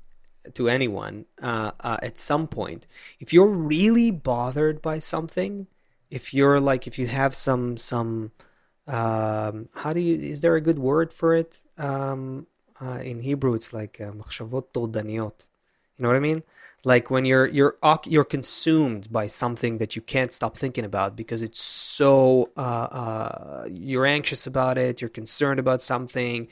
to 0.54 0.68
anyone 0.70 1.26
uh, 1.42 1.72
uh, 1.80 1.98
at 2.02 2.18
some 2.18 2.48
point. 2.48 2.86
If 3.20 3.32
you're 3.34 3.48
really 3.50 4.12
bothered 4.12 4.82
by 4.82 5.00
something, 5.00 5.68
if 6.10 6.34
you're 6.34 6.60
like, 6.60 6.88
if 6.88 6.98
you 7.00 7.08
have 7.08 7.34
some 7.36 7.78
some, 7.78 8.32
um, 8.88 9.70
how 9.76 9.94
do 9.94 10.00
you? 10.00 10.16
Is 10.16 10.42
there 10.42 10.56
a 10.56 10.62
good 10.62 10.80
word 10.80 11.12
for 11.14 11.34
it? 11.36 11.62
Um, 11.78 12.48
uh, 12.81 13.01
in 13.03 13.21
Hebrew, 13.21 13.55
it's 13.55 13.73
like 13.73 14.01
uh, 14.01 14.13
מחשבות 14.13 14.73
טורדניות. 14.73 15.47
You 15.97 16.03
know 16.03 16.09
what 16.09 16.17
I 16.17 16.21
mean? 16.21 16.43
Like 16.85 17.11
when 17.11 17.25
you're 17.25 17.47
you're 17.47 17.77
oc- 17.83 18.07
you're 18.07 18.25
consumed 18.25 19.11
by 19.11 19.27
something 19.27 19.79
that 19.79 19.95
you 19.97 20.03
can't 20.03 20.33
stop 20.33 20.57
thinking 20.57 20.85
about 20.85 21.17
because 21.17 21.41
it's 21.41 21.61
so 21.61 22.51
uh, 22.57 22.89
uh, 23.03 23.69
you're 23.71 24.07
anxious 24.07 24.47
about 24.47 24.77
it, 24.77 25.01
you're 25.01 25.09
concerned 25.09 25.61
about 25.61 25.81
something. 25.83 26.49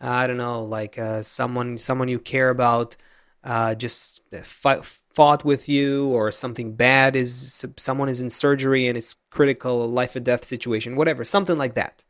I 0.00 0.26
don't 0.26 0.36
know, 0.36 0.62
like 0.64 0.98
uh, 0.98 1.22
someone 1.22 1.76
someone 1.78 2.08
you 2.08 2.18
care 2.18 2.50
about 2.50 2.96
uh, 3.42 3.74
just 3.74 4.22
fi- 4.42 4.80
fought 5.16 5.44
with 5.44 5.68
you, 5.68 6.08
or 6.08 6.30
something 6.32 6.74
bad 6.74 7.14
is 7.14 7.64
someone 7.76 8.08
is 8.08 8.20
in 8.22 8.30
surgery 8.30 8.86
and 8.88 8.96
it's 8.96 9.16
critical, 9.30 9.90
life 9.90 10.16
or 10.16 10.20
death 10.20 10.44
situation, 10.44 10.96
whatever, 10.96 11.24
something 11.24 11.58
like 11.58 11.74
that. 11.74 12.04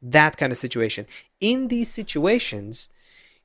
That 0.00 0.36
kind 0.36 0.52
of 0.52 0.58
situation. 0.58 1.06
In 1.40 1.68
these 1.68 1.90
situations, 1.90 2.88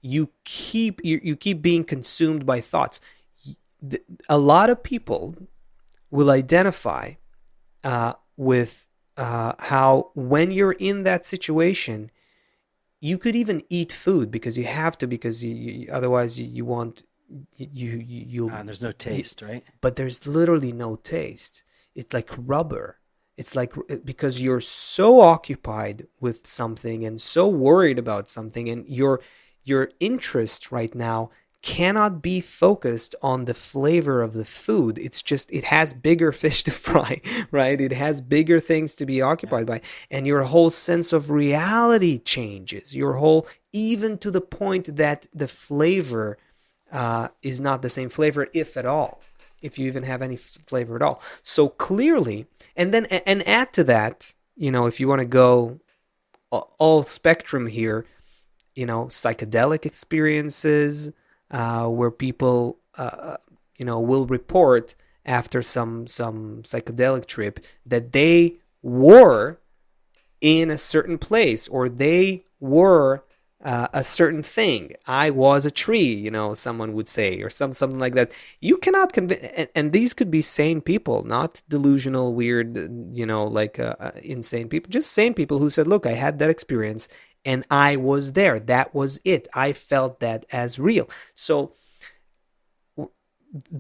you 0.01 0.31
keep 0.45 1.01
you, 1.05 1.21
you 1.23 1.37
keep 1.37 1.61
being 1.63 1.85
consumed 1.85 2.47
by 2.47 2.61
thoughts 2.61 3.01
a 4.29 4.39
lot 4.39 4.71
of 4.71 4.83
people 4.83 5.35
will 6.11 6.31
identify 6.31 7.13
uh, 7.85 8.13
with 8.37 8.89
uh, 9.17 9.53
how 9.59 10.11
when 10.15 10.51
you're 10.51 10.73
in 10.73 11.03
that 11.05 11.25
situation 11.25 12.11
you 13.01 13.19
could 13.19 13.37
even 13.37 13.63
eat 13.69 13.93
food 13.93 14.31
because 14.31 14.59
you 14.59 14.65
have 14.65 14.99
to 14.99 15.07
because 15.07 15.45
you, 15.45 15.55
you 15.55 15.89
otherwise 15.93 16.39
you, 16.41 16.47
you 16.47 16.65
won't 16.65 17.05
you 17.57 17.91
you 17.99 18.51
Ah, 18.51 18.61
and 18.61 18.69
there's 18.69 18.83
no 18.83 18.93
taste, 18.93 19.43
right? 19.43 19.63
but 19.81 19.97
there's 19.97 20.27
literally 20.27 20.73
no 20.73 20.97
taste. 20.97 21.63
It's 21.95 22.15
like 22.15 22.31
rubber. 22.37 22.99
It's 23.37 23.55
like 23.55 23.73
because 24.05 24.43
you're 24.43 24.61
so 24.61 25.21
occupied 25.21 26.07
with 26.21 26.47
something 26.47 27.05
and 27.05 27.21
so 27.21 27.47
worried 27.47 27.99
about 27.99 28.29
something, 28.29 28.69
and 28.69 28.89
your 28.89 29.21
your 29.69 29.91
interest 30.01 30.73
right 30.73 30.95
now 30.95 31.31
cannot 31.61 32.23
be 32.23 32.41
focused 32.41 33.15
on 33.21 33.45
the 33.45 33.55
flavor 33.55 34.23
of 34.23 34.33
the 34.33 34.45
food. 34.45 34.97
It's 34.97 35.23
just 35.23 35.53
it 35.53 35.65
has 35.65 35.93
bigger 35.93 36.33
fish 36.43 36.63
to 36.65 36.71
fry, 36.71 37.21
right? 37.51 37.81
It 37.81 37.93
has 37.93 38.21
bigger 38.21 38.61
things 38.61 38.95
to 38.97 39.07
be 39.07 39.21
occupied 39.21 39.67
by, 39.67 39.81
and 40.11 40.27
your 40.27 40.45
whole 40.45 40.71
sense 40.71 41.13
of 41.13 41.31
reality 41.31 42.19
changes. 42.19 42.95
Your 42.95 43.15
whole 43.15 43.47
even 43.73 44.19
to 44.19 44.31
the 44.31 44.41
point 44.41 44.97
that 44.97 45.27
the 45.35 45.49
flavor 45.49 46.39
uh, 46.93 47.29
is 47.43 47.61
not 47.61 47.83
the 47.83 47.91
same 47.91 48.09
flavor, 48.09 48.49
if 48.55 48.77
at 48.77 48.87
all, 48.87 49.21
if 49.61 49.79
you 49.79 49.87
even 49.87 50.05
have 50.05 50.23
any 50.23 50.35
f- 50.35 50.59
flavor 50.67 50.97
at 50.97 51.03
all. 51.03 51.21
So 51.43 51.69
clearly, 51.69 52.47
and 52.77 52.95
then 52.95 53.07
and 53.07 53.47
add 53.47 53.73
to 53.75 53.85
that, 53.85 54.35
you 54.57 54.71
know, 54.71 54.87
if 54.87 55.01
you 55.01 55.09
want 55.09 55.21
to 55.21 55.27
go 55.27 55.81
all 56.51 57.03
spectrum 57.03 57.67
here, 57.67 58.07
you 58.75 58.87
know, 58.87 59.07
psychedelic 59.07 59.85
experiences 59.87 61.11
uh, 61.51 61.87
where 61.87 62.11
people, 62.11 62.79
uh, 62.97 63.37
you 63.77 63.85
know, 63.85 64.01
will 64.01 64.27
report 64.27 64.95
after 65.25 65.63
some 65.63 66.07
some 66.07 66.63
psychedelic 66.63 67.27
trip 67.27 67.61
that 67.85 68.13
they 68.13 68.57
were 68.83 69.59
in 70.41 70.71
a 70.71 70.79
certain 70.79 71.19
place 71.19 71.69
or 71.69 71.89
they 71.89 72.45
were 72.61 73.25
uh, 73.65 73.89
a 73.93 74.05
certain 74.05 74.43
thing. 74.43 74.93
I 75.07 75.31
was 75.31 75.67
a 75.67 75.71
tree, 75.71 76.15
you 76.15 76.31
know, 76.31 76.55
someone 76.55 76.93
would 76.93 77.09
say, 77.09 77.43
or 77.43 77.51
some 77.51 77.73
something 77.73 77.99
like 77.99 78.15
that. 78.15 78.31
You 78.61 78.77
cannot 78.77 79.13
convince, 79.13 79.43
and, 79.43 79.69
and 79.75 79.93
these 79.93 80.15
could 80.15 80.31
be 80.31 80.43
sane 80.43 80.81
people, 80.81 81.25
not 81.25 81.63
delusional, 81.69 82.35
weird, 82.35 82.77
you 83.13 83.27
know, 83.27 83.45
like 83.45 83.81
uh, 83.81 83.97
uh, 83.99 84.11
insane 84.23 84.69
people. 84.69 84.91
Just 84.91 85.11
sane 85.11 85.35
people 85.35 85.59
who 85.59 85.71
said, 85.71 85.89
"Look, 85.89 86.07
I 86.07 86.13
had 86.13 86.39
that 86.39 86.51
experience, 86.51 87.09
and 87.51 87.65
I 87.71 87.91
was 87.97 88.25
there. 88.33 88.57
That 88.61 88.89
was 88.95 89.13
it. 89.25 89.49
I 89.55 89.73
felt 89.73 90.21
that 90.21 90.41
as 90.53 90.79
real." 90.79 91.07
So, 91.35 91.73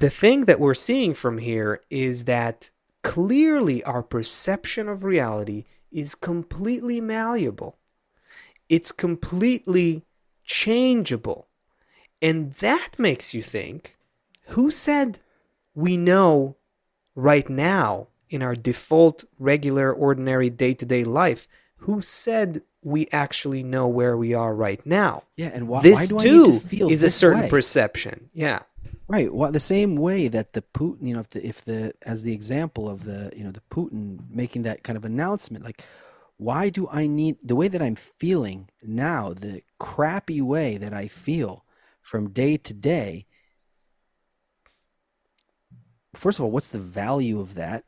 the 0.04 0.10
thing 0.22 0.46
that 0.46 0.60
we're 0.60 0.86
seeing 0.88 1.14
from 1.14 1.38
here 1.38 1.72
is 1.90 2.24
that 2.24 2.70
clearly 3.02 3.78
our 3.84 4.02
perception 4.02 4.88
of 4.88 5.04
reality 5.04 5.60
is 5.90 6.14
completely 6.14 7.00
malleable 7.00 7.78
it's 8.68 8.92
completely 8.92 10.04
changeable. 10.44 11.48
And 12.20 12.52
that 12.54 12.90
makes 12.98 13.34
you 13.34 13.42
think 13.42 13.96
who 14.48 14.70
said 14.70 15.20
we 15.74 15.96
know 15.96 16.56
right 17.14 17.48
now 17.48 18.08
in 18.28 18.42
our 18.42 18.54
default, 18.54 19.24
regular, 19.38 19.92
ordinary 19.92 20.50
day 20.50 20.74
to 20.74 20.84
day 20.84 21.04
life? 21.04 21.46
Who 21.82 22.00
said 22.00 22.62
we 22.82 23.08
actually 23.12 23.62
know 23.62 23.88
where 23.88 24.16
we 24.16 24.34
are 24.34 24.54
right 24.54 24.84
now? 24.86 25.24
Yeah, 25.36 25.50
and 25.52 25.68
why, 25.68 25.80
why 25.80 25.82
this 25.82 26.08
do 26.08 26.18
I 26.18 26.22
too 26.22 26.30
need 26.30 26.44
to 26.44 26.68
feel 26.68 26.90
is 26.90 27.02
a 27.02 27.10
certain 27.10 27.42
way? 27.42 27.48
perception. 27.50 28.30
Yeah. 28.32 28.60
Right. 29.08 29.32
Well, 29.32 29.50
the 29.52 29.60
same 29.60 29.96
way 29.96 30.28
that 30.28 30.52
the 30.52 30.62
Putin, 30.62 31.08
you 31.08 31.14
know, 31.14 31.20
if 31.20 31.30
the, 31.30 31.46
if 31.46 31.64
the 31.64 31.92
as 32.04 32.22
the 32.22 32.32
example 32.34 32.88
of 32.88 33.04
the, 33.04 33.32
you 33.34 33.42
know, 33.42 33.50
the 33.50 33.62
Putin 33.70 34.18
making 34.30 34.62
that 34.62 34.82
kind 34.82 34.96
of 34.96 35.04
announcement, 35.04 35.64
like, 35.64 35.82
why 36.36 36.68
do 36.68 36.88
I 36.90 37.06
need 37.06 37.36
the 37.42 37.56
way 37.56 37.68
that 37.68 37.82
I'm 37.82 37.96
feeling 37.96 38.68
now, 38.82 39.32
the 39.32 39.62
crappy 39.78 40.40
way 40.40 40.76
that 40.76 40.92
I 40.92 41.08
feel 41.08 41.64
from 42.02 42.30
day 42.30 42.56
to 42.58 42.74
day? 42.74 43.26
First 46.14 46.38
of 46.38 46.44
all, 46.44 46.50
what's 46.50 46.70
the 46.70 46.78
value 46.78 47.40
of 47.40 47.54
that, 47.54 47.84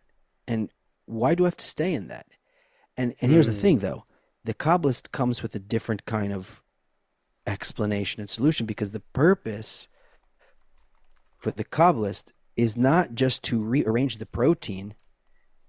and 0.47 0.71
why 1.07 1.35
do 1.35 1.45
I 1.45 1.49
have 1.49 1.57
to 1.57 1.65
stay 1.65 1.93
in 1.95 2.09
that? 2.09 2.27
And 2.97 3.15
and 3.21 3.31
here's 3.31 3.47
the 3.47 3.53
Hmm. 3.53 3.59
thing, 3.59 3.79
though, 3.81 4.05
the 4.45 4.55
Kabbalist 4.55 5.13
comes 5.13 5.43
with 5.43 5.55
a 5.55 5.59
different 5.59 6.05
kind 6.05 6.33
of 6.33 6.63
explanation 7.47 8.21
and 8.21 8.31
solution 8.31 8.67
because 8.67 8.93
the 8.93 9.01
purpose 9.01 9.89
for 11.39 11.51
the 11.51 11.65
Kabbalist 11.65 12.33
is 12.57 12.77
not 12.77 13.15
just 13.15 13.43
to 13.45 13.63
rearrange 13.63 14.19
the 14.19 14.27
protein 14.27 14.95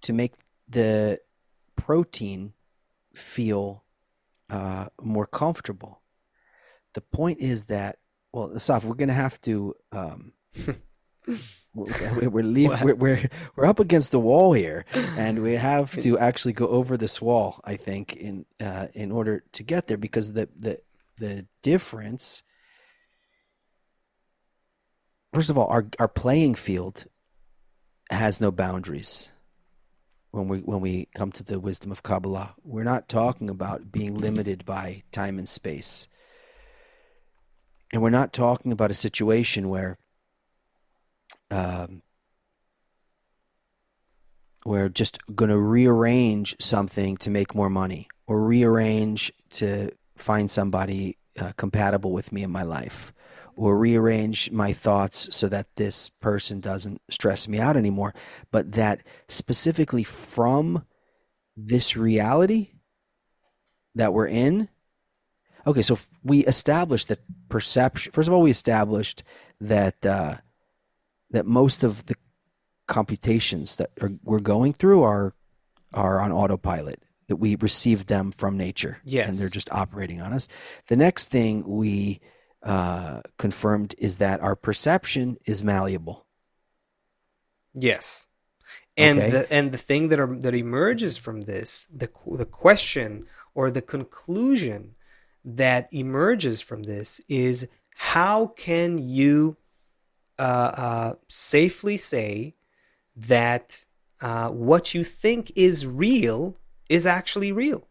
to 0.02 0.14
make 0.14 0.34
the 0.68 1.20
protein 1.76 2.54
feel 3.14 3.84
uh, 4.50 4.88
more 5.02 5.26
comfortable. 5.26 6.02
The 6.94 7.02
point 7.02 7.40
is 7.40 7.66
that, 7.66 8.00
well, 8.34 8.52
Asaf, 8.54 8.84
we're 8.84 8.96
going 8.96 9.08
to 9.08 9.14
have 9.14 9.40
to. 9.42 9.76
Um, 9.92 10.34
we're 11.74 12.30
we're, 12.30 12.44
leave, 12.44 12.82
we're 12.82 12.96
we're 12.96 13.30
we're 13.56 13.66
up 13.66 13.80
against 13.80 14.12
the 14.12 14.20
wall 14.20 14.54
here, 14.54 14.86
and 14.94 15.42
we 15.42 15.54
have 15.54 15.92
to 16.02 16.18
actually 16.18 16.54
go 16.54 16.68
over 16.68 16.98
this 16.98 17.22
wall. 17.22 17.60
I 17.64 17.76
think 17.76 18.16
in 18.16 18.46
uh, 18.60 18.88
in 18.94 19.12
order 19.12 19.44
to 19.54 19.64
get 19.64 19.88
there, 19.88 19.98
because 19.98 20.34
the 20.34 20.50
the 20.58 20.80
the 21.18 21.46
difference 21.62 22.44
first 25.34 25.50
of 25.50 25.58
all, 25.58 25.68
our 25.68 25.88
our 26.00 26.08
playing 26.08 26.56
field 26.56 27.06
has 28.10 28.42
no 28.42 28.52
boundaries. 28.52 29.30
When 30.32 30.48
we 30.48 30.60
when 30.60 30.80
we 30.80 31.10
come 31.14 31.32
to 31.34 31.44
the 31.44 31.60
wisdom 31.60 31.92
of 31.92 32.04
Kabbalah, 32.04 32.56
we're 32.64 32.84
not 32.84 33.10
talking 33.10 33.50
about 33.50 33.92
being 33.92 34.16
limited 34.16 34.66
by 34.66 35.04
time 35.12 35.38
and 35.38 35.48
space, 35.48 36.08
and 37.92 38.02
we're 38.02 38.10
not 38.10 38.32
talking 38.32 38.72
about 38.72 38.92
a 38.92 38.96
situation 38.96 39.68
where 39.70 39.98
um, 41.52 42.02
we're 44.66 44.90
just 44.90 45.20
going 45.36 45.50
to 45.50 45.58
rearrange 45.58 46.56
something 46.60 47.18
to 47.18 47.30
make 47.30 47.56
more 47.56 47.70
money 47.70 48.08
or 48.28 48.44
rearrange 48.46 49.32
to 49.52 49.92
find 50.18 50.50
somebody 50.50 51.18
uh, 51.40 51.52
compatible 51.58 52.12
with 52.12 52.32
me 52.32 52.44
in 52.44 52.52
my 52.52 52.64
life 52.64 53.14
or 53.56 53.78
rearrange 53.78 54.52
my 54.52 54.72
thoughts 54.74 55.34
so 55.36 55.48
that 55.48 55.68
this 55.76 56.10
person 56.10 56.60
doesn't 56.60 57.02
stress 57.10 57.48
me 57.48 57.60
out 57.60 57.76
anymore 57.78 58.14
but 58.52 58.74
that 58.74 59.02
specifically 59.28 60.04
from 60.04 60.86
this 61.58 61.98
reality 61.98 62.72
that 63.96 64.14
we're 64.14 64.28
in 64.28 64.70
okay 65.66 65.82
so 65.82 65.98
we 66.24 66.46
established 66.46 67.08
that 67.08 67.20
perception 67.50 68.12
first 68.12 68.28
of 68.28 68.34
all 68.34 68.42
we 68.42 68.52
established 68.52 69.24
that 69.60 70.06
uh, 70.06 70.36
that 71.32 71.46
most 71.46 71.84
of 71.84 72.06
the 72.06 72.16
computations 72.88 73.78
that 73.78 73.90
are, 74.02 74.12
we're 74.24 74.40
going 74.40 74.74
through 74.74 75.04
are 75.04 75.34
are 75.94 76.20
on 76.22 76.32
autopilot 76.32 77.02
that 77.28 77.36
we 77.38 77.56
received 77.56 78.08
them 78.08 78.32
from 78.32 78.58
nature 78.58 79.00
Yes. 79.06 79.28
and 79.28 79.36
they're 79.38 79.50
just 79.50 79.72
operating 79.72 80.22
on 80.22 80.34
us 80.34 80.48
the 80.88 80.96
next 80.98 81.30
thing 81.30 81.64
we 81.66 82.20
uh, 82.64 83.22
confirmed 83.38 83.96
is 83.98 84.18
that 84.18 84.40
our 84.42 84.56
perception 84.56 85.38
is 85.46 85.64
malleable 85.64 86.26
Yes. 87.74 88.26
And 88.98 89.20
Okay. 89.20 89.32
the 89.32 89.54
and 89.54 89.72
the 89.72 89.78
thing 89.78 90.10
that 90.10 90.20
are, 90.20 90.36
that 90.42 90.54
emerges 90.54 91.16
from 91.18 91.42
this, 91.44 91.88
the 91.94 92.10
the 92.36 92.46
question 92.46 93.26
or 93.56 93.72
the 93.72 93.82
conclusion 93.82 94.96
that 95.46 95.88
emerges 95.94 96.60
from 96.62 96.84
this 96.84 97.22
is 97.30 97.68
how 97.96 98.48
can 98.48 98.98
you 98.98 99.58
uh, 100.42 100.72
uh, 100.88 101.14
safely 101.28 101.98
say 101.98 102.56
that 103.16 103.86
uh, 104.22 104.50
what 104.50 104.96
you 104.96 105.04
think 105.04 105.52
is 105.56 105.86
real 105.86 106.58
is 106.90 107.06
actually 107.06 107.52
real? 107.52 107.88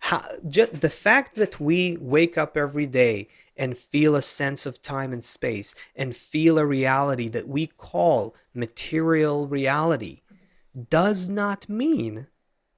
How, 0.00 0.22
just 0.48 0.80
the 0.80 0.90
fact 0.90 1.36
that 1.36 1.60
we 1.60 1.96
wake 2.00 2.36
up 2.36 2.56
every 2.56 2.86
day 2.86 3.28
and 3.56 3.78
feel 3.78 4.16
a 4.16 4.22
sense 4.22 4.66
of 4.66 4.82
time 4.82 5.12
and 5.12 5.22
space 5.22 5.76
and 5.94 6.16
feel 6.16 6.58
a 6.58 6.66
reality 6.66 7.28
that 7.28 7.46
we 7.46 7.68
call 7.68 8.34
material 8.52 9.46
reality 9.46 10.22
does 10.88 11.28
not 11.28 11.68
mean 11.68 12.26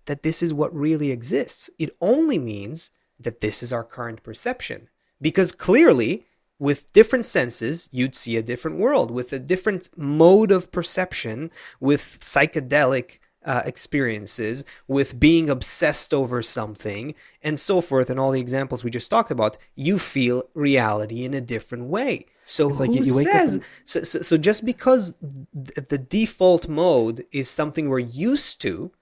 that 0.04 0.22
this 0.22 0.42
is 0.42 0.52
what 0.52 0.74
really 0.74 1.10
exists. 1.10 1.70
It 1.78 1.96
only 2.00 2.38
means 2.38 2.90
that 3.18 3.40
this 3.40 3.62
is 3.62 3.72
our 3.72 3.84
current 3.84 4.22
perception. 4.22 4.88
Because 5.18 5.52
clearly, 5.52 6.26
with 6.58 6.92
different 6.92 7.24
senses, 7.24 7.88
you'd 7.92 8.14
see 8.14 8.36
a 8.36 8.42
different 8.42 8.78
world, 8.78 9.10
with 9.10 9.32
a 9.32 9.38
different 9.38 9.88
mode 9.96 10.50
of 10.52 10.70
perception, 10.70 11.50
with 11.80 12.00
psychedelic 12.20 13.18
uh, 13.44 13.62
experiences, 13.66 14.64
with 14.88 15.20
being 15.20 15.50
obsessed 15.50 16.14
over 16.14 16.40
something, 16.40 17.14
and 17.42 17.60
so 17.60 17.80
forth, 17.80 18.08
and 18.08 18.18
all 18.18 18.30
the 18.30 18.40
examples 18.40 18.82
we 18.84 18.90
just 18.90 19.10
talked 19.10 19.30
about, 19.30 19.58
you 19.74 19.98
feel 19.98 20.44
reality 20.54 21.24
in 21.24 21.34
a 21.34 21.40
different 21.40 21.84
way. 21.84 22.24
So 22.46 22.68
It's 22.68 22.78
who 22.78 22.84
like 22.86 22.96
you- 22.96 23.04
you 23.04 23.16
wake 23.16 23.26
up 23.26 23.32
says? 23.34 23.54
and- 23.56 23.64
So, 23.84 24.02
so, 24.02 24.22
so 24.22 24.36
just 24.38 24.64
because 24.64 25.14
th- 25.20 25.88
the 25.88 25.98
default 25.98 26.68
mode 26.68 27.26
is 27.32 27.48
something 27.50 27.88
we're 27.88 27.98
used 27.98 28.60
to, 28.62 28.92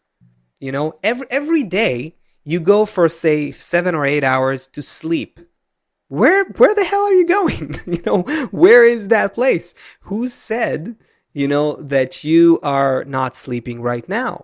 you 0.58 0.72
know, 0.72 0.94
every 1.02 1.26
every 1.30 1.64
day 1.64 2.16
you 2.44 2.58
go 2.60 2.84
for 2.86 3.08
say 3.08 3.52
seven 3.52 3.94
or 3.94 4.04
eight 4.06 4.24
hours 4.24 4.66
to 4.68 4.82
sleep. 4.82 5.38
Where 6.20 6.44
where 6.60 6.74
the 6.74 6.84
hell 6.84 7.04
are 7.10 7.14
you 7.20 7.26
going? 7.26 7.74
you 7.86 8.02
know, 8.04 8.22
where 8.62 8.84
is 8.94 9.08
that 9.08 9.34
place? 9.34 9.74
Who 10.08 10.28
said, 10.28 10.96
you 11.32 11.48
know, 11.48 11.66
that 11.94 12.22
you 12.22 12.60
are 12.62 13.04
not 13.18 13.34
sleeping 13.34 13.80
right 13.80 14.06
now? 14.08 14.34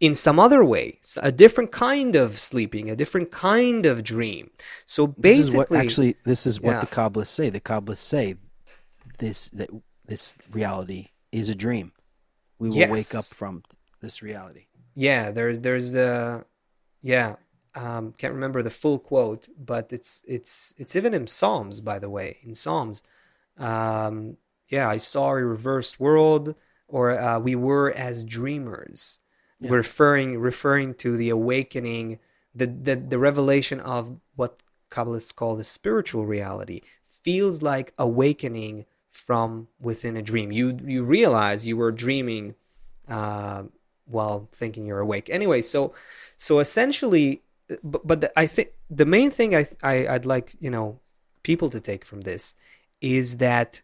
In 0.00 0.16
some 0.16 0.40
other 0.46 0.64
way, 0.64 0.98
a 1.18 1.30
different 1.30 1.70
kind 1.70 2.16
of 2.16 2.28
sleeping, 2.50 2.90
a 2.90 2.96
different 2.96 3.30
kind 3.30 3.86
of 3.86 4.02
dream. 4.02 4.50
So 4.84 5.00
This 5.16 5.38
basically, 5.38 5.48
is 5.48 5.54
what 5.70 5.72
actually 5.82 6.16
this 6.24 6.42
is 6.50 6.60
what 6.60 6.72
Yeah. 6.72 6.80
the 6.80 6.88
Kabbalists 6.98 7.28
say. 7.38 7.50
The 7.50 7.60
Kabbalists 7.70 8.08
say 8.16 8.26
this 9.18 9.48
that 9.50 9.70
this 10.10 10.36
reality 10.50 11.02
is 11.30 11.48
a 11.48 11.54
dream. 11.54 11.92
We 12.58 12.68
will 12.68 12.90
wake 12.96 13.14
up 13.14 13.24
from 13.24 13.62
this 14.00 14.22
reality. 14.28 14.64
yeah 14.96 15.30
there's 15.36 15.58
there's 15.66 15.94
uh 15.94 16.42
yeah 17.14 17.36
um 17.74 18.12
can't 18.12 18.34
remember 18.34 18.62
the 18.62 18.70
full 18.70 18.98
quote 18.98 19.48
but 19.58 19.92
it's 19.92 20.22
it's 20.28 20.74
it's 20.78 20.94
even 20.96 21.14
in 21.14 21.26
psalms 21.26 21.80
by 21.80 21.98
the 21.98 22.10
way 22.10 22.38
in 22.42 22.54
psalms 22.54 23.02
um 23.58 24.36
yeah 24.68 24.88
i 24.88 24.96
saw 24.96 25.30
a 25.30 25.44
reversed 25.44 26.00
world 26.00 26.54
or 26.88 27.12
uh, 27.18 27.38
we 27.38 27.54
were 27.54 27.90
as 27.92 28.24
dreamers 28.24 29.18
Yeah. 29.60 29.70
referring 29.72 30.38
referring 30.40 30.94
to 30.94 31.16
the 31.16 31.30
awakening 31.30 32.18
the, 32.54 32.66
the 32.66 32.96
the 32.96 33.18
revelation 33.18 33.80
of 33.80 34.18
what 34.36 34.62
kabbalists 34.90 35.34
call 35.34 35.56
the 35.56 35.64
spiritual 35.64 36.26
reality 36.26 36.80
feels 37.04 37.62
like 37.62 37.94
awakening 37.98 38.84
from 39.08 39.68
within 39.80 40.16
a 40.16 40.22
dream 40.22 40.50
you 40.52 40.78
you 40.84 41.04
realize 41.04 41.66
you 41.66 41.76
were 41.76 41.92
dreaming 41.92 42.54
uh, 43.08 43.64
while 44.06 44.48
thinking 44.52 44.86
you're 44.86 45.00
awake. 45.00 45.28
Anyway, 45.30 45.62
so 45.62 45.94
so 46.36 46.58
essentially, 46.58 47.42
but, 47.82 48.06
but 48.06 48.20
the, 48.20 48.38
I 48.38 48.46
think 48.46 48.70
the 48.90 49.06
main 49.06 49.30
thing 49.30 49.54
I, 49.54 49.66
I 49.82 50.06
I'd 50.08 50.26
like 50.26 50.54
you 50.60 50.70
know 50.70 51.00
people 51.42 51.70
to 51.70 51.80
take 51.80 52.04
from 52.04 52.22
this 52.22 52.54
is 53.00 53.38
that 53.38 53.82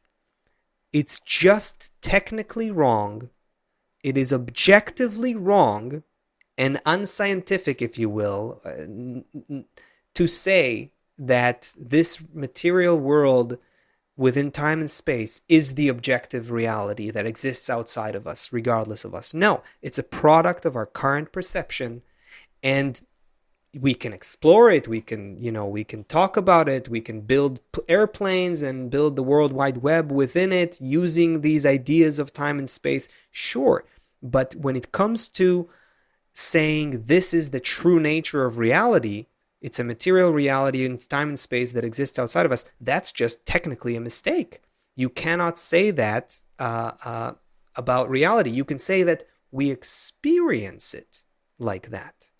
it's 0.92 1.20
just 1.20 1.92
technically 2.00 2.70
wrong. 2.70 3.30
It 4.02 4.16
is 4.16 4.32
objectively 4.32 5.34
wrong 5.34 6.02
and 6.56 6.80
unscientific, 6.86 7.80
if 7.80 7.98
you 7.98 8.08
will, 8.08 8.60
uh, 8.64 9.62
to 10.14 10.26
say 10.26 10.90
that 11.18 11.72
this 11.78 12.22
material 12.32 12.98
world 12.98 13.58
within 14.16 14.50
time 14.50 14.80
and 14.80 14.90
space 14.90 15.42
is 15.48 15.76
the 15.76 15.88
objective 15.88 16.50
reality 16.50 17.10
that 17.10 17.26
exists 17.26 17.70
outside 17.70 18.16
of 18.16 18.26
us, 18.26 18.52
regardless 18.52 19.04
of 19.04 19.14
us. 19.14 19.32
No, 19.32 19.62
it's 19.80 19.98
a 19.98 20.02
product 20.02 20.64
of 20.64 20.74
our 20.74 20.86
current 20.86 21.32
perception, 21.32 22.02
and 22.62 23.00
we 23.74 23.94
can 23.94 24.12
explore 24.12 24.70
it. 24.70 24.88
We 24.88 25.00
can, 25.00 25.38
you 25.38 25.52
know, 25.52 25.66
we 25.66 25.84
can 25.84 26.04
talk 26.04 26.36
about 26.36 26.68
it. 26.68 26.88
We 26.88 27.00
can 27.00 27.20
build 27.20 27.60
airplanes 27.88 28.62
and 28.62 28.90
build 28.90 29.16
the 29.16 29.22
World 29.22 29.52
Wide 29.52 29.78
Web 29.78 30.10
within 30.10 30.52
it 30.52 30.80
using 30.80 31.40
these 31.40 31.66
ideas 31.66 32.18
of 32.18 32.32
time 32.32 32.58
and 32.58 32.68
space. 32.68 33.08
Sure, 33.30 33.84
but 34.22 34.54
when 34.56 34.76
it 34.76 34.92
comes 34.92 35.28
to 35.30 35.68
saying 36.34 37.04
this 37.06 37.34
is 37.34 37.50
the 37.50 37.60
true 37.60 38.00
nature 38.00 38.44
of 38.44 38.58
reality, 38.58 39.26
it's 39.60 39.80
a 39.80 39.84
material 39.84 40.32
reality 40.32 40.84
in 40.84 40.98
time 40.98 41.28
and 41.28 41.38
space 41.38 41.72
that 41.72 41.84
exists 41.84 42.18
outside 42.18 42.46
of 42.46 42.52
us, 42.52 42.64
that's 42.80 43.12
just 43.12 43.44
technically 43.44 43.96
a 43.96 44.00
mistake. 44.00 44.60
You 44.94 45.08
cannot 45.08 45.58
say 45.58 45.90
that 45.90 46.38
uh, 46.58 46.92
uh, 47.04 47.32
about 47.76 48.10
reality. 48.10 48.50
You 48.50 48.64
can 48.64 48.78
say 48.78 49.02
that 49.02 49.24
we 49.50 49.70
experience 49.70 50.94
it 50.94 51.24
like 51.58 51.90
that. 51.90 52.30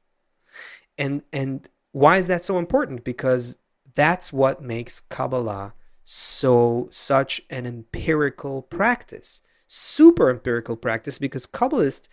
And, 0.98 1.22
and 1.32 1.68
why 1.92 2.16
is 2.16 2.26
that 2.26 2.44
so 2.44 2.58
important? 2.58 3.04
Because 3.04 3.58
that's 3.94 4.32
what 4.32 4.62
makes 4.62 5.00
Kabbalah 5.00 5.74
so 6.04 6.88
such 6.90 7.42
an 7.50 7.66
empirical 7.66 8.62
practice, 8.62 9.42
super 9.66 10.30
empirical 10.30 10.76
practice, 10.76 11.18
because 11.18 11.46
Kabbalists 11.46 12.08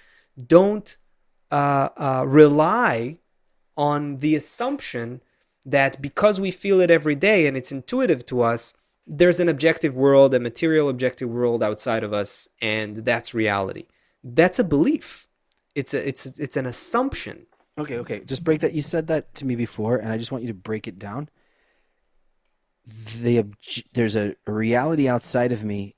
don't 0.47 0.97
uh, 1.51 1.89
uh, 1.95 2.25
rely 2.27 3.19
on 3.77 4.17
the 4.17 4.35
assumption 4.35 5.21
that 5.65 6.01
because 6.01 6.39
we 6.39 6.51
feel 6.51 6.79
it 6.79 6.91
every 6.91 7.15
day 7.15 7.47
and 7.47 7.57
it's 7.57 7.71
intuitive 7.71 8.25
to 8.27 8.41
us, 8.41 8.73
there's 9.07 9.39
an 9.39 9.49
objective 9.49 9.95
world, 9.95 10.33
a 10.33 10.39
material 10.39 10.89
objective 10.89 11.29
world 11.29 11.63
outside 11.63 12.03
of 12.03 12.13
us, 12.13 12.47
and 12.61 12.97
that's 12.97 13.33
reality. 13.33 13.85
That's 14.23 14.59
a 14.59 14.63
belief. 14.63 15.27
It's 15.75 15.93
a 15.93 16.07
it's 16.07 16.25
it's 16.25 16.57
an 16.57 16.65
assumption. 16.65 17.45
Okay, 17.77 17.97
okay. 17.99 18.21
Just 18.21 18.43
break 18.43 18.61
that. 18.61 18.73
You 18.73 18.81
said 18.81 19.07
that 19.07 19.33
to 19.35 19.45
me 19.45 19.55
before, 19.55 19.97
and 19.97 20.11
I 20.11 20.17
just 20.17 20.31
want 20.31 20.43
you 20.43 20.47
to 20.47 20.53
break 20.53 20.87
it 20.87 20.97
down. 20.97 21.29
The 23.17 23.43
there's 23.93 24.15
a, 24.15 24.35
reality 24.47 25.09
outside 25.09 25.51
of 25.51 25.63
me, 25.63 25.95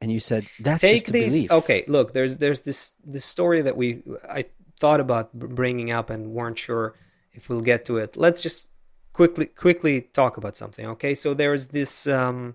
and 0.00 0.12
you 0.12 0.20
said 0.20 0.46
that's 0.60 0.82
Take 0.82 0.92
just 0.94 1.10
a 1.10 1.12
these. 1.12 1.32
belief. 1.32 1.50
Okay, 1.50 1.84
look. 1.88 2.12
There's 2.12 2.36
there's 2.36 2.62
this 2.62 2.92
this 3.04 3.24
story 3.24 3.62
that 3.62 3.76
we 3.76 4.02
I 4.28 4.46
thought 4.78 5.00
about 5.00 5.32
bringing 5.32 5.90
up 5.90 6.10
and 6.10 6.32
weren't 6.32 6.58
sure 6.58 6.94
if 7.32 7.48
we'll 7.48 7.60
get 7.60 7.84
to 7.86 7.96
it. 7.96 8.16
Let's 8.16 8.40
just 8.40 8.70
quickly 9.12 9.46
quickly 9.46 10.02
talk 10.02 10.36
about 10.36 10.56
something. 10.56 10.86
Okay, 10.86 11.14
so 11.14 11.32
there's 11.34 11.68
this 11.68 12.06
um, 12.06 12.54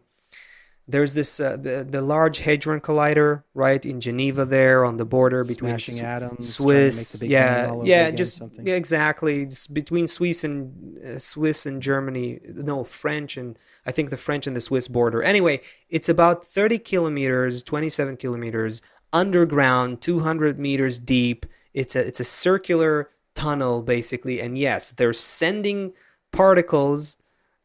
there's 0.88 1.14
this 1.14 1.40
uh, 1.40 1.56
the 1.56 1.86
the 1.90 2.02
Large 2.02 2.40
Hadron 2.40 2.82
Collider 2.82 3.44
right 3.54 3.84
in 3.86 4.02
Geneva 4.02 4.46
there 4.46 4.84
on 4.84 4.98
the 4.98 5.06
border 5.06 5.44
between 5.44 5.80
Smashing 5.80 6.04
atoms, 6.04 6.58
trying 6.58 6.68
to 6.68 6.74
make 6.74 6.94
Swiss, 6.94 7.24
yeah, 7.24 7.74
yeah, 7.84 8.12
just 8.12 8.38
something. 8.38 8.68
yeah, 8.68 8.76
exactly. 8.76 9.46
Just 9.46 9.74
between 9.74 10.08
Swiss 10.08 10.44
and 10.44 10.98
uh, 11.06 11.20
Swiss 11.20 11.66
and 11.66 11.82
Germany, 11.82 12.40
no 12.44 12.84
French 12.84 13.38
and 13.38 13.58
I 13.86 13.92
think 13.92 14.10
the 14.10 14.18
French 14.18 14.46
and 14.46 14.56
the 14.56 14.62
Swiss 14.62 14.88
border. 14.90 15.24
Anyway, 15.24 15.62
it's 15.90 16.10
about 16.10 16.44
thirty 16.44 16.80
kilometers, 16.80 17.64
twenty-seven 17.64 18.18
kilometers 18.18 18.82
underground, 19.14 20.02
two 20.02 20.20
hundred 20.20 20.60
meters 20.60 21.00
deep. 21.00 21.46
It's 21.74 21.96
a 21.96 22.06
it's 22.06 22.20
a 22.20 22.26
circular 22.26 23.10
tunnel 23.36 23.82
basically, 23.82 24.42
and 24.42 24.58
yes, 24.58 24.92
they're 24.92 25.14
sending 25.14 25.94
particles 26.34 27.18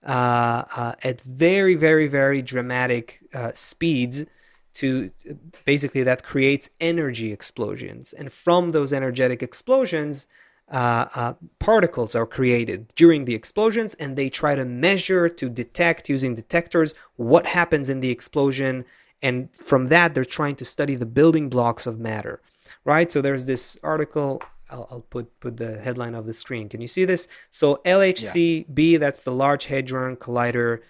uh, 0.05 0.64
uh, 0.76 0.92
at 1.03 1.20
very, 1.22 1.74
very, 1.74 2.09
very 2.09 2.42
dramatic 2.42 3.20
uh, 3.34 3.51
speeds 3.53 4.24
to 4.74 5.11
basically 5.64 6.05
that 6.05 6.22
creates 6.22 6.70
energy 6.80 7.32
explosions. 7.32 8.12
And 8.12 8.32
from 8.32 8.70
those 8.70 8.92
energetic 8.92 9.42
explosions, 9.42 10.28
uh, 10.70 11.07
uh, 11.16 11.32
particles 11.59 12.14
are 12.14 12.26
created 12.26 12.92
during 12.94 13.24
the 13.24 13.34
explosions, 13.34 13.94
and 13.94 14.16
they 14.16 14.28
try 14.28 14.55
to 14.55 14.64
measure 14.64 15.28
to 15.28 15.49
detect 15.49 16.09
using 16.09 16.34
detectors 16.34 16.94
what 17.16 17.46
happens 17.46 17.88
in 17.88 18.01
the 18.01 18.11
explosion. 18.11 18.84
And 19.22 19.49
from 19.55 19.88
that, 19.88 20.14
they're 20.14 20.24
trying 20.24 20.57
to 20.57 20.64
study 20.64 20.94
the 20.94 21.07
building 21.07 21.49
blocks 21.49 21.86
of 21.86 21.99
matter, 21.99 22.40
right? 22.84 23.11
So 23.11 23.20
there's 23.20 23.46
this 23.46 23.78
article. 23.82 24.42
I'll, 24.70 24.86
I'll 24.90 25.00
put 25.00 25.38
put 25.40 25.56
the 25.56 25.78
headline 25.78 26.14
of 26.14 26.26
the 26.26 26.32
screen. 26.32 26.68
Can 26.68 26.80
you 26.80 26.88
see 26.88 27.04
this? 27.04 27.28
So 27.50 27.80
LHCb, 27.84 28.98
that's 28.98 29.24
the 29.24 29.32
Large 29.32 29.66
Hadron 29.66 30.16
Collider. 30.16 30.80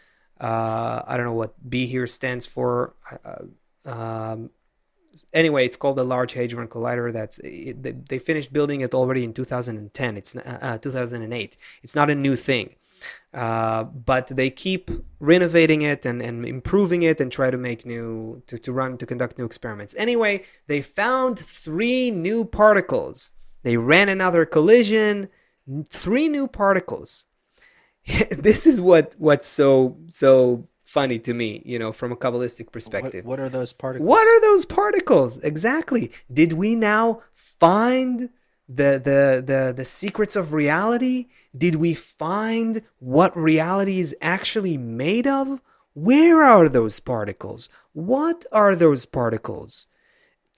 Uh, 0.40 1.02
I 1.06 1.16
don't 1.16 1.26
know 1.26 1.32
what 1.32 1.54
B 1.68 1.86
here 1.86 2.06
stands 2.06 2.46
for. 2.46 2.94
Uh, 3.24 3.90
um, 3.90 4.50
anyway, 5.32 5.64
it's 5.64 5.76
called 5.76 5.96
the 5.96 6.04
Large 6.04 6.34
Hadron 6.34 6.68
Collider. 6.68 7.12
That's 7.12 7.38
it, 7.42 8.08
they 8.08 8.18
finished 8.18 8.52
building 8.52 8.80
it 8.80 8.94
already 8.94 9.24
in 9.24 9.32
2010. 9.32 10.16
It's 10.16 10.36
uh, 10.36 10.58
uh 10.60 10.78
2008. 10.78 11.56
It's 11.82 11.94
not 11.94 12.10
a 12.10 12.14
new 12.14 12.36
thing. 12.36 12.74
Uh, 13.32 13.84
but 13.84 14.28
they 14.28 14.50
keep 14.50 14.90
renovating 15.20 15.82
it 15.82 16.06
and, 16.06 16.22
and 16.22 16.46
improving 16.46 17.02
it 17.02 17.20
and 17.20 17.30
try 17.30 17.50
to 17.50 17.58
make 17.58 17.84
new 17.84 18.42
to, 18.46 18.58
to 18.58 18.72
run 18.72 18.96
to 18.96 19.04
conduct 19.04 19.36
new 19.38 19.44
experiments 19.44 19.94
anyway 19.98 20.42
they 20.66 20.80
found 20.80 21.38
three 21.38 22.10
new 22.10 22.42
particles 22.42 23.32
they 23.62 23.76
ran 23.76 24.08
another 24.08 24.44
collision 24.46 25.28
three 25.90 26.28
new 26.28 26.46
particles. 26.48 27.24
This 28.30 28.66
is 28.66 28.80
what 28.80 29.14
what's 29.18 29.46
so 29.46 29.98
so 30.10 30.66
funny 30.84 31.18
to 31.18 31.34
me 31.34 31.60
you 31.66 31.78
know 31.78 31.92
from 31.92 32.10
a 32.12 32.16
kabbalistic 32.16 32.72
perspective 32.72 33.22
What, 33.26 33.38
what 33.38 33.40
are 33.40 33.50
those 33.50 33.74
particles? 33.74 34.08
what 34.08 34.26
are 34.26 34.40
those 34.40 34.64
particles? 34.64 35.38
Exactly. 35.44 36.10
Did 36.32 36.54
we 36.54 36.74
now 36.74 37.22
find 37.34 38.30
the 38.68 38.92
the 39.08 39.42
the 39.44 39.74
the 39.76 39.84
secrets 39.84 40.36
of 40.36 40.52
reality? 40.52 41.26
Did 41.56 41.74
we 41.76 41.92
find 41.94 42.82
what 42.98 43.36
reality 43.36 43.98
is 44.00 44.16
actually 44.20 44.76
made 44.78 45.26
of? 45.26 45.60
Where 45.94 46.44
are 46.44 46.68
those 46.68 47.00
particles? 47.00 47.68
What 47.92 48.44
are 48.52 48.74
those 48.76 49.04
particles 49.04 49.88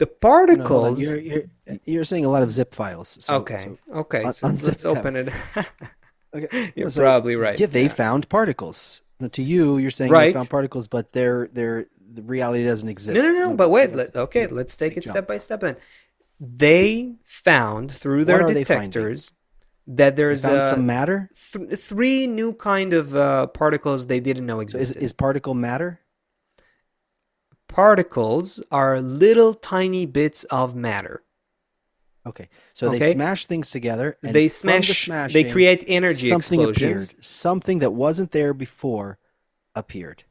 the 0.00 0.06
No, 0.06 0.12
particles 0.28 0.96
You're, 1.00 1.18
you're, 1.20 1.44
you're 1.92 2.04
saying 2.12 2.24
a 2.24 2.32
lot 2.34 2.42
of 2.42 2.50
zip 2.50 2.74
files. 2.74 3.18
So, 3.20 3.36
okay 3.40 3.58
so- 3.64 3.78
okay 4.02 4.22
un- 4.24 4.32
so 4.32 4.46
let's 4.48 4.84
open 4.84 5.12
it 5.20 5.28
okay. 6.34 6.72
you're 6.76 6.90
So, 6.90 7.00
probably 7.00 7.36
right 7.36 7.58
Yeah, 7.60 7.66
they 7.68 7.84
yeah. 7.84 8.02
found 8.04 8.28
particles. 8.28 9.02
Now, 9.20 9.28
to 9.38 9.42
you, 9.42 9.76
you're 9.78 9.90
saying 10.00 10.10
Right. 10.10 10.32
they 10.32 10.38
found 10.40 10.48
particles, 10.50 10.88
but 10.88 11.12
they're, 11.12 11.48
they're, 11.52 11.84
the 12.18 12.22
reality 12.22 12.64
doesn't 12.64 12.88
exist. 12.88 13.14
No, 13.18 13.28
no, 13.28 13.50
no. 13.50 13.54
But 13.54 13.68
wait. 13.68 13.92
Let, 13.94 14.16
okay, 14.16 14.46
let's 14.48 14.74
take 14.76 14.96
it 14.96 15.04
jump. 15.04 15.12
step 15.14 15.26
by 15.28 15.36
step. 15.38 15.60
Then 15.60 15.76
they 16.40 17.16
found 17.24 17.92
through 17.92 18.24
their 18.24 18.40
What 18.40 18.50
are 18.50 18.54
they 18.54 18.64
finding? 18.64 18.90
detectors 18.90 19.32
that 19.86 20.16
there's 20.16 20.42
found 20.42 20.60
uh, 20.60 20.64
some 20.64 20.86
matter. 20.86 21.28
th- 21.52 21.78
three 21.78 22.26
new 22.26 22.54
kind 22.54 22.92
of 22.94 23.14
uh, 23.14 23.46
particles 23.48 24.06
they 24.06 24.20
didn't 24.20 24.46
know 24.46 24.56
So 24.56 24.62
is, 24.62 24.74
existed. 24.74 25.02
is 25.02 25.12
particle 25.12 25.54
matter? 25.54 26.00
Particles 27.72 28.62
are 28.70 29.00
little 29.00 29.54
tiny 29.54 30.04
bits 30.06 30.44
of 30.44 30.74
matter. 30.74 31.22
Okay, 32.26 32.48
so 32.74 32.88
Okay. 32.88 32.98
they 32.98 33.12
smash 33.12 33.46
things 33.46 33.70
together. 33.70 34.18
And 34.22 34.34
they 34.34 34.48
from 34.48 34.68
the 34.70 34.82
smash. 34.82 35.04
smashing, 35.06 35.32
they 35.42 35.50
create 35.50 35.84
energy 35.86 36.26
something 36.28 36.60
explosions. 36.60 37.12
appeared. 37.12 37.24
Something 37.24 37.78
that 37.78 37.92
wasn't 37.92 38.32
there 38.32 38.52
before 38.52 39.18
appeared. 39.74 40.24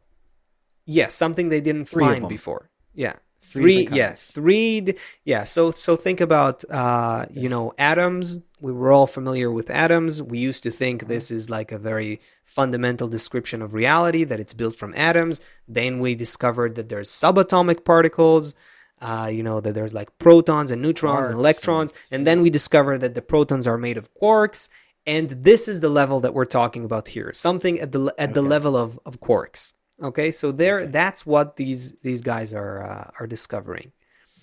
Yes, 0.85 1.15
something 1.15 1.49
they 1.49 1.61
didn't 1.61 1.85
Three 1.85 2.03
find 2.05 2.27
before. 2.29 2.69
Yeah. 2.93 3.13
Three 3.41 3.85
Three, 3.85 3.95
yes, 3.97 4.09
kinds. 4.09 4.31
three. 4.31 4.93
Yeah, 5.23 5.45
so 5.45 5.71
so 5.71 5.95
think 5.95 6.19
about 6.19 6.63
uh, 6.69 7.25
you 7.31 7.47
know 7.47 7.71
atoms. 7.77 8.39
We 8.61 8.71
were 8.73 8.91
all 8.91 9.07
familiar 9.07 9.49
with 9.51 9.69
atoms. 9.71 10.21
We 10.21 10.37
used 10.39 10.63
to 10.63 10.71
think 10.71 11.07
this 11.07 11.31
is 11.31 11.49
like 11.49 11.71
a 11.71 11.77
very 11.79 12.19
fundamental 12.43 13.07
description 13.07 13.61
of 13.61 13.73
reality 13.73 14.23
that 14.25 14.39
it's 14.39 14.53
built 14.53 14.75
from 14.75 14.93
atoms. 14.95 15.39
Then 15.67 15.99
we 15.99 16.13
discovered 16.15 16.75
that 16.75 16.89
there's 16.89 17.09
subatomic 17.09 17.85
particles. 17.85 18.55
Uh, 19.01 19.29
you 19.31 19.43
know 19.43 19.61
that 19.61 19.75
there's 19.75 19.93
like 19.93 20.09
protons 20.17 20.71
and 20.71 20.81
neutrons 20.81 21.25
and 21.27 21.35
electrons, 21.37 21.93
and- 21.93 22.19
and 22.19 22.27
then 22.27 22.41
we 22.41 22.49
discovered 22.49 22.99
that 22.99 23.15
the 23.15 23.21
protons 23.21 23.65
are 23.65 23.77
made 23.77 23.97
of 23.97 24.13
quarks. 24.13 24.67
And 25.07 25.29
this 25.29 25.69
is 25.69 25.79
the 25.79 25.87
level 25.89 26.19
that 26.19 26.33
we're 26.33 26.43
talking 26.59 26.83
about 26.83 27.07
here. 27.07 27.31
Something 27.31 27.79
at 27.79 27.93
the 27.93 28.13
at 28.17 28.33
the 28.33 28.41
Okay. 28.41 28.49
level 28.49 28.75
of, 28.75 28.99
of 29.05 29.21
quarks. 29.21 29.73
Okay, 30.03 30.31
so 30.31 30.51
there, 30.51 30.85
that's 30.85 31.25
what 31.25 31.55
these 31.55 31.93
these 32.03 32.21
guys 32.21 32.53
are 32.53 32.83
uh, 32.83 33.11
are 33.19 33.25
discovering. 33.27 33.93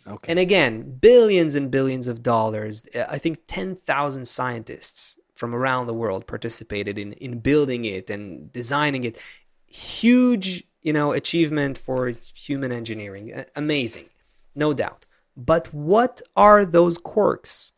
Okay. 0.09 0.31
And 0.31 0.39
again, 0.39 0.99
billions 0.99 1.55
and 1.55 1.71
billions 1.71 2.07
of 2.07 2.23
dollars. 2.23 2.85
Uh, 2.95 3.05
I 3.09 3.19
think 3.19 3.41
ten 3.47 3.77
thousand 3.77 4.27
scientists 4.27 5.19
from 5.35 5.55
around 5.55 5.87
the 5.87 5.95
world 5.95 6.27
participated 6.27 6.99
in 6.99 7.13
in 7.15 7.41
building 7.41 7.85
it 7.85 8.09
and 8.11 8.53
designing 8.53 9.05
it. 9.05 9.19
Huge, 9.67 10.65
you 10.83 10.93
know, 10.93 11.13
achievement 11.13 11.77
for 11.77 12.15
human 12.35 12.71
engineering. 12.73 13.45
Amazing, 13.57 14.07
no 14.55 14.73
doubt. 14.73 15.07
But 15.37 15.73
what 15.75 16.23
are 16.37 16.65
those 16.65 16.99
quarks? 16.99 17.73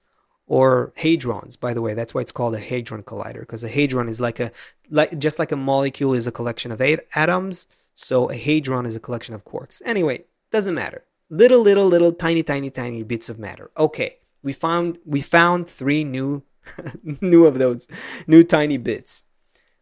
or 0.49 0.93
hadrons 0.97 1.61
by 1.61 1.75
the 1.75 1.83
way 1.83 1.95
that's 1.95 2.15
why 2.15 2.23
it's 2.23 2.33
called 2.33 2.55
a 2.55 2.59
hadron 2.59 3.03
collider 3.03 3.41
because 3.41 3.63
a 3.63 3.69
hadron 3.69 4.09
is 4.09 4.21
like 4.21 4.41
a 4.41 4.51
like 4.91 5.17
just 5.19 5.39
like 5.39 5.53
a 5.53 5.57
molecule 5.57 6.15
is 6.15 6.27
a 6.27 6.33
collection 6.33 6.73
of 6.73 6.81
eight 6.81 7.01
atoms 7.15 7.69
so 7.95 8.31
a 8.31 8.37
hadron 8.37 8.87
is 8.87 8.97
a 8.97 9.01
collection 9.01 9.35
of 9.35 9.45
quarks 9.45 9.83
anyway 9.85 10.25
doesn't 10.51 10.75
matter 10.75 11.05
little 11.31 11.61
little 11.61 11.87
little 11.87 12.13
tiny 12.13 12.43
tiny 12.43 12.71
tiny 12.71 13.03
bits 13.03 13.29
of 13.29 13.39
matter. 13.39 13.71
Okay 13.77 14.19
we 14.43 14.53
found 14.53 14.99
we 15.05 15.21
found 15.21 15.69
three 15.69 16.05
new 16.05 16.43
new 17.21 17.47
of 17.47 17.59
those 17.59 17.89
new 18.27 18.43
tiny 18.43 18.77
bits. 18.77 19.25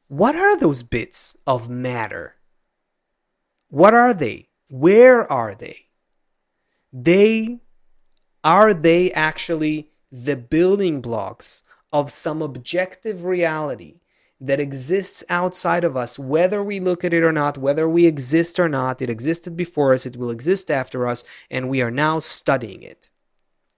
What 0.08 0.36
are 0.36 0.56
those 0.58 0.82
bits 0.82 1.36
of 1.46 1.68
matter? 1.68 2.36
What 3.68 3.94
are 3.94 4.14
they? 4.14 4.48
Where 4.68 5.30
are 5.30 5.54
they? 5.54 5.86
They 6.92 7.60
are 8.44 8.72
they 8.72 9.12
actually 9.12 9.90
the 10.10 10.36
building 10.36 11.00
blocks 11.00 11.62
of 11.92 12.10
some 12.10 12.40
objective 12.40 13.24
reality 13.24 14.00
that 14.40 14.60
exists 14.60 15.24
outside 15.28 15.82
of 15.84 15.96
us, 15.96 16.18
whether 16.18 16.62
we 16.62 16.78
look 16.80 17.04
at 17.04 17.14
it 17.14 17.22
or 17.22 17.32
not, 17.32 17.56
whether 17.58 17.88
we 17.88 18.06
exist 18.06 18.58
or 18.60 18.68
not? 18.68 19.00
It 19.00 19.08
existed 19.10 19.56
before 19.56 19.94
us, 19.94 20.04
it 20.06 20.16
will 20.16 20.30
exist 20.30 20.70
after 20.70 21.06
us, 21.06 21.24
and 21.50 21.68
we 21.68 21.80
are 21.82 21.90
now 21.90 22.18
studying 22.18 22.82
it. 22.82 23.10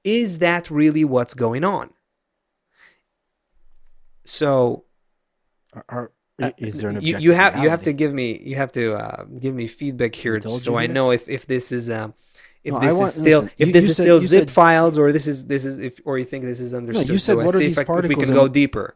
Is 0.04 0.38
that 0.40 0.70
really 0.70 1.04
what's 1.04 1.34
going 1.34 1.64
on? 1.64 1.90
So, 4.24 4.84
Are, 5.72 5.84
are- 5.88 6.12
uh, 6.40 6.52
is 6.56 6.78
there 6.80 6.90
an 6.90 7.00
you, 7.00 7.18
you 7.18 7.32
have 7.32 7.58
you 7.60 7.68
have 7.68 7.82
to 7.82 7.92
give 7.92 8.14
me 8.14 8.40
you 8.44 8.54
have 8.54 8.70
to 8.70 8.94
uh, 8.94 9.24
give 9.40 9.52
me 9.56 9.66
feedback 9.66 10.14
here 10.14 10.40
so 10.40 10.76
I 10.76 10.86
know 10.86 11.10
if, 11.10 11.28
if 11.28 11.46
this 11.48 11.72
is 11.72 11.90
um 11.90 12.14
if 12.62 12.74
No, 12.74 12.78
this 12.78 12.94
want- 12.94 13.08
is 13.08 13.14
still 13.14 13.40
listen, 13.42 13.54
if 13.58 13.66
you- 13.66 13.72
this 13.72 13.84
you 13.86 13.90
is 13.90 13.96
said- 13.96 14.02
still 14.04 14.20
zip 14.20 14.40
said- 14.42 14.50
files 14.52 14.98
or 14.98 15.10
this 15.10 15.26
is 15.26 15.46
this 15.46 15.64
is 15.64 15.78
if 15.78 16.00
or 16.04 16.16
you 16.16 16.24
think 16.24 16.44
this 16.44 16.60
is 16.60 16.74
understood. 16.74 17.08
you 17.08 17.18
said, 17.18 17.32
so 17.34 17.40
I 17.40 17.44
what 17.44 17.54
are 17.56 17.58
see 17.58 17.66
these 17.66 17.78
if, 17.80 17.90
I, 17.90 17.98
if 17.98 18.06
we 18.06 18.14
can 18.14 18.32
go 18.32 18.46
deeper. 18.46 18.94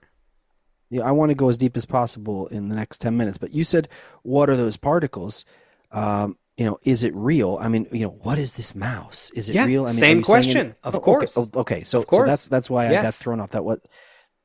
Yeah, 0.93 1.05
I 1.05 1.11
want 1.11 1.31
to 1.31 1.35
go 1.35 1.49
as 1.49 1.57
deep 1.57 1.75
as 1.77 1.87
possible 1.87 2.49
in 2.49 2.69
the 2.69 2.75
next 2.77 2.99
10 3.01 3.17
minutes. 3.17 3.39
But 3.39 3.55
you 3.55 3.65
said, 3.65 3.89
what 4.23 4.51
are 4.51 4.57
those 4.57 4.77
particles? 4.77 5.47
Um, 5.91 6.37
you 6.59 6.67
know, 6.67 6.79
is 6.83 7.03
it 7.03 7.15
real? 7.15 7.57
I 7.61 7.69
mean, 7.69 7.87
you 7.91 8.01
know, 8.05 8.11
what 8.23 8.39
is 8.39 8.57
this 8.57 8.75
mouse? 8.75 9.31
Is 9.35 9.49
it 9.49 9.55
Yeah, 9.55 9.65
real? 9.65 9.85
I 9.85 9.87
mean, 9.87 9.95
same 9.95 10.17
are 10.19 10.21
you 10.21 10.25
saying 10.25 10.43
question. 10.43 10.67
it- 10.69 10.77
Of 10.85 10.95
Oh, 10.95 10.99
okay, 10.99 11.05
course. 11.05 11.39
oh, 11.39 11.61
Okay, 11.61 11.83
so, 11.85 11.99
Of 11.99 12.05
so 12.05 12.09
course. 12.09 12.29
that's 12.29 12.49
that's 12.49 12.69
why 12.69 12.89
I 12.89 12.93
got 12.93 13.15
thrown 13.15 13.41
off 13.41 13.51
that. 13.53 13.65
What? 13.65 13.81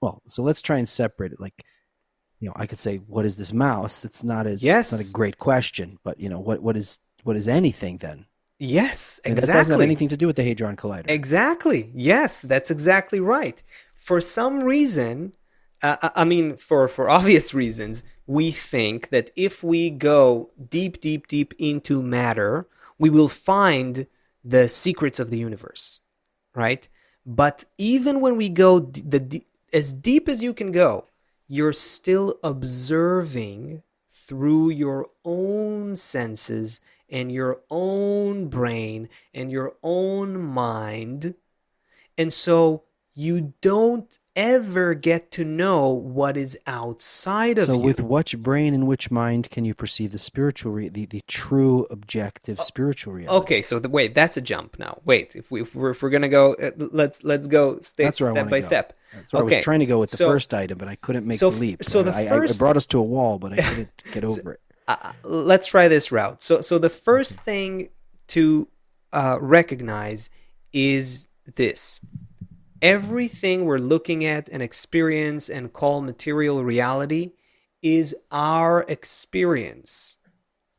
Well, 0.02 0.22
so 0.26 0.42
let's 0.42 0.62
try 0.62 0.78
and 0.78 0.88
separate 0.88 1.34
it. 1.34 1.40
Like, 1.42 1.66
you 2.40 2.48
know, 2.48 2.54
I 2.56 2.66
could 2.66 2.80
say, 2.80 2.98
what 2.98 3.26
is 3.26 3.36
this 3.36 3.52
mouse? 3.52 4.06
It's 4.06 4.24
not 4.24 4.48
as 4.48 4.54
it's 4.56 4.64
Yes. 4.64 4.92
not 4.94 5.02
a 5.02 5.12
great 5.12 5.38
question, 5.40 6.00
but 6.06 6.18
you 6.20 6.30
know, 6.30 6.40
what 6.40 6.62
what 6.64 6.78
is 6.78 7.00
what 7.24 7.36
is 7.36 7.48
anything 7.50 7.98
then? 7.98 8.26
Yes, 8.58 9.20
And 9.26 9.38
that 9.38 9.46
doesn't 9.48 9.72
have 9.74 9.82
anything 9.82 10.08
to 10.08 10.18
do 10.18 10.26
with 10.28 10.36
the 10.38 10.44
Hadron 10.44 10.78
Collider. 10.78 11.10
Exactly. 11.12 11.92
Yes, 11.94 12.42
that's 12.42 12.72
exactly 12.72 13.20
right. 13.20 13.62
For 13.94 14.20
some 14.22 14.64
reason, 14.64 15.34
uh, 15.84 16.10
I 16.16 16.24
mean, 16.24 16.58
for 16.58 16.88
for 16.88 17.10
obvious 17.20 17.54
reasons, 17.54 18.04
we 18.26 18.52
think 18.52 19.10
that 19.10 19.30
if 19.36 19.64
we 19.64 19.90
go 19.90 20.52
deep, 20.70 21.00
deep, 21.02 21.28
deep 21.28 21.54
into 21.58 22.02
matter, 22.02 22.68
we 22.98 23.10
will 23.10 23.30
find 23.30 24.08
the 24.44 24.68
secrets 24.68 25.20
of 25.20 25.30
the 25.30 25.38
universe, 25.38 26.02
right? 26.56 26.88
But 27.26 27.66
even 27.78 28.22
when 28.22 28.38
we 28.38 28.50
go 28.50 28.80
d- 28.80 29.02
the 29.06 29.20
d- 29.20 29.44
as 29.74 29.92
deep 29.94 30.30
as 30.30 30.44
you 30.44 30.54
can 30.54 30.72
go, 30.72 31.06
you're 31.48 31.74
still 31.74 32.40
observing 32.44 33.84
through 34.10 34.70
your 34.70 35.08
own 35.26 35.96
senses 35.96 36.82
and 37.10 37.32
your 37.32 37.62
own 37.70 38.48
brain 38.48 39.10
and 39.34 39.52
your 39.52 39.76
own 39.84 40.42
mind. 40.42 41.36
And 42.18 42.34
so 42.34 42.84
you 43.20 43.56
don't 43.62 44.20
ever 44.36 44.94
get 44.94 45.32
to 45.32 45.44
know 45.44 45.90
what 45.90 46.38
is 46.38 46.56
outside 46.68 47.58
of 47.58 47.66
so, 47.66 47.74
you. 47.74 47.80
So, 47.80 47.84
with 47.84 48.04
which 48.04 48.38
brain 48.38 48.76
and 48.76 48.86
which 48.86 49.10
mind 49.10 49.50
can 49.50 49.66
you 49.66 49.74
perceive 49.74 50.12
the 50.12 50.20
spiritual, 50.20 50.74
re- 50.74 50.90
the 50.90 51.08
the 51.08 51.22
true, 51.28 51.88
objective 51.90 52.62
spiritual 52.62 53.14
reality? 53.14 53.36
Okay, 53.40 53.62
so 53.64 53.80
the, 53.80 53.90
wait, 53.90 54.14
that's 54.14 54.38
a 54.38 54.42
jump 54.42 54.78
now. 54.78 55.02
Wait, 55.04 55.36
if 55.36 55.50
we 55.50 55.64
if 55.64 55.74
we're, 55.74 55.90
if 55.90 56.04
we're 56.04 56.12
gonna 56.12 56.30
go, 56.30 56.54
uh, 56.54 56.70
let's 56.78 57.24
let's 57.24 57.48
go 57.48 57.80
step 57.80 58.14
where 58.20 58.30
I 58.30 58.34
step 58.34 58.50
by 58.52 58.60
go. 58.60 58.66
step. 58.68 58.94
That's 59.16 59.34
what 59.34 59.40
I 59.40 59.44
was 59.44 59.64
trying 59.64 59.80
to 59.80 59.88
go 59.88 59.98
with 59.98 60.12
the 60.12 60.18
so- 60.18 60.30
first 60.30 60.54
item, 60.54 60.78
but 60.78 60.88
I 60.88 60.94
couldn't 60.96 61.26
make 61.26 61.40
so 61.40 61.50
the 61.50 61.60
leap. 61.60 61.84
so 61.84 62.04
the 62.04 62.14
I, 62.14 62.22
I- 62.22 62.28
first- 62.28 62.62
I 62.62 62.64
brought 62.64 62.78
us 62.78 62.86
to 62.88 63.00
a 63.00 63.04
wall, 63.04 63.40
but 63.40 63.54
I 63.54 63.56
couldn't 63.64 64.04
get 64.14 64.26
over 64.26 64.54
it. 64.54 64.60
uh, 64.88 65.14
let's 65.24 65.66
try 65.66 65.88
this 65.88 66.12
route. 66.12 66.44
So, 66.44 66.62
so 66.62 66.78
the 66.78 66.92
first 66.92 67.42
thing 67.42 67.90
to 68.28 68.68
uh, 69.12 69.40
recognize 69.42 70.30
is 70.72 71.30
this: 71.56 72.00
everything 72.82 73.66
we're 73.66 73.78
looking 73.78 74.26
at 74.26 74.50
and 74.50 74.62
experience 74.62 75.50
and 75.50 75.74
call 75.74 76.02
material 76.02 76.64
reality 76.64 77.32
is 77.82 78.16
our 78.32 78.86
experience. 78.88 80.18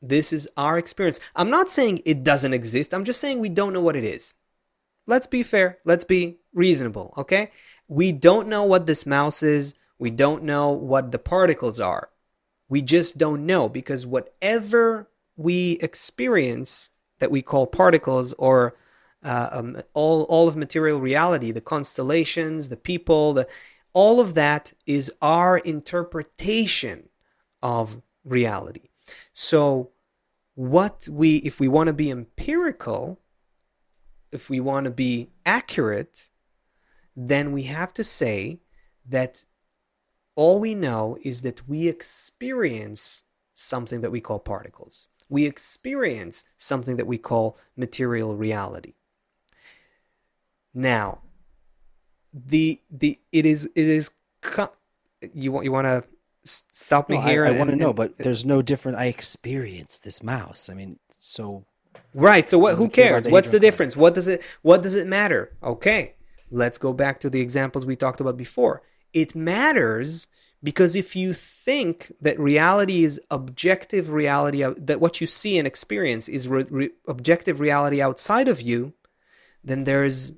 This 0.00 0.32
is 0.32 0.48
our 0.56 0.78
experience. 0.78 1.20
I'm 1.34 1.50
not 1.50 1.70
saying 1.70 2.02
it 2.04 2.22
doesn't 2.22 2.54
exist. 2.54 2.94
I'm 2.94 3.04
just 3.04 3.20
saying 3.20 3.40
we 3.40 3.48
don't 3.48 3.72
know 3.72 3.80
what 3.80 3.96
it 3.96 4.04
is. 4.04 4.34
Let's 5.06 5.26
be 5.26 5.42
fair. 5.42 5.78
Let's 5.84 6.04
be 6.04 6.38
reasonable, 6.52 7.14
okay? 7.16 7.50
We 7.88 8.12
don't 8.12 8.48
know 8.48 8.64
what 8.64 8.86
this 8.86 9.06
mouse 9.06 9.42
is. 9.42 9.74
We 9.98 10.10
don't 10.10 10.44
know 10.44 10.70
what 10.70 11.10
the 11.10 11.18
particles 11.18 11.80
are. 11.80 12.10
We 12.68 12.82
just 12.82 13.16
don't 13.16 13.46
know 13.46 13.68
because 13.68 14.06
whatever 14.06 15.08
we 15.36 15.78
experience 15.80 16.90
that 17.18 17.30
we 17.30 17.42
call 17.42 17.66
particles 17.66 18.34
or 18.34 18.76
uh, 19.22 19.48
um, 19.50 19.82
all, 19.94 20.22
all 20.24 20.48
of 20.48 20.56
material 20.56 21.00
reality, 21.00 21.50
the 21.50 21.60
constellations, 21.60 22.68
the 22.68 22.76
people, 22.76 23.32
the, 23.32 23.48
all 23.92 24.20
of 24.20 24.34
that 24.34 24.72
is 24.86 25.12
our 25.20 25.58
interpretation 25.58 27.08
of 27.62 28.00
reality. 28.24 28.90
So, 29.32 29.90
what 30.54 31.08
we, 31.10 31.36
if 31.38 31.60
we 31.60 31.68
want 31.68 31.86
to 31.86 31.92
be 31.92 32.10
empirical, 32.10 33.20
if 34.32 34.50
we 34.50 34.58
want 34.58 34.84
to 34.84 34.90
be 34.90 35.30
accurate, 35.46 36.30
then 37.14 37.52
we 37.52 37.64
have 37.64 37.92
to 37.94 38.04
say 38.04 38.60
that 39.08 39.44
all 40.34 40.60
we 40.60 40.74
know 40.74 41.16
is 41.24 41.42
that 41.42 41.68
we 41.68 41.88
experience 41.88 43.24
something 43.54 44.00
that 44.00 44.12
we 44.12 44.20
call 44.20 44.38
particles. 44.38 45.08
We 45.28 45.46
experience 45.46 46.44
something 46.56 46.96
that 46.96 47.06
we 47.06 47.18
call 47.18 47.58
material 47.76 48.36
reality. 48.36 48.94
Now, 50.74 51.20
the 52.32 52.80
the 52.90 53.18
it 53.32 53.46
is 53.46 53.66
it 53.74 53.86
is 53.86 54.10
you 55.32 55.52
want 55.52 55.64
you 55.64 55.72
want 55.72 55.86
to 55.86 56.04
stop 56.44 57.08
me 57.08 57.16
no, 57.16 57.22
here. 57.22 57.44
I, 57.44 57.48
I 57.48 57.50
want 57.52 57.70
to 57.70 57.76
know, 57.76 57.92
but 57.92 58.16
there's 58.18 58.44
no 58.44 58.62
different. 58.62 58.98
I 58.98 59.06
experienced 59.06 60.04
this 60.04 60.22
mouse. 60.22 60.68
I 60.70 60.74
mean, 60.74 60.98
so 61.18 61.64
right. 62.14 62.48
So 62.48 62.58
what? 62.58 62.76
Who 62.76 62.88
cares? 62.88 63.24
The 63.24 63.30
What's 63.30 63.50
the 63.50 63.60
difference? 63.60 63.96
What 63.96 64.14
does 64.14 64.28
it? 64.28 64.42
What 64.62 64.82
does 64.82 64.94
it 64.94 65.06
matter? 65.06 65.56
Okay, 65.62 66.14
let's 66.50 66.78
go 66.78 66.92
back 66.92 67.20
to 67.20 67.30
the 67.30 67.40
examples 67.40 67.86
we 67.86 67.96
talked 67.96 68.20
about 68.20 68.36
before. 68.36 68.82
It 69.12 69.34
matters 69.34 70.28
because 70.62 70.96
if 70.96 71.14
you 71.14 71.32
think 71.32 72.12
that 72.20 72.38
reality 72.38 73.04
is 73.04 73.20
objective 73.30 74.10
reality, 74.10 74.64
that 74.76 75.00
what 75.00 75.20
you 75.20 75.26
see 75.26 75.56
and 75.56 75.66
experience 75.66 76.28
is 76.28 76.48
re- 76.48 76.66
re- 76.68 76.90
objective 77.06 77.60
reality 77.60 78.02
outside 78.02 78.48
of 78.48 78.60
you, 78.60 78.92
then 79.62 79.84
there's 79.84 80.32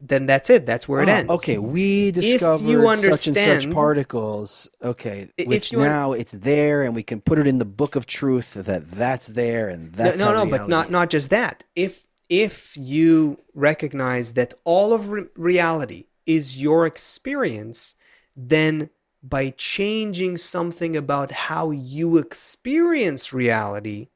then 0.00 0.26
that's 0.26 0.48
it. 0.50 0.64
That's 0.66 0.88
where 0.88 1.02
it 1.02 1.08
oh, 1.08 1.12
ends. 1.12 1.30
Okay, 1.30 1.58
we 1.58 2.10
discovered 2.10 2.96
such 2.96 3.26
and 3.28 3.36
such 3.36 3.70
particles. 3.70 4.68
Okay, 4.82 5.28
which 5.46 5.72
now 5.72 6.12
it's 6.12 6.32
there, 6.32 6.82
and 6.82 6.94
we 6.94 7.02
can 7.02 7.20
put 7.20 7.38
it 7.38 7.46
in 7.46 7.58
the 7.58 7.64
book 7.64 7.96
of 7.96 8.06
truth 8.06 8.54
that 8.54 8.90
that's 8.90 9.28
there, 9.28 9.68
and 9.68 9.92
that's 9.92 10.20
no, 10.20 10.32
no, 10.32 10.44
no 10.44 10.50
but 10.50 10.68
not 10.68 10.90
not 10.90 11.10
just 11.10 11.30
that. 11.30 11.64
If 11.76 12.04
if 12.28 12.76
you 12.76 13.38
recognize 13.54 14.34
that 14.34 14.54
all 14.64 14.92
of 14.92 15.10
re- 15.10 15.26
reality 15.36 16.06
is 16.24 16.60
your 16.60 16.86
experience, 16.86 17.96
then 18.34 18.88
by 19.22 19.50
changing 19.50 20.38
something 20.38 20.96
about 20.96 21.30
how 21.32 21.70
you 21.72 22.16
experience 22.16 23.34
reality, 23.34 24.08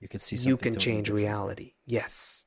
you 0.00 0.06
can 0.06 0.20
see 0.20 0.36
you 0.48 0.56
can 0.56 0.76
change 0.76 1.06
different. 1.06 1.26
reality. 1.26 1.72
Yes 1.84 2.46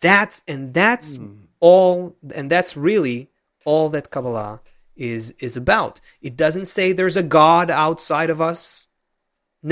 that's 0.00 0.42
and 0.48 0.72
that's 0.72 1.18
mm. 1.18 1.45
All 1.68 2.16
and 2.38 2.48
that's 2.54 2.76
really 2.76 3.18
all 3.64 3.88
that 3.94 4.10
kabbalah 4.14 4.60
is 4.94 5.32
is 5.46 5.56
about 5.56 6.00
it 6.28 6.34
doesn't 6.44 6.68
say 6.76 6.86
there's 6.92 7.16
a 7.16 7.30
god 7.40 7.70
outside 7.70 8.30
of 8.30 8.40
us 8.40 8.88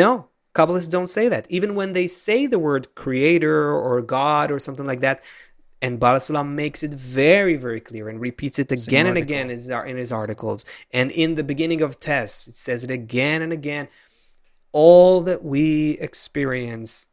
no 0.03 0.11
kabbalists 0.57 0.91
don't 0.91 1.15
say 1.19 1.27
that 1.29 1.47
even 1.49 1.77
when 1.79 1.93
they 1.93 2.07
say 2.07 2.47
the 2.47 2.59
word 2.59 2.85
creator 2.95 3.73
or 3.73 4.03
god 4.03 4.51
or 4.51 4.59
something 4.59 4.89
like 4.93 5.03
that 5.07 5.23
and 5.85 6.01
Baal 6.01 6.17
HaSulam 6.17 6.49
makes 6.55 6.83
it 6.83 6.95
very, 6.95 7.57
very 7.57 7.79
clear 7.79 8.09
and 8.09 8.19
repeats 8.19 8.59
it 8.59 8.73
again 8.73 9.07
and 9.07 9.19
again 9.19 9.51
in 9.51 9.57
his, 9.59 9.69
in 9.69 9.99
his 9.99 10.13
articles. 10.13 10.65
And 10.91 11.11
in 11.11 11.35
the 11.35 11.45
beginning 11.45 11.83
of 11.83 12.01
TES, 12.01 12.49
it 12.49 12.55
says 12.55 12.85
it 12.85 12.91
again 12.91 13.43
and 13.43 13.53
again. 13.53 13.89
All 14.73 15.21
that 15.29 15.45
we 15.45 15.99
experience 16.09 17.09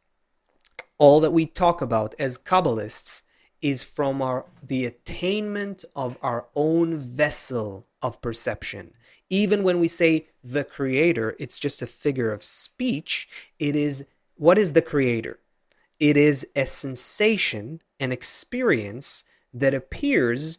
all 0.96 1.20
that 1.20 1.32
we 1.32 1.44
talk 1.44 1.82
about 1.82 2.14
as 2.18 2.38
Kabbalists 2.38 3.24
is 3.62 3.82
from 3.82 4.20
our 4.20 4.46
the 4.62 4.84
attainment 4.84 5.84
of 5.96 6.18
our 6.20 6.48
own 6.54 6.96
vessel 6.96 7.86
of 8.02 8.20
perception. 8.20 8.92
Even 9.30 9.62
when 9.62 9.80
we 9.80 9.88
say 9.88 10.26
the 10.44 10.64
creator, 10.64 11.34
it's 11.38 11.58
just 11.58 11.80
a 11.80 11.86
figure 11.86 12.32
of 12.32 12.42
speech. 12.42 13.28
It 13.58 13.74
is 13.74 14.06
what 14.36 14.58
is 14.58 14.72
the 14.72 14.82
creator? 14.82 15.38
It 16.00 16.16
is 16.16 16.46
a 16.56 16.66
sensation, 16.66 17.80
an 18.00 18.10
experience 18.10 19.24
that 19.54 19.72
appears 19.72 20.58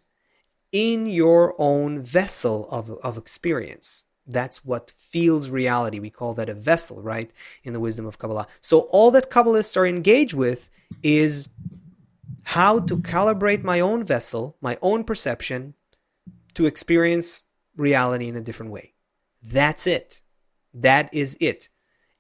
in 0.72 1.06
your 1.06 1.54
own 1.60 2.02
vessel 2.02 2.68
of, 2.70 2.90
of 3.04 3.18
experience. 3.18 4.06
That's 4.26 4.64
what 4.64 4.92
feels 4.92 5.50
reality. 5.50 6.00
We 6.00 6.10
call 6.10 6.34
that 6.36 6.50
a 6.50 6.54
vessel, 6.54 7.02
right? 7.02 7.30
In 7.64 7.74
the 7.74 7.80
wisdom 7.80 8.06
of 8.06 8.18
Kabbalah. 8.18 8.48
So 8.62 8.82
all 8.92 9.12
that 9.12 9.30
Kabbalists 9.30 9.76
are 9.76 9.86
engaged 9.86 10.34
with 10.34 10.70
is 11.04 11.50
how 12.44 12.80
to 12.80 12.98
calibrate 12.98 13.64
my 13.64 13.80
own 13.80 14.04
vessel, 14.04 14.58
my 14.62 14.78
own 14.82 15.04
perception, 15.04 15.74
to 16.54 16.66
experience 16.66 17.46
reality 17.76 18.28
in 18.28 18.36
a 18.36 18.42
different 18.42 18.72
way. 18.72 18.94
That's 19.42 19.88
it. 19.88 20.22
That 20.74 21.10
is 21.14 21.38
it. 21.40 21.70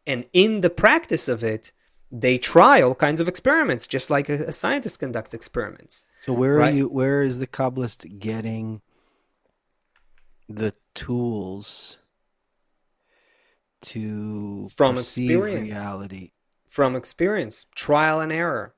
And 0.06 0.26
in 0.34 0.62
the 0.62 0.70
practice 0.70 1.28
of 1.28 1.44
it, 1.44 1.72
they 2.12 2.38
try 2.38 2.82
all 2.82 2.96
kinds 2.96 3.20
of 3.20 3.28
experiments, 3.28 3.88
just 3.88 4.10
like 4.10 4.30
a, 4.30 4.34
a 4.34 4.52
scientist 4.52 5.00
conducts 5.00 5.34
experiments. 5.34 6.06
So 6.22 6.34
where 6.34 6.56
right? 6.56 6.74
are 6.74 6.78
you? 6.78 6.88
Where 6.88 7.24
is 7.24 7.40
the 7.40 7.48
Kabbalist 7.48 8.20
getting 8.20 8.82
the 10.48 10.74
tools 10.94 12.00
to 13.82 14.68
from 14.70 14.98
experience 14.98 15.78
reality 15.78 16.32
from 16.68 16.96
experience 16.96 17.66
trial 17.76 18.20
and 18.20 18.32
error 18.32 18.76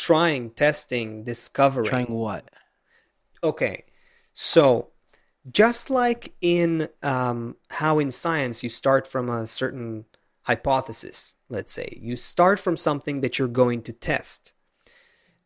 trying 0.00 0.50
testing 0.50 1.24
discovering. 1.24 1.86
Trying 1.86 2.12
what? 2.12 2.48
Okay 3.42 3.84
so 4.32 4.88
just 5.50 5.90
like 5.90 6.34
in 6.40 6.88
um, 7.02 7.56
how 7.68 7.98
in 7.98 8.10
science 8.10 8.62
you 8.62 8.70
start 8.70 9.06
from 9.06 9.28
a 9.28 9.46
certain 9.46 10.04
hypothesis 10.42 11.34
let's 11.48 11.72
say 11.72 11.98
you 12.00 12.16
start 12.16 12.58
from 12.58 12.76
something 12.76 13.20
that 13.20 13.38
you're 13.38 13.48
going 13.48 13.82
to 13.82 13.92
test. 13.92 14.54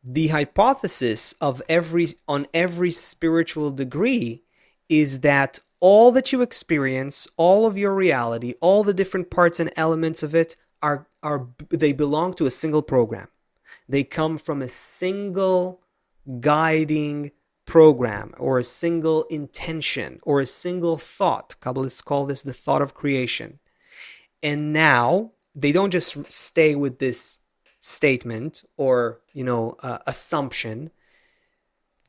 The 0.03 0.29
hypothesis 0.29 1.35
of 1.41 1.63
every 1.69 2.09
on 2.29 2.47
every 2.53 2.91
spiritual 2.91 3.71
degree 3.71 4.45
is 4.89 5.21
that 5.21 5.61
all 5.81 6.13
that 6.13 6.31
you 6.31 6.41
experience, 6.41 7.27
all 7.37 7.67
of 7.67 7.77
your 7.77 7.95
reality, 7.95 8.55
all 8.61 8.85
the 8.85 8.95
different 8.95 9.31
parts 9.31 9.59
and 9.59 9.73
elements 9.77 10.23
of 10.23 10.35
it 10.35 10.57
are 10.83 11.09
are 11.23 11.49
they 11.71 11.93
belong 11.93 12.35
to 12.35 12.47
a 12.47 12.51
single 12.51 12.83
program. 12.83 13.29
They 13.89 14.05
come 14.05 14.39
from 14.39 14.63
a 14.63 14.69
single 14.69 15.81
guiding 16.41 17.33
program 17.67 18.35
or 18.39 18.59
a 18.59 18.65
single 18.65 19.25
intention 19.25 20.21
or 20.23 20.41
a 20.41 20.47
single 20.47 20.97
thought. 20.97 21.57
Kabbalists 21.61 22.05
call 22.05 22.27
this 22.27 22.43
the 22.43 22.53
thought 22.53 22.83
of 22.83 22.95
creation. 22.95 23.59
And 24.43 24.73
now 24.73 25.33
they 25.55 25.73
don't 25.73 25.91
just 25.91 26.31
stay 26.31 26.75
with 26.75 26.99
this 26.99 27.41
statement 27.81 28.65
or, 28.77 29.21
you 29.33 29.45
know, 29.45 29.77
uh, 29.83 29.99
assumption 30.07 30.91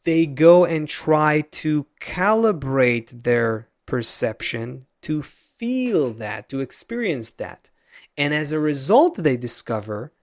they 0.05 0.25
go 0.25 0.63
and 0.63 0.87
try 0.87 1.41
to 1.41 1.87
calibrate 1.99 3.23
their 3.23 3.67
perception 3.85 4.85
to 5.01 5.21
feel 5.21 6.11
that, 6.13 6.47
to 6.49 6.61
experience 6.61 7.31
that. 7.31 7.69
And 8.17 8.33
as 8.33 8.51
a 8.51 8.59
result, 8.59 9.17
they 9.17 9.35
discover 9.35 10.13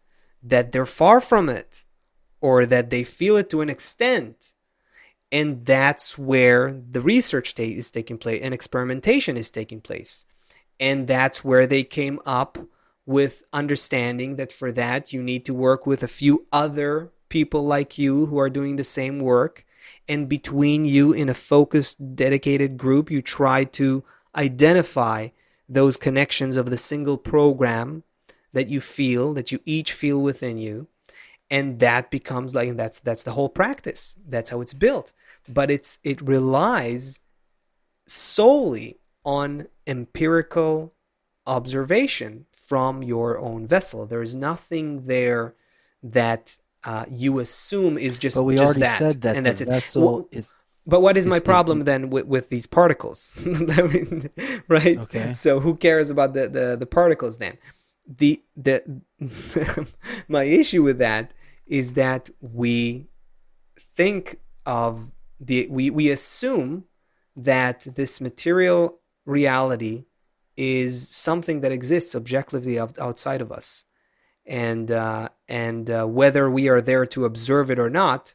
that 0.42 0.72
they're 0.72 0.86
far 0.86 1.20
from 1.20 1.48
it 1.48 1.84
or 2.40 2.66
that 2.66 2.90
they 2.90 3.04
feel 3.04 3.36
it 3.36 3.50
to 3.50 3.60
an 3.60 3.70
extent. 3.70 4.54
And 5.30 5.64
that's 5.64 6.18
where 6.18 6.78
the 6.90 7.00
research 7.00 7.58
is 7.58 7.90
taking 7.90 8.18
place 8.18 8.42
and 8.42 8.52
experimentation 8.52 9.36
is 9.36 9.50
taking 9.50 9.80
place. 9.80 10.26
And 10.78 11.06
that's 11.06 11.44
where 11.44 11.66
they 11.66 11.84
came 11.84 12.20
up 12.26 12.58
with 13.06 13.42
understanding 13.52 14.36
that 14.36 14.52
for 14.52 14.70
that 14.72 15.12
you 15.12 15.22
need 15.22 15.44
to 15.46 15.54
work 15.54 15.86
with 15.86 16.02
a 16.02 16.08
few 16.08 16.46
other 16.52 17.12
people 17.28 17.64
like 17.64 17.98
you 17.98 18.26
who 18.26 18.38
are 18.38 18.50
doing 18.50 18.76
the 18.76 18.84
same 18.84 19.20
work 19.20 19.64
and 20.08 20.28
between 20.28 20.84
you 20.84 21.12
in 21.12 21.28
a 21.28 21.34
focused, 21.34 22.14
dedicated 22.14 22.76
group, 22.76 23.10
you 23.10 23.22
try 23.22 23.64
to 23.64 24.04
identify 24.36 25.28
those 25.68 25.96
connections 25.96 26.56
of 26.56 26.70
the 26.70 26.76
single 26.76 27.16
program 27.16 28.02
that 28.52 28.68
you 28.68 28.80
feel, 28.80 29.32
that 29.34 29.50
you 29.52 29.60
each 29.64 29.92
feel 29.92 30.20
within 30.20 30.58
you. 30.58 30.88
And 31.50 31.80
that 31.80 32.10
becomes 32.10 32.54
like, 32.54 32.68
and 32.70 32.78
that's 32.78 32.98
that's 33.00 33.22
the 33.24 33.32
whole 33.32 33.48
practice. 33.50 34.16
That's 34.26 34.50
how 34.50 34.60
it's 34.62 34.72
built. 34.72 35.12
But 35.48 35.70
it's 35.70 35.98
it 36.02 36.20
relies 36.22 37.20
solely 38.06 38.98
on 39.24 39.68
empirical 39.86 40.94
observation 41.46 42.46
from 42.52 43.02
your 43.02 43.38
own 43.38 43.66
vessel. 43.66 44.06
There 44.06 44.22
is 44.22 44.34
nothing 44.36 45.06
there 45.06 45.54
that 46.02 46.58
uh, 46.84 47.04
you 47.10 47.38
assume 47.38 47.98
is 47.98 48.18
just 48.18 48.36
But 48.36 48.44
we 48.44 48.54
just 48.56 48.64
already 48.64 48.80
that, 48.80 48.98
said 48.98 49.20
that 49.22 49.36
and 49.36 49.46
the 49.46 49.50
that's 49.50 49.60
it. 49.60 49.68
vessel 49.68 50.02
Well, 50.02 50.28
is 50.32 50.52
but 50.86 51.00
what 51.00 51.16
is 51.16 51.26
is- 51.26 51.30
my 51.30 51.38
problem 51.38 51.84
then 51.84 52.10
with, 52.10 52.26
with 52.26 52.48
these 52.48 52.66
particles? 52.66 53.34
I 53.46 53.82
mean, 53.92 54.30
right? 54.68 54.98
Okay. 54.98 55.32
So 55.32 55.60
who 55.60 55.76
cares 55.76 56.10
about 56.10 56.34
the, 56.34 56.48
the, 56.48 56.76
the 56.78 56.86
particles 56.86 57.38
then? 57.38 57.56
The 58.16 58.42
the 58.56 59.02
my 60.28 60.44
issue 60.44 60.82
with 60.82 60.98
that 60.98 61.32
is 61.66 61.94
that 61.94 62.30
we 62.40 63.08
think 63.76 64.36
of 64.66 65.10
the 65.40 65.66
we, 65.70 65.90
we 65.90 66.10
assume 66.10 66.84
that 67.36 67.86
this 67.94 68.20
material 68.20 68.98
reality 69.24 70.04
is 70.56 71.08
something 71.08 71.60
that 71.62 71.72
exists 71.72 72.14
objectively 72.14 72.78
out- 72.78 72.98
outside 72.98 73.40
of 73.40 73.50
us 73.50 73.84
and 74.44 74.90
uh, 74.90 75.28
and 75.48 75.90
uh, 75.90 76.06
whether 76.06 76.50
we 76.50 76.68
are 76.68 76.80
there 76.80 77.06
to 77.06 77.24
observe 77.24 77.70
it 77.70 77.78
or 77.78 77.90
not 77.90 78.34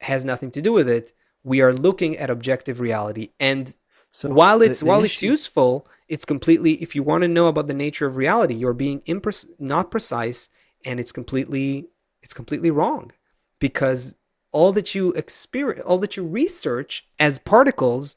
has 0.00 0.24
nothing 0.24 0.50
to 0.52 0.62
do 0.62 0.72
with 0.72 0.88
it. 0.88 1.12
We 1.44 1.60
are 1.60 1.72
looking 1.72 2.16
at 2.16 2.30
objective 2.30 2.80
reality, 2.80 3.30
and 3.38 3.74
so 4.10 4.28
while 4.28 4.60
it's 4.60 4.80
the 4.80 4.86
while 4.86 5.04
it's 5.04 5.22
useful, 5.22 5.86
it's 6.08 6.24
completely. 6.24 6.74
If 6.82 6.94
you 6.94 7.02
want 7.02 7.22
to 7.22 7.28
know 7.28 7.48
about 7.48 7.66
the 7.66 7.74
nature 7.74 8.06
of 8.06 8.16
reality, 8.16 8.54
you're 8.54 8.72
being 8.72 9.00
impre- 9.02 9.50
not 9.58 9.90
precise, 9.90 10.50
and 10.84 10.98
it's 10.98 11.12
completely 11.12 11.88
it's 12.22 12.34
completely 12.34 12.70
wrong 12.70 13.12
because 13.58 14.16
all 14.50 14.72
that 14.72 14.94
you 14.94 15.12
experience, 15.12 15.84
all 15.84 15.98
that 15.98 16.16
you 16.16 16.24
research 16.24 17.08
as 17.18 17.38
particles, 17.38 18.16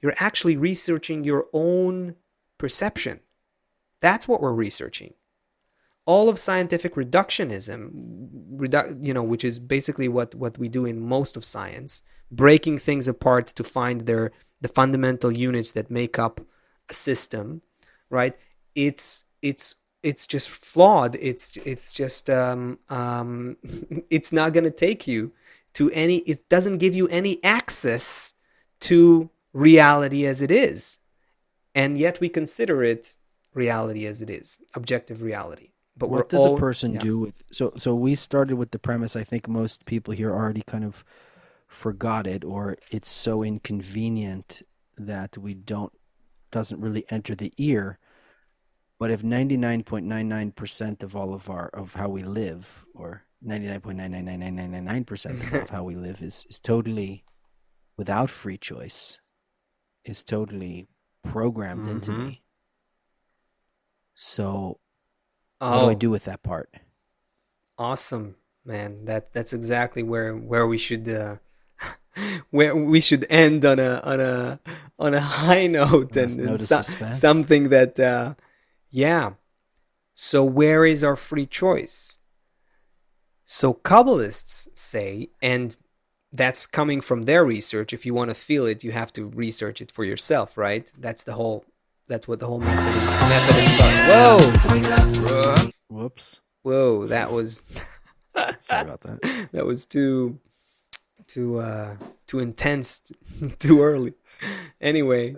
you're 0.00 0.14
actually 0.18 0.56
researching 0.56 1.24
your 1.24 1.46
own 1.52 2.14
perception. 2.58 3.20
That's 4.00 4.26
what 4.28 4.40
we're 4.40 4.52
researching 4.52 5.14
all 6.04 6.28
of 6.28 6.38
scientific 6.38 6.94
reductionism 6.94 7.90
redu- 8.56 9.06
you 9.06 9.14
know 9.14 9.22
which 9.22 9.44
is 9.44 9.58
basically 9.58 10.08
what 10.08 10.34
what 10.34 10.58
we 10.58 10.68
do 10.68 10.84
in 10.84 11.00
most 11.00 11.36
of 11.36 11.44
science 11.44 12.02
breaking 12.30 12.78
things 12.78 13.06
apart 13.06 13.46
to 13.46 13.62
find 13.62 14.02
their 14.02 14.32
the 14.60 14.68
fundamental 14.68 15.30
units 15.30 15.72
that 15.72 15.90
make 15.90 16.18
up 16.18 16.40
system 16.90 17.62
right? 18.12 18.36
It's 18.76 19.24
it's 19.40 19.74
it's 20.04 20.26
just 20.26 20.48
flawed. 20.48 21.16
It's 21.20 21.56
it's 21.56 21.92
just 21.92 22.30
um 22.30 22.78
um 22.88 23.56
it's 24.10 24.32
not 24.32 24.52
going 24.52 24.64
to 24.64 24.70
take 24.70 25.08
you 25.08 25.32
to 25.74 25.90
any 25.90 26.18
it 26.18 26.48
doesn't 26.48 26.78
give 26.78 26.94
you 26.94 27.08
any 27.08 27.42
access 27.42 28.34
to 28.80 29.30
reality 29.52 30.26
as 30.26 30.42
it 30.42 30.52
is. 30.52 31.00
And 31.74 31.98
yet 31.98 32.20
we 32.20 32.28
consider 32.28 32.84
it 32.84 33.16
reality 33.54 34.06
as 34.06 34.22
it 34.22 34.30
is 34.30 34.58
objective 34.74 35.22
reality. 35.22 35.70
But 35.96 36.10
what 36.10 36.24
we're 36.24 36.38
does 36.38 36.46
all, 36.46 36.54
a 36.54 36.58
person 36.58 36.92
yeah. 36.92 37.00
do 37.00 37.18
with 37.18 37.42
so 37.50 37.72
so 37.76 37.94
we 37.94 38.14
started 38.14 38.56
with 38.56 38.70
the 38.70 38.78
premise 38.78 39.14
i 39.14 39.22
think 39.22 39.46
most 39.46 39.84
people 39.84 40.14
here 40.14 40.30
already 40.30 40.62
kind 40.62 40.84
of 40.84 41.04
forgot 41.68 42.26
it 42.26 42.44
or 42.44 42.76
it's 42.90 43.10
so 43.10 43.42
inconvenient 43.42 44.62
that 44.96 45.36
we 45.36 45.52
don't 45.52 45.92
doesn't 46.52 46.80
really 46.80 47.04
enter 47.10 47.34
the 47.34 47.52
ear 47.58 47.98
but 48.98 49.10
if 49.10 49.22
99.99% 49.22 51.02
of 51.02 51.16
all 51.16 51.34
of 51.34 51.50
our 51.50 51.68
of 51.70 51.94
how 51.94 52.08
we 52.08 52.22
live 52.22 52.84
or 52.94 53.24
99.99999% 53.44 55.62
of 55.64 55.70
how 55.70 55.82
we 55.82 55.96
live 55.96 56.22
is 56.22 56.46
is 56.48 56.60
totally 56.60 57.24
without 57.96 58.30
free 58.30 58.56
choice 58.56 59.20
is 60.04 60.22
totally 60.22 60.86
programmed 61.24 61.88
into 61.88 62.12
Mhm. 62.12 62.26
me. 62.26 62.42
So 64.14 64.78
what 65.58 65.70
do 65.70 65.76
oh. 65.80 65.88
i 65.90 65.94
do 65.94 66.10
with 66.10 66.24
that 66.24 66.42
part? 66.42 66.74
Awesome 67.78 68.36
man. 68.64 69.04
That 69.06 69.32
that's 69.32 69.52
exactly 69.52 70.02
where 70.02 70.36
where 70.36 70.66
we 70.66 70.78
should 70.78 71.08
uh 71.08 71.36
where 72.50 72.76
we 72.76 73.00
should 73.00 73.26
end 73.30 73.64
on 73.64 73.78
a 73.78 74.00
on 74.04 74.20
a 74.20 74.60
on 74.98 75.14
a 75.14 75.20
high 75.20 75.66
note 75.78 76.16
and, 76.16 76.36
Note 76.36 76.48
and 76.48 76.60
so- 76.60 76.82
something 77.10 77.68
that 77.70 77.98
uh 77.98 78.34
yeah. 78.90 79.32
So 80.14 80.44
where 80.44 80.84
is 80.84 81.02
our 81.02 81.16
free 81.16 81.46
choice? 81.46 82.18
So 83.44 83.74
kabbalists 83.74 84.68
say 84.74 85.30
and 85.40 85.76
that's 86.32 86.66
coming 86.66 87.00
from 87.00 87.24
their 87.24 87.44
research 87.44 87.92
if 87.92 88.06
you 88.06 88.14
want 88.14 88.30
to 88.30 88.34
feel 88.34 88.64
it 88.66 88.82
you 88.84 88.92
have 88.92 89.12
to 89.12 89.26
research 89.26 89.80
it 89.80 89.90
for 89.90 90.04
yourself 90.04 90.56
right? 90.56 90.90
That's 90.98 91.24
the 91.24 91.34
whole 91.34 91.64
that's 92.08 92.26
what 92.28 92.40
the 92.40 92.46
whole 92.46 92.60
method 92.60 93.02
is 93.02 93.10
method 93.10 93.56
is 93.56 93.74
about 93.74 94.08
whoa. 95.28 95.70
Whoops. 95.88 96.40
whoa 96.62 97.06
that 97.06 97.30
was 97.32 97.64
Sorry 98.58 98.82
about 98.82 99.02
that. 99.02 99.48
that 99.52 99.66
was 99.66 99.84
too 99.86 100.38
too 101.32 101.58
uh 101.58 101.96
too 102.26 102.38
intense 102.40 102.88
too 103.58 103.82
early 103.82 104.12
anyway 104.80 105.34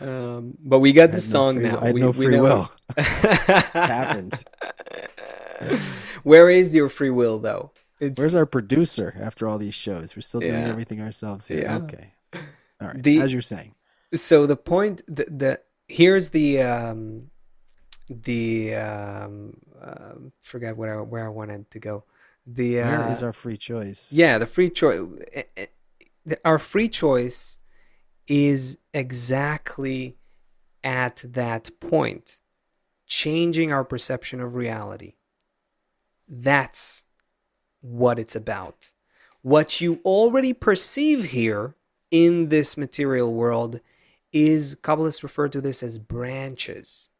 um 0.00 0.56
but 0.60 0.78
we 0.84 0.92
got 0.92 1.10
the 1.10 1.16
no 1.16 1.30
song 1.34 1.54
free- 1.56 1.64
now 1.68 1.78
I 1.78 1.92
we, 1.92 2.00
no 2.00 2.10
we 2.10 2.26
free 2.26 2.36
know- 2.36 2.42
will. 2.46 2.70
Happened. 3.96 4.34
where 6.22 6.48
is 6.50 6.74
your 6.74 6.88
free 6.88 7.10
will 7.10 7.38
though 7.38 7.72
it's 8.00 8.18
Where's 8.20 8.34
our 8.34 8.44
producer 8.46 9.16
after 9.20 9.46
all 9.46 9.56
these 9.56 9.72
shows? 9.74 10.16
We're 10.16 10.22
still 10.22 10.40
doing 10.40 10.52
Yeah. 10.52 10.66
everything 10.68 11.00
ourselves 11.00 11.46
here. 11.46 11.62
Yeah. 11.62 11.76
Okay. 11.76 12.12
All 12.80 12.88
right. 12.88 13.00
The- 13.02 13.20
As 13.20 13.32
you're 13.32 13.40
saying. 13.40 13.72
so 14.14 14.46
the 14.46 14.56
point 14.56 15.02
the, 15.06 15.24
the 15.30 15.60
here's 15.88 16.30
the 16.30 16.60
um 16.62 17.30
the 18.10 18.74
um 18.74 19.54
uh, 19.80 20.14
forget 20.42 20.76
where 20.76 20.98
I, 20.98 21.02
where 21.02 21.24
I 21.24 21.28
wanted 21.28 21.70
to 21.70 21.78
go 21.78 22.04
the 22.46 22.80
uh, 22.80 22.86
Where 22.86 23.12
is 23.12 23.22
our 23.22 23.32
free 23.32 23.56
choice? 23.56 24.12
Yeah, 24.12 24.38
the 24.38 24.46
free 24.46 24.70
choice. 24.70 25.06
Our 26.44 26.58
free 26.58 26.88
choice 26.88 27.58
is 28.26 28.78
exactly 28.92 30.16
at 30.82 31.24
that 31.26 31.70
point, 31.80 32.40
changing 33.06 33.72
our 33.72 33.84
perception 33.84 34.40
of 34.40 34.54
reality. 34.54 35.14
That's 36.28 37.04
what 37.80 38.18
it's 38.18 38.36
about. 38.36 38.92
What 39.42 39.80
you 39.80 40.00
already 40.04 40.52
perceive 40.52 41.24
here 41.24 41.74
in 42.10 42.48
this 42.48 42.76
material 42.76 43.32
world 43.32 43.80
is, 44.32 44.76
Kabbalists 44.82 45.22
refer 45.22 45.48
to 45.48 45.60
this 45.60 45.82
as 45.82 45.98
branches, 45.98 47.10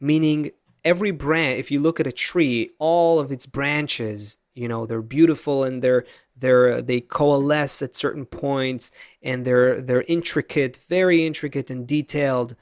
meaning 0.00 0.50
every 0.84 1.10
branch, 1.10 1.58
if 1.58 1.70
you 1.70 1.80
look 1.80 2.00
at 2.00 2.06
a 2.06 2.12
tree, 2.12 2.70
all 2.78 3.20
of 3.20 3.30
its 3.30 3.46
branches, 3.46 4.38
you 4.58 4.66
know, 4.66 4.86
they're 4.86 5.02
beautiful 5.02 5.62
and 5.62 5.82
they're 5.82 6.04
they're 6.36 6.72
uh, 6.74 6.80
they 6.80 7.00
coalesce 7.00 7.80
at 7.80 7.94
certain 7.94 8.26
points 8.26 8.90
and 9.22 9.44
they're 9.44 9.80
they're 9.80 10.04
intricate, 10.08 10.76
very 10.88 11.24
intricate 11.24 11.70
and 11.70 11.86
detailed, 11.86 12.56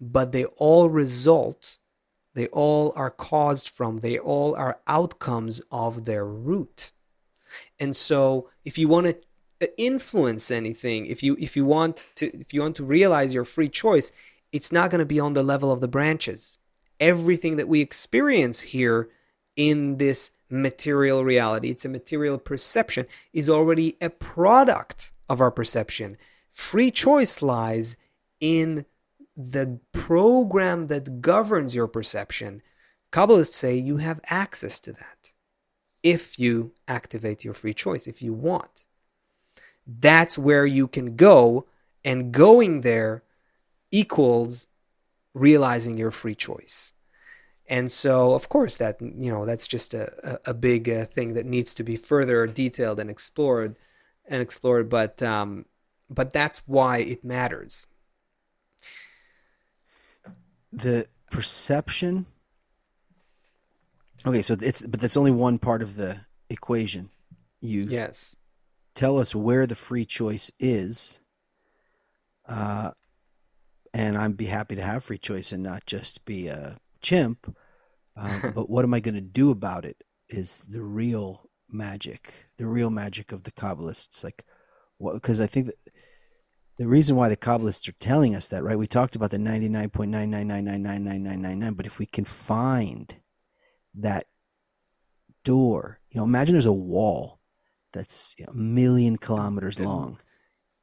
but 0.00 0.32
they 0.32 0.44
all 0.56 0.88
result, 0.88 1.78
they 2.34 2.46
all 2.48 2.92
are 2.96 3.10
caused 3.10 3.68
from, 3.68 3.98
they 3.98 4.18
all 4.18 4.54
are 4.56 4.80
outcomes 4.86 5.60
of 5.70 6.06
their 6.06 6.24
root. 6.24 6.92
And 7.78 7.94
so 7.94 8.48
if 8.64 8.78
you 8.78 8.88
want 8.88 9.06
to 9.08 9.16
uh, 9.60 9.66
influence 9.76 10.50
anything, 10.50 11.04
if 11.06 11.22
you 11.22 11.36
if 11.38 11.54
you 11.54 11.66
want 11.66 12.08
to 12.16 12.34
if 12.38 12.54
you 12.54 12.62
want 12.62 12.76
to 12.76 12.84
realize 12.84 13.34
your 13.34 13.44
free 13.44 13.68
choice, 13.68 14.10
it's 14.52 14.72
not 14.72 14.90
going 14.90 15.00
to 15.00 15.14
be 15.14 15.20
on 15.20 15.34
the 15.34 15.42
level 15.42 15.70
of 15.70 15.80
the 15.80 15.88
branches. 15.88 16.58
Everything 16.98 17.56
that 17.56 17.68
we 17.68 17.80
experience 17.80 18.60
here 18.60 19.10
in 19.56 19.98
this 19.98 20.32
material 20.52 21.24
reality, 21.24 21.70
it's 21.70 21.84
a 21.84 21.88
material 21.88 22.38
perception, 22.38 23.06
is 23.32 23.48
already 23.48 23.96
a 24.00 24.10
product 24.10 25.12
of 25.28 25.40
our 25.40 25.50
perception. 25.50 26.16
Free 26.50 26.90
choice 26.90 27.42
lies 27.42 27.96
in 28.38 28.84
the 29.36 29.80
program 29.92 30.88
that 30.88 31.22
governs 31.22 31.74
your 31.74 31.88
perception. 31.88 32.62
Kabbalists 33.10 33.54
say 33.54 33.76
you 33.76 33.96
have 33.96 34.20
access 34.28 34.78
to 34.80 34.92
that 34.92 35.32
if 36.02 36.38
you 36.38 36.72
activate 36.86 37.44
your 37.44 37.54
free 37.54 37.74
choice, 37.74 38.06
if 38.06 38.20
you 38.20 38.32
want. 38.32 38.84
That's 39.86 40.36
where 40.38 40.66
you 40.66 40.86
can 40.86 41.16
go, 41.16 41.66
and 42.04 42.32
going 42.32 42.82
there 42.82 43.22
equals 43.90 44.66
realizing 45.34 45.96
your 45.96 46.10
free 46.10 46.34
choice. 46.34 46.92
And 47.68 47.90
so, 47.90 48.34
of 48.34 48.48
course, 48.48 48.76
that 48.76 49.00
you 49.00 49.30
know 49.30 49.46
that's 49.46 49.66
just 49.66 49.94
a 49.94 50.40
a, 50.44 50.52
big 50.52 50.88
uh, 50.88 51.04
thing 51.04 51.34
that 51.34 51.46
needs 51.46 51.74
to 51.74 51.84
be 51.84 51.96
further 51.96 52.46
detailed 52.46 52.98
and 52.98 53.08
explored 53.08 53.76
and 54.26 54.42
explored. 54.42 54.88
But 54.88 55.22
um, 55.22 55.66
but 56.10 56.32
that's 56.32 56.58
why 56.66 56.98
it 56.98 57.24
matters. 57.24 57.86
The 60.72 61.06
perception. 61.30 62.26
Okay, 64.26 64.42
so 64.42 64.56
it's 64.60 64.82
but 64.82 65.00
that's 65.00 65.16
only 65.16 65.30
one 65.30 65.58
part 65.58 65.82
of 65.82 65.96
the 65.96 66.20
equation. 66.50 67.10
You 67.60 67.86
Yes. 67.88 68.36
tell 68.94 69.18
us 69.18 69.34
where 69.34 69.66
the 69.66 69.74
free 69.74 70.04
choice 70.04 70.50
is. 70.58 71.20
Uh, 72.46 72.90
and 73.94 74.18
I'd 74.18 74.36
be 74.36 74.46
happy 74.46 74.74
to 74.74 74.82
have 74.82 75.04
free 75.04 75.18
choice 75.18 75.52
and 75.52 75.62
not 75.62 75.86
just 75.86 76.24
be 76.24 76.48
a 76.48 76.78
chimp. 77.02 77.54
Um, 78.16 78.52
but 78.54 78.70
what 78.70 78.84
am 78.84 78.94
I 78.94 79.00
going 79.00 79.14
to 79.14 79.20
do 79.20 79.50
about 79.50 79.84
it? 79.84 80.02
Is 80.28 80.60
the 80.60 80.82
real 80.82 81.50
magic, 81.72 82.48
the 82.58 82.66
real 82.66 82.90
magic 82.90 83.32
of 83.32 83.44
the 83.44 83.52
Kabbalists. 83.52 84.22
Like, 84.22 84.44
what? 84.98 85.14
Because 85.14 85.40
I 85.40 85.46
think 85.46 85.66
that 85.66 85.78
the 86.78 86.88
reason 86.88 87.16
why 87.16 87.28
the 87.28 87.36
Kabbalists 87.36 87.88
are 87.88 87.92
telling 87.92 88.34
us 88.34 88.48
that, 88.48 88.62
right? 88.62 88.78
We 88.78 88.86
talked 88.86 89.16
about 89.16 89.30
the 89.30 89.38
ninety 89.38 89.68
nine 89.68 89.90
point 89.90 90.10
nine 90.10 90.30
nine 90.30 90.48
nine 90.48 90.64
nine 90.64 90.82
nine 90.82 90.84
nine 90.84 91.04
nine 91.04 91.42
nine 91.42 91.58
nine. 91.58 91.74
But 91.74 91.86
if 91.86 91.98
we 91.98 92.06
can 92.06 92.24
find 92.24 93.14
that 93.94 94.26
door, 95.44 96.00
you 96.10 96.18
know, 96.18 96.24
imagine 96.24 96.54
there's 96.54 96.66
a 96.66 96.72
wall 96.72 97.40
that's 97.92 98.34
you 98.38 98.46
know, 98.46 98.52
a 98.52 98.56
million 98.56 99.16
kilometers 99.16 99.78
long, 99.78 100.18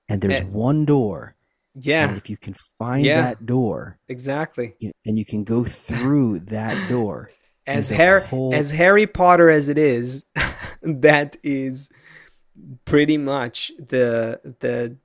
and 0.07 0.21
there's 0.21 0.43
one 0.43 0.85
door. 0.85 1.35
Yeah, 1.75 2.07
And 2.09 2.17
if 2.17 2.29
you 2.29 2.37
can 2.37 2.55
find 2.77 3.05
Yeah. 3.05 3.21
that 3.21 3.45
door, 3.45 3.99
exactly. 4.07 4.75
you 4.79 4.91
and 5.05 5.17
you 5.17 5.25
can 5.25 5.43
go 5.43 5.63
through 5.63 6.39
that 6.41 6.89
door, 6.89 7.31
As 7.67 7.89
Harry 7.91 8.21
whole- 8.25 8.53
as 8.53 8.71
Harry 8.71 9.05
Potter 9.07 9.49
as 9.49 9.69
it 9.69 9.77
is, 9.77 10.25
that 10.81 11.37
is 11.43 11.89
pretty 12.85 13.17
much 13.17 13.71
the 13.77 14.41
the 14.59 14.97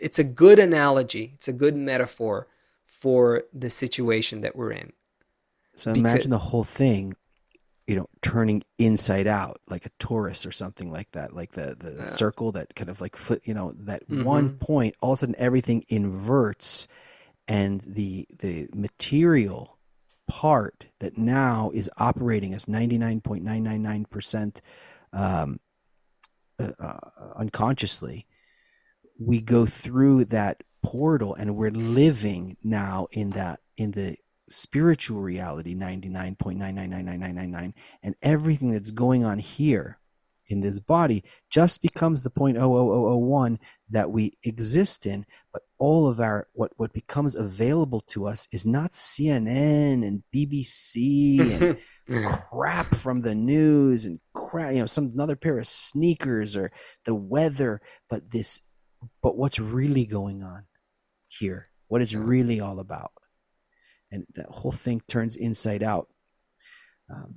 it's 0.00 0.18
a 0.18 0.24
good 0.24 0.58
analogy. 0.58 1.32
It's 1.34 1.46
a 1.48 1.52
good 1.52 1.76
metaphor 1.76 2.48
for 2.86 3.44
the 3.52 3.70
situation 3.70 4.40
that 4.40 4.56
we're 4.56 4.72
in. 4.72 4.92
So 5.76 5.92
Because- 5.92 6.00
imagine 6.00 6.30
the 6.30 6.38
whole 6.38 6.64
thing, 6.64 7.14
you 7.86 7.96
know, 7.96 8.06
turning 8.22 8.62
inside 8.78 9.26
out 9.26 9.60
like 9.68 9.86
a 9.86 9.90
torus 10.00 10.46
or 10.46 10.52
something 10.52 10.90
like 10.90 11.10
that, 11.12 11.34
like 11.34 11.52
the 11.52 11.76
the 11.78 12.02
Uh. 12.02 12.04
circle 12.04 12.52
that 12.52 12.74
kind 12.74 12.90
of 12.90 13.00
like 13.00 13.16
flip, 13.16 13.42
you 13.44 13.54
know, 13.54 13.72
that 13.78 14.02
Mhm. 14.10 14.24
one 14.24 14.58
point, 14.58 14.94
all 15.00 15.12
of 15.12 15.18
a 15.18 15.20
sudden 15.20 15.34
everything 15.38 15.84
inverts, 15.88 16.88
and 17.48 17.82
the 17.82 18.26
the 18.38 18.68
material 18.74 19.78
part 20.26 20.86
that 21.00 21.18
now 21.18 21.70
is 21.74 21.90
operating 21.98 22.54
as 22.54 22.66
ninety 22.68 22.96
nine 22.98 23.20
point 23.20 23.44
nine 23.44 23.62
nine 23.62 23.82
nine 23.82 24.04
percent 24.06 24.62
um, 25.12 25.60
uh, 26.58 26.70
uh, 26.78 26.98
unconsciously, 27.36 28.26
we 29.18 29.40
go 29.40 29.66
through 29.66 30.24
that 30.26 30.62
portal 30.82 31.34
and 31.34 31.56
we're 31.56 31.70
living 31.70 32.56
now 32.62 33.06
in 33.12 33.30
that 33.30 33.60
in 33.76 33.92
the 33.92 34.16
spiritual 34.54 35.20
reality 35.20 35.74
99.9999999 35.74 37.72
and 38.02 38.14
everything 38.22 38.70
that's 38.70 38.90
going 38.90 39.24
on 39.24 39.38
here 39.38 39.98
in 40.46 40.60
this 40.60 40.78
body 40.78 41.24
just 41.48 41.80
becomes 41.80 42.22
the 42.22 42.30
0.00001 42.30 43.58
that 43.88 44.10
we 44.10 44.32
exist 44.42 45.06
in 45.06 45.24
but 45.52 45.62
all 45.78 46.06
of 46.06 46.20
our 46.20 46.46
what 46.52 46.70
what 46.76 46.92
becomes 46.92 47.34
available 47.34 48.00
to 48.00 48.26
us 48.26 48.46
is 48.52 48.66
not 48.66 48.92
CNN 48.92 50.06
and 50.06 50.22
BBC 50.34 51.40
and 51.40 51.78
crap 52.50 52.86
from 52.86 53.22
the 53.22 53.34
news 53.34 54.04
and 54.04 54.20
crap 54.34 54.72
you 54.72 54.80
know 54.80 54.86
some 54.86 55.10
another 55.14 55.36
pair 55.36 55.58
of 55.58 55.66
sneakers 55.66 56.54
or 56.56 56.70
the 57.04 57.14
weather 57.14 57.80
but 58.08 58.30
this 58.30 58.60
but 59.22 59.36
what's 59.36 59.58
really 59.58 60.06
going 60.06 60.42
on 60.42 60.64
here? 61.26 61.68
What 61.88 62.02
it's 62.02 62.14
really 62.14 62.60
all 62.60 62.78
about 62.78 63.12
and 64.14 64.26
that 64.34 64.46
whole 64.58 64.76
thing 64.84 65.02
turns 65.08 65.34
inside 65.36 65.82
out 65.82 66.06
um, 67.10 67.30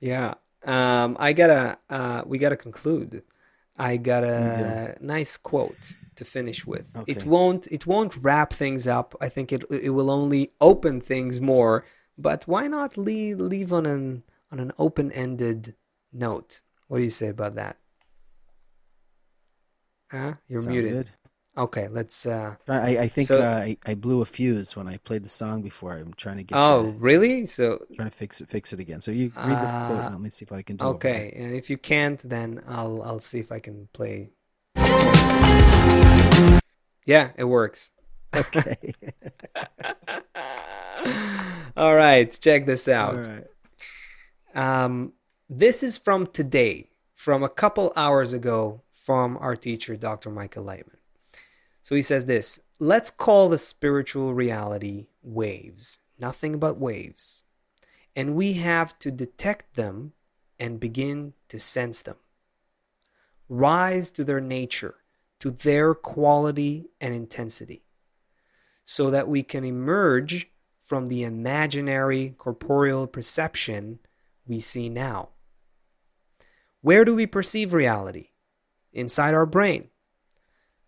Yeah. 0.00 0.34
Um, 0.64 1.16
I 1.18 1.32
gotta, 1.32 1.78
uh, 1.90 2.22
we 2.26 2.38
gotta 2.38 2.56
conclude. 2.56 3.22
I 3.76 3.96
got 3.96 4.24
a 4.24 4.96
nice 5.00 5.36
quote 5.36 5.96
to 6.16 6.24
finish 6.24 6.66
with. 6.66 6.86
It 7.06 7.24
won't, 7.24 7.66
it 7.68 7.86
won't 7.86 8.16
wrap 8.16 8.52
things 8.52 8.86
up. 8.88 9.14
I 9.20 9.28
think 9.28 9.52
it, 9.52 9.62
it 9.70 9.90
will 9.90 10.10
only 10.10 10.52
open 10.60 11.00
things 11.00 11.40
more. 11.40 11.84
But 12.16 12.40
why 12.48 12.66
not 12.66 12.96
leave, 12.96 13.38
leave 13.38 13.72
on 13.72 13.86
an, 13.86 14.24
on 14.50 14.58
an 14.58 14.72
open-ended 14.78 15.76
note? 16.12 16.60
What 16.88 16.98
do 16.98 17.04
you 17.04 17.10
say 17.10 17.28
about 17.28 17.54
that? 17.54 17.76
Huh? 20.10 20.34
You're 20.48 20.60
sounds 20.60 20.72
muted. 20.74 20.92
good 20.92 21.10
Okay, 21.58 21.88
let's. 21.88 22.24
Uh, 22.24 22.54
I, 22.68 22.98
I 22.98 23.08
think 23.08 23.26
So- 23.26 23.42
uh, 23.42 23.56
I, 23.58 23.76
I 23.84 23.94
blew 23.94 24.22
a 24.22 24.24
fuse 24.24 24.76
when 24.76 24.86
I 24.86 24.96
played 24.98 25.24
the 25.24 25.28
song 25.28 25.60
before. 25.62 25.94
I'm 25.94 26.14
trying 26.14 26.36
to 26.36 26.44
get 26.44 26.56
oh, 26.56 26.84
the- 26.84 26.92
really? 26.92 27.46
So 27.46 27.84
trying 27.96 28.08
to 28.08 28.16
fix 28.16 28.40
it 28.40 28.48
fix 28.48 28.72
it 28.72 28.78
again. 28.78 29.00
So 29.00 29.10
you 29.10 29.32
read 29.36 29.58
the 29.58 29.86
quote 29.86 29.98
Uh, 29.98 30.02
and 30.04 30.14
let 30.14 30.20
me 30.20 30.30
see 30.30 30.44
if 30.44 30.52
I 30.52 30.62
can 30.62 30.76
do. 30.76 30.84
okay, 30.84 31.32
and 31.34 31.52
if 31.54 31.68
you 31.68 31.76
can't, 31.76 32.20
then 32.20 32.62
I'll 32.68 33.02
I'll 33.02 33.18
see 33.18 33.40
if 33.40 33.50
I 33.50 33.58
can 33.58 33.88
play. 33.92 34.30
Yeah, 37.04 37.32
it 37.36 37.44
works. 37.44 37.90
Okay. 38.36 38.92
All 41.76 41.94
right, 41.94 42.30
check 42.40 42.66
this 42.66 42.86
out. 42.86 43.26
right. 43.26 43.44
Um, 44.54 45.12
this 45.48 45.82
is 45.82 45.98
from 45.98 46.26
today, 46.26 46.90
from 47.14 47.42
a 47.42 47.48
couple 47.48 47.92
hours 47.96 48.32
ago, 48.32 48.82
from 48.92 49.36
our 49.38 49.56
teacher, 49.56 49.96
Dr. 49.96 50.30
Michael 50.30 50.64
Laitman. 50.64 50.97
So 51.88 51.94
he 51.94 52.02
says 52.02 52.26
this 52.26 52.60
Let's 52.78 53.10
call 53.10 53.48
the 53.48 53.56
spiritual 53.56 54.34
reality 54.34 55.06
waves, 55.22 56.00
nothing 56.18 56.58
but 56.58 56.76
waves. 56.76 57.44
And 58.14 58.34
we 58.34 58.54
have 58.54 58.98
to 58.98 59.10
detect 59.10 59.74
them 59.74 60.12
and 60.60 60.78
begin 60.78 61.32
to 61.48 61.58
sense 61.58 62.02
them. 62.02 62.16
Rise 63.48 64.10
to 64.10 64.24
their 64.24 64.38
nature, 64.38 64.96
to 65.40 65.50
their 65.50 65.94
quality 65.94 66.90
and 67.00 67.14
intensity, 67.14 67.84
so 68.84 69.10
that 69.10 69.26
we 69.26 69.42
can 69.42 69.64
emerge 69.64 70.50
from 70.78 71.08
the 71.08 71.24
imaginary 71.24 72.34
corporeal 72.36 73.06
perception 73.06 73.98
we 74.46 74.60
see 74.60 74.90
now. 74.90 75.30
Where 76.82 77.06
do 77.06 77.14
we 77.14 77.24
perceive 77.24 77.72
reality? 77.72 78.32
Inside 78.92 79.32
our 79.32 79.46
brain. 79.46 79.88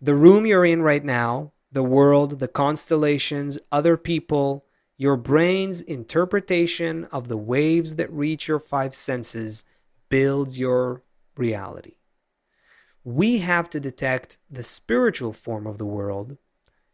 The 0.00 0.14
room 0.14 0.46
you're 0.46 0.64
in 0.64 0.80
right 0.80 1.04
now, 1.04 1.52
the 1.70 1.82
world, 1.82 2.40
the 2.40 2.48
constellations, 2.48 3.58
other 3.70 3.96
people, 3.96 4.64
your 4.96 5.16
brain's 5.16 5.82
interpretation 5.82 7.04
of 7.06 7.28
the 7.28 7.36
waves 7.36 7.96
that 7.96 8.12
reach 8.12 8.48
your 8.48 8.58
five 8.58 8.94
senses 8.94 9.64
builds 10.08 10.58
your 10.58 11.02
reality. 11.36 11.96
We 13.04 13.38
have 13.38 13.70
to 13.70 13.80
detect 13.80 14.38
the 14.50 14.62
spiritual 14.62 15.32
form 15.32 15.66
of 15.66 15.78
the 15.78 15.86
world, 15.86 16.38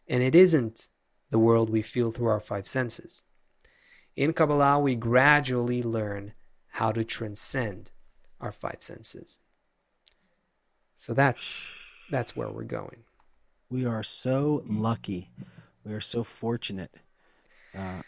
and 0.08 0.22
it 0.22 0.34
isn't 0.34 0.88
the 1.30 1.38
world 1.38 1.70
we 1.70 1.82
feel 1.82 2.12
through 2.12 2.28
our 2.28 2.40
five 2.40 2.66
senses. 2.66 3.22
In 4.14 4.32
Kabbalah, 4.32 4.78
we 4.78 4.94
gradually 4.94 5.82
learn 5.82 6.32
how 6.68 6.92
to 6.92 7.04
transcend 7.04 7.90
our 8.40 8.52
five 8.52 8.78
senses. 8.80 9.40
So 10.96 11.12
that's 11.12 11.68
that's 12.10 12.36
where 12.36 12.48
we're 12.48 12.64
going. 12.64 13.04
We 13.70 13.84
are 13.84 14.02
so 14.02 14.62
lucky. 14.66 15.30
We 15.84 15.92
are 15.92 16.00
so 16.00 16.22
fortunate. 16.24 16.92
Uh, 17.76 18.02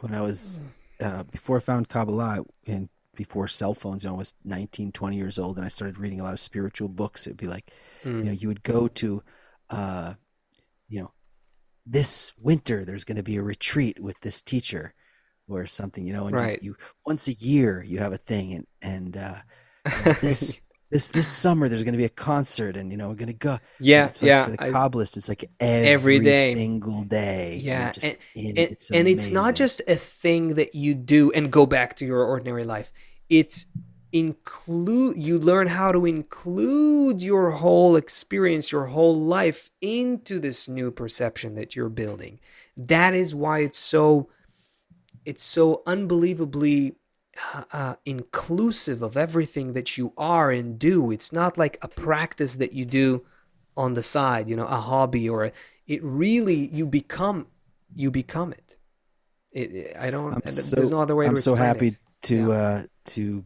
when 0.00 0.14
I 0.14 0.20
was 0.22 0.60
uh, 1.00 1.22
before 1.24 1.58
I 1.58 1.60
found 1.60 1.88
Kabbalah 1.88 2.44
and 2.66 2.88
before 3.14 3.48
cell 3.48 3.74
phones, 3.74 4.04
you 4.04 4.10
know, 4.10 4.14
I 4.14 4.18
was 4.18 4.34
19, 4.44 4.92
20 4.92 5.16
years 5.16 5.38
old, 5.38 5.56
and 5.56 5.64
I 5.64 5.68
started 5.68 5.98
reading 5.98 6.20
a 6.20 6.22
lot 6.24 6.32
of 6.34 6.40
spiritual 6.40 6.88
books. 6.88 7.26
It'd 7.26 7.36
be 7.36 7.46
like, 7.46 7.70
you 8.04 8.24
know, 8.24 8.32
you 8.32 8.48
would 8.48 8.62
go 8.62 8.88
to, 8.88 9.22
uh, 9.70 10.14
you 10.88 11.00
know, 11.02 11.12
this 11.84 12.32
winter 12.42 12.84
there's 12.84 13.04
going 13.04 13.16
to 13.16 13.22
be 13.22 13.36
a 13.36 13.42
retreat 13.42 13.98
with 14.00 14.20
this 14.20 14.40
teacher 14.42 14.94
or 15.48 15.66
something, 15.66 16.06
you 16.06 16.12
know, 16.12 16.26
and 16.26 16.34
you- 16.34 16.40
Right. 16.42 16.62
you, 16.62 16.76
once 17.06 17.26
a 17.28 17.32
year 17.32 17.82
you 17.82 17.98
have 17.98 18.12
a 18.12 18.18
thing, 18.18 18.52
and 18.52 18.66
and 18.82 19.16
uh, 19.16 19.36
you 19.86 20.12
this. 20.20 20.60
This 20.90 21.08
this 21.08 21.28
summer 21.28 21.68
there's 21.68 21.84
going 21.84 21.92
to 21.92 21.98
be 21.98 22.04
a 22.06 22.08
concert 22.08 22.76
and 22.76 22.90
you 22.90 22.96
know 22.96 23.08
we're 23.08 23.14
going 23.14 23.26
to 23.26 23.32
go 23.34 23.58
Yeah, 23.78 24.06
it's 24.06 24.22
like 24.22 24.26
yeah. 24.28 24.44
for 24.46 24.50
the 24.52 24.62
I- 24.62 24.86
it's 25.18 25.28
like 25.28 25.50
every, 25.60 25.88
Every 25.88 26.20
day. 26.20 26.52
single 26.52 27.02
day. 27.04 27.60
Yeah, 27.62 27.92
just 27.92 28.06
and, 28.06 28.16
in- 28.34 28.46
and, 28.48 28.58
it's 28.58 28.90
and 28.90 29.08
it's 29.08 29.30
not 29.30 29.54
just 29.54 29.82
a 29.86 29.94
thing 29.96 30.54
that 30.54 30.74
you 30.74 30.94
do 30.94 31.30
and 31.32 31.52
go 31.52 31.66
back 31.66 31.96
to 31.96 32.06
your 32.06 32.24
ordinary 32.24 32.64
life. 32.64 32.90
It's 33.28 33.66
include 34.12 35.18
you 35.22 35.38
learn 35.38 35.66
how 35.66 35.92
to 35.92 36.06
include 36.06 37.20
your 37.20 37.50
whole 37.50 37.94
experience, 37.94 38.72
your 38.72 38.86
whole 38.86 39.14
life 39.20 39.68
into 39.82 40.38
this 40.38 40.66
new 40.68 40.90
perception 40.90 41.54
that 41.56 41.76
you're 41.76 41.90
building. 41.90 42.40
That 42.78 43.12
is 43.12 43.34
why 43.34 43.58
it's 43.60 43.78
so 43.78 44.30
it's 45.26 45.42
so 45.42 45.82
unbelievably 45.86 46.94
uh, 47.54 47.62
uh, 47.72 47.94
inclusive 48.04 49.02
of 49.02 49.16
everything 49.16 49.72
that 49.72 49.96
you 49.98 50.12
are 50.16 50.50
and 50.50 50.78
do. 50.78 51.10
It's 51.10 51.32
not 51.32 51.58
like 51.58 51.78
a 51.82 51.88
practice 51.88 52.56
that 52.56 52.72
you 52.72 52.84
do 52.84 53.24
on 53.76 53.94
the 53.94 54.02
side, 54.02 54.48
you 54.48 54.56
know, 54.56 54.66
a 54.66 54.76
hobby 54.76 55.28
or 55.28 55.44
a, 55.44 55.52
it 55.86 56.02
really 56.02 56.68
you 56.72 56.86
become 56.86 57.46
you 57.94 58.10
become 58.10 58.52
it. 58.52 58.76
It, 59.52 59.72
it- 59.72 59.96
I 59.96 60.10
don't. 60.10 60.34
I'm 60.34 60.40
there's 60.44 60.90
no 60.90 61.00
other 61.00 61.14
way 61.16 61.26
I'm 61.26 61.36
so 61.36 61.54
happy 61.54 61.88
it. 61.88 62.00
to 62.22 62.52
uh, 62.52 62.82
to 63.06 63.44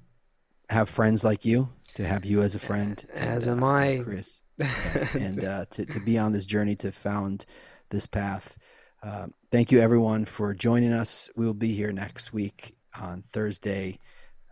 have 0.69 0.89
friends 0.89 1.25
like 1.25 1.45
you, 1.45 1.69
to 1.95 2.05
have 2.07 2.25
you 2.25 2.43
as 2.43 2.55
a 2.55 2.59
friend, 2.59 3.05
As 3.13 3.47
and, 3.47 3.59
am 3.59 3.65
uh, 3.65 3.73
I. 3.73 4.01
Chris, 4.03 4.43
and 5.15 5.45
uh, 5.45 5.67
to 5.71 5.87
to 5.87 6.01
be 6.01 6.19
on 6.19 6.33
this 6.33 6.47
journey 6.47 6.77
to 6.77 6.93
found 6.93 7.45
this 7.91 8.07
path. 8.07 8.57
Uh, 9.03 9.27
thank 9.51 9.73
you, 9.73 9.81
everyone, 9.81 10.25
for 10.25 10.55
joining 10.55 10.93
us. 10.93 11.29
We 11.37 11.45
will 11.45 11.55
be 11.55 11.75
here 11.75 11.93
next 11.93 12.33
week 12.33 12.75
on 13.01 13.25
Thursday, 13.33 13.99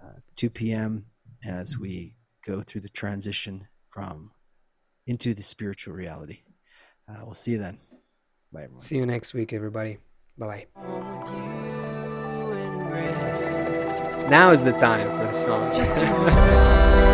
uh, 0.03 0.20
2 0.36 0.51
p.m., 0.51 1.07
as 1.45 1.78
we 1.78 2.16
go 2.45 2.62
through 2.62 2.82
the 2.82 2.88
transition 2.88 3.68
from 3.88 4.32
into 5.07 5.34
the 5.34 5.43
spiritual 5.43 5.95
reality. 5.95 6.41
Uh, 7.09 7.20
we'll 7.24 7.34
see 7.34 7.53
you 7.53 7.59
then. 7.59 7.78
Bye, 8.53 8.64
everyone. 8.64 8.82
See 8.82 8.97
you 8.97 9.07
next 9.07 9.34
week, 9.34 9.53
everybody. 9.53 9.99
Bye 10.38 10.47
bye. 10.47 10.66
Now 14.28 14.51
is 14.53 14.62
the 14.62 14.72
time 14.72 15.09
for 15.18 15.24
the 15.24 15.32
song. 15.32 17.07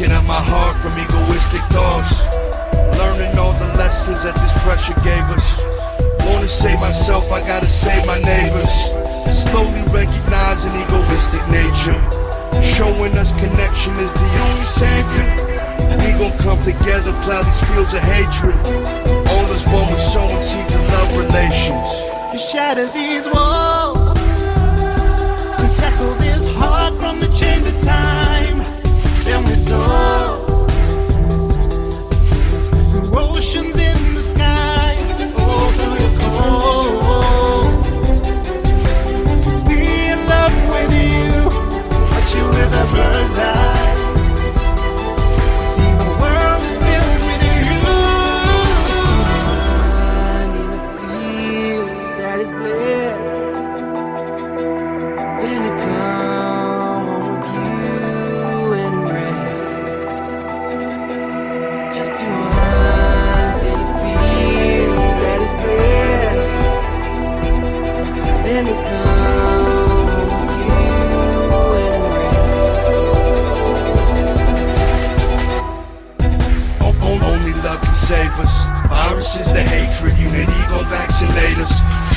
Masking 0.00 0.16
out 0.16 0.24
my 0.24 0.40
heart 0.40 0.76
from 0.80 0.96
egoistic 0.96 1.60
thoughts. 1.76 2.24
Learning 2.96 3.36
all 3.36 3.52
the 3.52 3.68
lessons 3.76 4.22
that 4.22 4.32
this 4.32 4.52
pressure 4.64 4.96
gave 5.04 5.28
us. 5.28 5.44
Wanna 6.24 6.48
save 6.48 6.80
myself, 6.80 7.30
I 7.30 7.40
gotta 7.46 7.66
save 7.66 8.06
my 8.06 8.18
neighbors. 8.18 8.72
Slowly 9.28 9.84
recognizing 9.92 10.72
egoistic 10.72 11.44
nature. 11.52 12.00
Showing 12.62 13.12
us 13.18 13.32
connection 13.44 13.92
is 14.00 14.12
the 14.14 14.30
only 14.40 14.68
savior. 14.72 15.26
We 16.00 16.16
gon' 16.16 16.38
come 16.38 16.58
together, 16.60 17.12
plow 17.20 17.42
these 17.42 17.60
fields 17.68 17.92
of 17.92 18.00
hatred. 18.00 18.99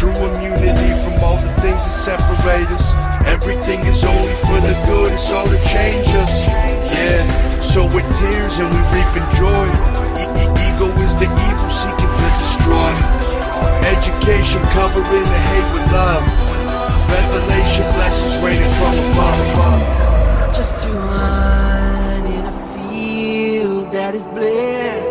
True 0.03 0.11
immunity 0.11 0.91
from 0.99 1.15
all 1.23 1.39
the 1.39 1.47
things 1.63 1.79
that 1.79 1.95
separate 1.95 2.67
us. 2.75 2.91
Everything 3.23 3.79
is 3.87 4.03
only 4.03 4.35
for 4.43 4.59
the 4.59 4.75
good, 4.83 5.13
it's 5.15 5.31
all 5.31 5.47
change 5.71 6.11
us. 6.19 6.33
Yeah, 6.91 7.23
so 7.63 7.87
with 7.87 8.03
tears 8.19 8.59
and 8.59 8.67
we 8.67 8.81
reaping 8.91 9.29
joy. 9.39 9.63
E- 10.19 10.27
e- 10.43 10.51
ego 10.67 10.91
is 11.07 11.13
the 11.23 11.31
evil 11.47 11.71
seeking 11.71 12.11
to 12.19 12.27
destroy. 12.43 12.91
Education 13.95 14.59
covering 14.75 15.07
the 15.07 15.39
hate 15.47 15.69
with 15.71 15.87
love. 15.95 16.23
Revelation 17.07 17.87
blessings 17.95 18.35
raining 18.43 18.73
from 18.83 18.99
above. 19.07 20.51
just 20.51 20.83
hunt 20.83 22.27
in 22.27 22.43
a 22.43 22.55
field 22.75 23.89
that 23.93 24.13
is 24.13 24.27
blessed 24.27 25.02